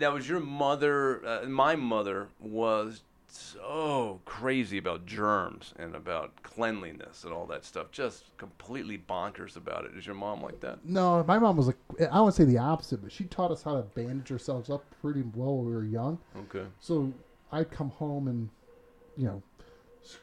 that 0.00 0.12
was 0.12 0.28
your 0.28 0.40
mother. 0.40 1.24
Uh, 1.24 1.46
my 1.48 1.76
mother 1.76 2.28
was 2.40 3.02
so 3.38 4.20
crazy 4.24 4.78
about 4.78 5.06
germs 5.06 5.72
and 5.78 5.94
about 5.94 6.42
cleanliness 6.42 7.24
and 7.24 7.32
all 7.32 7.46
that 7.46 7.64
stuff. 7.64 7.90
Just 7.90 8.36
completely 8.36 8.98
bonkers 8.98 9.56
about 9.56 9.84
it. 9.84 9.92
Is 9.96 10.06
your 10.06 10.14
mom 10.14 10.42
like 10.42 10.60
that? 10.60 10.84
No, 10.84 11.24
my 11.26 11.38
mom 11.38 11.56
was 11.56 11.66
like, 11.66 11.78
I 12.10 12.20
would 12.20 12.34
say 12.34 12.44
the 12.44 12.58
opposite, 12.58 13.02
but 13.02 13.12
she 13.12 13.24
taught 13.24 13.50
us 13.50 13.62
how 13.62 13.76
to 13.76 13.82
bandage 13.82 14.30
ourselves 14.32 14.70
up 14.70 14.84
pretty 15.00 15.22
well 15.34 15.56
when 15.56 15.66
we 15.66 15.72
were 15.72 15.84
young. 15.84 16.18
Okay. 16.36 16.66
So 16.80 17.12
I'd 17.50 17.70
come 17.70 17.90
home 17.90 18.28
and, 18.28 18.48
you 19.16 19.26
know, 19.26 19.42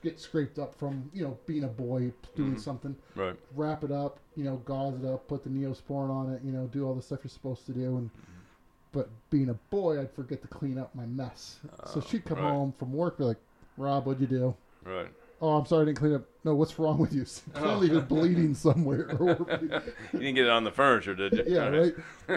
get 0.03 0.19
scraped 0.19 0.59
up 0.59 0.75
from, 0.75 1.09
you 1.13 1.23
know, 1.23 1.37
being 1.45 1.63
a 1.63 1.67
boy 1.67 2.11
doing 2.35 2.55
Mhm. 2.55 2.59
something, 2.59 2.95
Right. 3.15 3.35
wrap 3.55 3.83
it 3.83 3.91
up, 3.91 4.19
you 4.35 4.43
know, 4.43 4.57
gauze 4.57 4.99
it 4.99 5.05
up, 5.05 5.27
put 5.27 5.43
the 5.43 5.49
neosporin 5.49 6.09
on 6.09 6.33
it, 6.33 6.41
you 6.43 6.51
know, 6.51 6.67
do 6.67 6.85
all 6.85 6.95
the 6.95 7.01
stuff 7.01 7.19
you're 7.23 7.29
supposed 7.29 7.65
to 7.67 7.73
do. 7.73 7.97
And 7.97 8.09
but 8.91 9.09
being 9.29 9.49
a 9.49 9.53
boy, 9.53 9.99
I'd 10.01 10.11
forget 10.11 10.41
to 10.41 10.47
clean 10.47 10.77
up 10.77 10.93
my 10.95 11.05
mess. 11.05 11.59
so 11.85 11.99
Oh, 11.99 12.01
she'd 12.09 12.25
come 12.25 12.37
right. 12.39 12.49
home 12.49 12.73
from 12.77 12.91
work, 12.93 13.17
be 13.17 13.23
like, 13.23 13.37
Rob, 13.77 14.05
what'd 14.05 14.21
you 14.21 14.27
do? 14.27 14.55
Right. 14.83 15.07
Oh, 15.41 15.51
I'm 15.57 15.65
sorry, 15.65 15.83
I 15.83 15.85
didn't 15.85 15.97
clean 15.99 16.15
up. 16.15 16.23
No, 16.43 16.53
what's 16.55 16.77
wrong 16.79 16.97
with 16.97 17.13
you? 17.13 17.25
Clearly, 17.53 17.87
you're 17.89 18.01
bleeding 18.01 18.53
somewhere. 18.53 19.07
You 20.13 20.19
didn't 20.19 20.35
get 20.35 20.45
it 20.45 20.49
on 20.49 20.63
the 20.63 20.71
furniture, 20.71 21.15
did 21.15 21.33
you? 21.33 21.43
yeah, 21.47 21.67
right. 21.67 21.93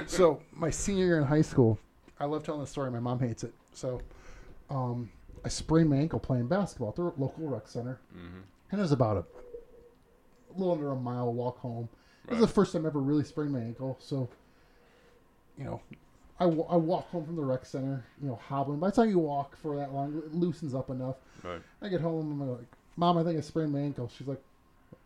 so 0.06 0.40
my 0.52 0.70
senior 0.70 1.04
year 1.06 1.18
in 1.18 1.24
high 1.24 1.42
school, 1.42 1.78
I 2.20 2.26
love 2.26 2.44
telling 2.44 2.60
the 2.60 2.66
story. 2.66 2.90
My 2.90 3.00
mom 3.00 3.18
hates 3.18 3.42
it. 3.42 3.52
So, 3.72 4.00
um, 4.70 5.10
I 5.44 5.48
sprained 5.48 5.90
my 5.90 5.96
ankle 5.96 6.20
playing 6.20 6.46
basketball 6.46 6.90
at 6.90 6.96
the 6.96 7.02
local 7.02 7.48
rec 7.48 7.66
center, 7.66 7.98
hmm 8.12 8.40
and 8.70 8.78
it 8.78 8.82
was 8.82 8.92
about 8.92 9.16
a, 9.16 9.20
a 9.20 10.52
little 10.56 10.72
under 10.72 10.90
a 10.92 10.96
mile 10.96 11.32
walk 11.32 11.58
home. 11.58 11.88
It 12.28 12.30
was 12.32 12.40
the 12.40 12.46
first 12.46 12.72
time 12.72 12.84
I 12.84 12.88
ever 12.88 13.00
really 13.00 13.24
sprained 13.24 13.52
my 13.52 13.60
ankle. 13.60 13.96
So, 14.00 14.28
you 15.58 15.64
know, 15.64 15.80
I, 16.40 16.44
I 16.44 16.76
walk 16.76 17.08
home 17.10 17.24
from 17.24 17.36
the 17.36 17.44
rec 17.44 17.64
center, 17.64 18.04
you 18.20 18.28
know, 18.28 18.36
hobbling. 18.48 18.80
By 18.80 18.90
the 18.90 18.96
time 18.96 19.10
you 19.10 19.18
walk 19.18 19.56
for 19.56 19.76
that 19.76 19.92
long, 19.92 20.16
it 20.18 20.34
loosens 20.34 20.74
up 20.74 20.90
enough. 20.90 21.16
Right. 21.42 21.60
I 21.80 21.88
get 21.88 22.00
home 22.00 22.32
and 22.32 22.42
I'm 22.42 22.50
like, 22.50 22.66
Mom, 22.96 23.18
I 23.18 23.22
think 23.22 23.38
I 23.38 23.40
sprained 23.40 23.72
my 23.72 23.80
ankle. 23.80 24.10
She's 24.16 24.26
like, 24.26 24.42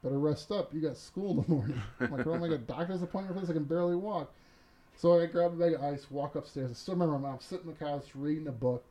Better 0.02 0.18
rest 0.18 0.52
up. 0.52 0.72
You 0.72 0.80
got 0.80 0.96
school 0.96 1.30
in 1.30 1.42
the 1.42 1.48
morning. 1.48 1.82
I'm 2.00 2.10
like, 2.10 2.26
well, 2.26 2.36
I 2.36 2.48
got 2.48 2.54
a 2.54 2.58
doctor's 2.58 3.02
appointment 3.02 3.34
for 3.34 3.40
this. 3.40 3.50
I 3.50 3.54
can 3.54 3.64
barely 3.64 3.96
walk. 3.96 4.32
So 4.96 5.20
I 5.20 5.26
grab 5.26 5.52
a 5.52 5.56
bag 5.56 5.74
of 5.74 5.82
ice, 5.82 6.10
walk 6.10 6.36
upstairs. 6.36 6.70
I 6.70 6.74
still 6.74 6.94
remember 6.94 7.18
my 7.18 7.30
mom 7.30 7.38
sitting 7.40 7.68
on 7.68 7.74
the 7.78 7.84
couch 7.84 8.04
reading 8.14 8.46
a 8.46 8.52
book. 8.52 8.84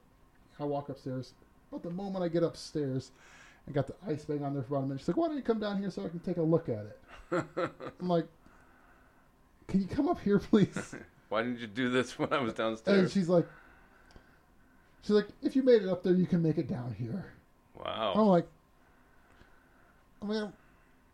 I 0.60 0.64
walk 0.64 0.90
upstairs. 0.90 1.34
But 1.72 1.84
the 1.84 1.90
moment 1.90 2.24
I 2.24 2.28
get 2.28 2.44
upstairs, 2.44 3.12
I 3.68 3.72
got 3.72 3.88
the 3.88 3.96
ice 4.08 4.26
bag 4.26 4.42
on 4.42 4.54
there 4.54 4.64
for 4.64 4.76
about 4.76 4.86
a 4.86 4.88
minute. 4.88 5.00
She's 5.00 5.08
like, 5.08 5.18
Why 5.18 5.28
don't 5.28 5.38
you 5.38 5.44
come 5.44 5.60
down 5.60 5.80
here 5.80 5.90
so 5.90 6.06
I 6.06 6.10
can 6.10 6.20
take 6.20 6.38
a 6.38 6.42
look 6.42 6.70
at 6.70 6.86
it? 6.86 7.00
I'm 8.00 8.08
like, 8.08 8.28
Can 9.68 9.82
you 9.82 9.88
come 9.88 10.08
up 10.08 10.20
here, 10.22 10.40
please? 10.40 10.96
Why 11.30 11.42
didn't 11.44 11.60
you 11.60 11.68
do 11.68 11.90
this 11.90 12.18
when 12.20 12.32
I 12.32 12.40
was 12.42 12.54
downstairs? 12.54 13.00
And 13.00 13.12
she's 13.12 13.30
like, 13.30 13.48
She's 15.02 15.12
like, 15.16 15.28
If 15.42 15.56
you 15.56 15.64
made 15.64 15.82
it 15.84 15.90
up 15.90 16.04
there, 16.04 16.14
you 16.14 16.26
can 16.26 16.42
make 16.42 16.58
it 16.58 16.68
down 16.68 16.94
here. 16.98 17.26
Wow. 17.76 18.14
I'm 18.16 18.26
like, 18.28 18.48
I 20.22 20.26
mean, 20.26 20.54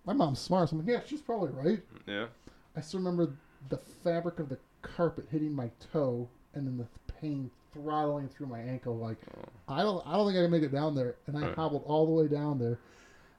my 0.06 0.14
mom's 0.14 0.40
smart. 0.40 0.70
So 0.70 0.76
I'm 0.78 0.86
like, 0.86 0.94
yeah, 0.94 1.02
she's 1.06 1.22
probably 1.22 1.50
right. 1.50 1.82
Yeah. 2.08 2.28
I 2.76 2.82
still 2.82 3.00
remember 3.00 3.34
the 3.70 3.78
fabric 4.04 4.40
of 4.40 4.48
the 4.50 4.58
carpet 4.82 5.26
hitting 5.30 5.54
my 5.54 5.70
toe, 5.92 6.28
and 6.54 6.66
then 6.66 6.78
the 6.78 6.88
pain 7.14 7.50
throttling 7.74 8.30
through 8.30 8.48
my 8.48 8.60
ankle. 8.60 8.98
Like, 8.98 9.18
oh. 9.38 9.74
I 9.74 9.82
don't, 9.82 10.06
I 10.08 10.14
don't 10.14 10.28
think 10.28 10.38
I 10.40 10.44
can 10.44 10.52
make 10.52 10.64
it 10.64 10.72
down 10.72 10.96
there. 10.96 11.16
And 11.28 11.38
I 11.38 11.42
Right. 11.48 11.56
hobbled 11.56 11.84
all 11.86 12.06
the 12.06 12.12
way 12.12 12.28
down 12.28 12.60
there. 12.60 12.80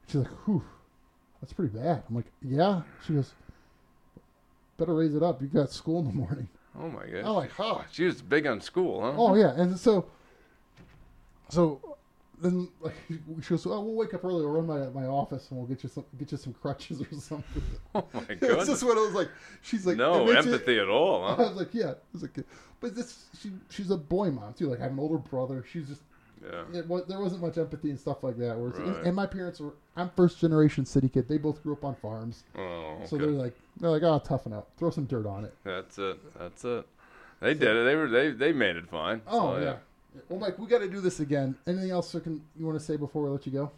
She's 0.06 0.16
like, 0.16 0.30
whew, 0.46 0.62
that's 1.40 1.52
pretty 1.52 1.76
bad. 1.76 2.02
I'm 2.08 2.14
like, 2.16 2.26
yeah. 2.42 2.82
She 3.06 3.14
goes, 3.14 3.32
better 4.76 4.94
raise 4.94 5.14
it 5.14 5.22
up. 5.22 5.40
You 5.40 5.48
got 5.48 5.70
school 5.70 6.00
in 6.00 6.06
the 6.06 6.12
morning. 6.12 6.48
Oh 6.78 6.88
my 6.88 7.06
god. 7.06 7.24
I'm 7.24 7.34
like, 7.34 7.50
oh, 7.58 7.84
She 7.90 8.04
was 8.04 8.22
big 8.22 8.46
on 8.46 8.60
school, 8.60 9.00
huh? 9.02 9.12
Oh 9.16 9.34
yeah, 9.34 9.52
and 9.60 9.78
so, 9.78 10.06
so 11.48 11.96
then 12.40 12.68
like 12.80 12.94
she 13.42 13.50
goes, 13.50 13.66
"Oh, 13.66 13.80
we'll 13.82 13.94
wake 13.94 14.14
up 14.14 14.24
early. 14.24 14.44
We'll 14.44 14.50
run 14.62 14.66
by 14.66 15.00
my 15.00 15.06
office 15.06 15.48
and 15.50 15.58
we'll 15.58 15.68
get 15.68 15.82
you 15.82 15.88
some 15.88 16.04
get 16.18 16.32
you 16.32 16.38
some 16.38 16.54
crutches 16.54 17.00
or 17.00 17.06
something." 17.20 17.62
Oh 17.94 18.04
my 18.14 18.20
it's 18.30 18.40
goodness. 18.40 18.68
just 18.68 18.82
what 18.82 18.96
I 18.96 19.02
was 19.02 19.12
like. 19.14 19.28
She's 19.60 19.86
like, 19.86 19.96
no 19.98 20.28
empathy 20.28 20.78
at 20.78 20.88
all, 20.88 21.24
I 21.28 21.34
was 21.36 21.56
like, 21.56 21.74
yeah, 21.74 21.90
I 21.90 21.94
was 22.12 22.22
like, 22.22 22.36
but 22.80 22.94
this 22.94 23.26
she 23.40 23.52
she's 23.70 23.90
a 23.90 23.96
boy 23.98 24.30
mom 24.30 24.54
too. 24.54 24.68
Like 24.68 24.80
I 24.80 24.84
have 24.84 24.92
an 24.92 24.98
older 24.98 25.18
brother. 25.18 25.64
She's 25.70 25.88
just 25.88 26.02
Yeah. 26.42 26.78
it, 26.80 26.88
was, 26.88 27.04
there 27.06 27.20
wasn't 27.20 27.42
much 27.42 27.56
empathy 27.58 27.90
and 27.90 27.98
stuff 28.00 28.22
like 28.24 28.36
that. 28.38 28.56
Right. 28.56 29.06
and 29.06 29.14
my 29.14 29.26
parents 29.26 29.60
were 29.60 29.74
I'm 29.96 30.10
first 30.10 30.40
generation 30.40 30.84
city 30.84 31.08
kid. 31.08 31.28
They 31.28 31.38
both 31.38 31.62
grew 31.62 31.74
up 31.74 31.84
on 31.84 31.94
farms, 31.94 32.42
Oh, 32.58 32.96
so 33.06 33.16
they're 33.16 33.28
like 33.28 33.54
they're 33.78 33.90
like, 33.90 34.02
oh, 34.02 34.18
toughen 34.18 34.52
up, 34.52 34.68
throw 34.76 34.90
some 34.90 35.04
dirt 35.04 35.26
on 35.26 35.44
it. 35.44 35.54
That's 35.64 35.98
it. 35.98 36.18
That's 36.38 36.64
it. 36.64 36.86
They 37.40 37.54
did 37.54 37.76
it. 37.76 37.84
They 37.84 37.94
were 37.94 38.08
they 38.08 38.30
they 38.30 38.52
made 38.52 38.76
it 38.76 38.88
fine. 38.88 39.20
Oh 39.28 39.54
So, 39.56 39.60
yeah. 39.60 39.74
Well, 40.28 40.38
Mike, 40.40 40.58
we 40.58 40.66
got 40.66 40.80
to 40.80 40.88
do 40.88 41.00
this 41.00 41.20
again. 41.20 41.56
Anything 41.66 41.90
else 41.90 42.12
you 42.12 42.20
can 42.20 42.42
you 42.58 42.66
want 42.66 42.78
to 42.78 42.84
say 42.84 42.96
before 42.96 43.22
we 43.22 43.30
let 43.30 43.46
you 43.46 43.70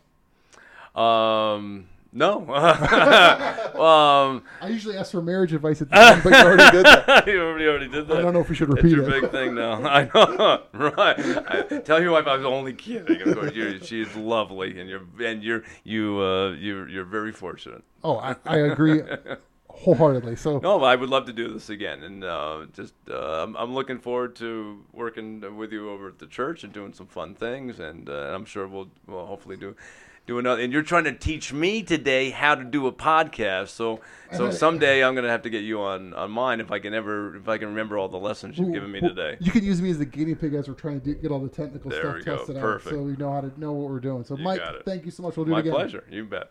go? 0.94 1.00
Um. 1.00 1.88
No. 2.16 2.42
um. 2.54 4.44
I 4.60 4.68
usually 4.68 4.96
ask 4.96 5.10
for 5.10 5.20
marriage 5.20 5.52
advice 5.52 5.82
at 5.82 5.90
the 5.90 5.98
end, 5.98 6.22
but 6.22 6.30
you 6.30 6.38
already 6.38 6.70
did 6.70 6.86
that. 6.86 7.26
you 7.26 7.42
already, 7.42 7.66
already 7.66 7.88
did 7.88 8.06
that. 8.06 8.18
I 8.18 8.22
don't 8.22 8.32
know 8.32 8.40
if 8.40 8.48
we 8.48 8.54
should 8.54 8.68
repeat 8.68 8.92
your 8.92 9.02
it. 9.02 9.20
big 9.20 9.30
thing 9.32 9.56
now. 9.56 9.84
I 9.88 10.08
know, 10.14 10.62
right? 10.72 11.18
I, 11.18 11.80
tell 11.84 12.00
your 12.00 12.12
wife 12.12 12.28
I 12.28 12.36
was 12.36 12.46
only 12.46 12.72
kidding. 12.72 13.20
Of 13.20 13.34
course, 13.34 13.52
you're, 13.52 13.80
she's 13.80 14.14
lovely, 14.14 14.78
and 14.78 14.88
you're 14.88 15.02
and 15.20 15.42
you're 15.42 15.64
you 15.82 16.20
uh 16.20 16.50
you're 16.52 16.88
you're 16.88 17.04
very 17.04 17.32
fortunate. 17.32 17.82
Oh, 18.04 18.18
I, 18.18 18.36
I 18.46 18.58
agree 18.58 19.02
wholeheartedly. 19.74 20.36
So 20.36 20.58
No, 20.58 20.82
I 20.84 20.94
would 20.94 21.08
love 21.08 21.26
to 21.26 21.32
do 21.32 21.52
this 21.52 21.68
again, 21.68 22.04
and 22.04 22.22
uh, 22.22 22.66
just 22.72 22.94
uh, 23.10 23.42
I'm, 23.42 23.56
I'm 23.56 23.74
looking 23.74 23.98
forward 23.98 24.36
to 24.36 24.84
working 24.92 25.56
with 25.56 25.72
you 25.72 25.90
over 25.90 26.08
at 26.08 26.18
the 26.20 26.26
church 26.26 26.62
and 26.62 26.72
doing 26.72 26.92
some 26.92 27.06
fun 27.06 27.34
things, 27.34 27.80
and 27.80 28.08
uh, 28.08 28.32
I'm 28.32 28.44
sure 28.44 28.68
we'll 28.68 28.88
we'll 29.06 29.26
hopefully 29.26 29.56
do 29.56 29.74
do 30.26 30.38
another. 30.38 30.62
And 30.62 30.72
you're 30.72 30.82
trying 30.82 31.04
to 31.04 31.12
teach 31.12 31.52
me 31.52 31.82
today 31.82 32.30
how 32.30 32.54
to 32.54 32.64
do 32.64 32.86
a 32.86 32.92
podcast, 32.92 33.68
so 33.68 34.00
so 34.32 34.44
uh-huh. 34.44 34.52
someday 34.52 35.04
I'm 35.04 35.14
gonna 35.14 35.28
have 35.28 35.42
to 35.42 35.50
get 35.50 35.64
you 35.64 35.80
on 35.80 36.14
on 36.14 36.30
mine 36.30 36.60
if 36.60 36.70
I 36.70 36.78
can 36.78 36.94
ever 36.94 37.36
if 37.36 37.48
I 37.48 37.58
can 37.58 37.68
remember 37.68 37.98
all 37.98 38.08
the 38.08 38.18
lessons 38.18 38.58
you've 38.58 38.72
given 38.72 38.90
me 38.90 39.00
today. 39.00 39.36
You 39.40 39.52
can 39.52 39.64
use 39.64 39.82
me 39.82 39.90
as 39.90 39.98
the 39.98 40.06
guinea 40.06 40.34
pig 40.34 40.54
as 40.54 40.68
we're 40.68 40.74
trying 40.74 41.00
to 41.00 41.04
do, 41.06 41.14
get 41.14 41.30
all 41.30 41.40
the 41.40 41.48
technical 41.48 41.90
There 41.90 42.00
stuff 42.00 42.14
we 42.14 42.22
go. 42.22 42.36
tested 42.38 42.56
Perfect. 42.56 42.94
out, 42.94 42.98
so 42.98 43.02
we 43.02 43.16
know 43.16 43.32
how 43.32 43.42
to 43.42 43.60
know 43.60 43.72
what 43.72 43.90
we're 43.90 44.00
doing. 44.00 44.24
So, 44.24 44.36
You 44.36 44.44
Mike, 44.44 44.62
thank 44.84 45.04
you 45.04 45.10
so 45.10 45.22
much. 45.22 45.36
We'll 45.36 45.46
do 45.46 45.52
My 45.52 45.58
it 45.58 45.60
again. 45.60 45.72
My 45.72 45.78
pleasure. 45.80 46.04
You 46.10 46.24
bet. 46.24 46.50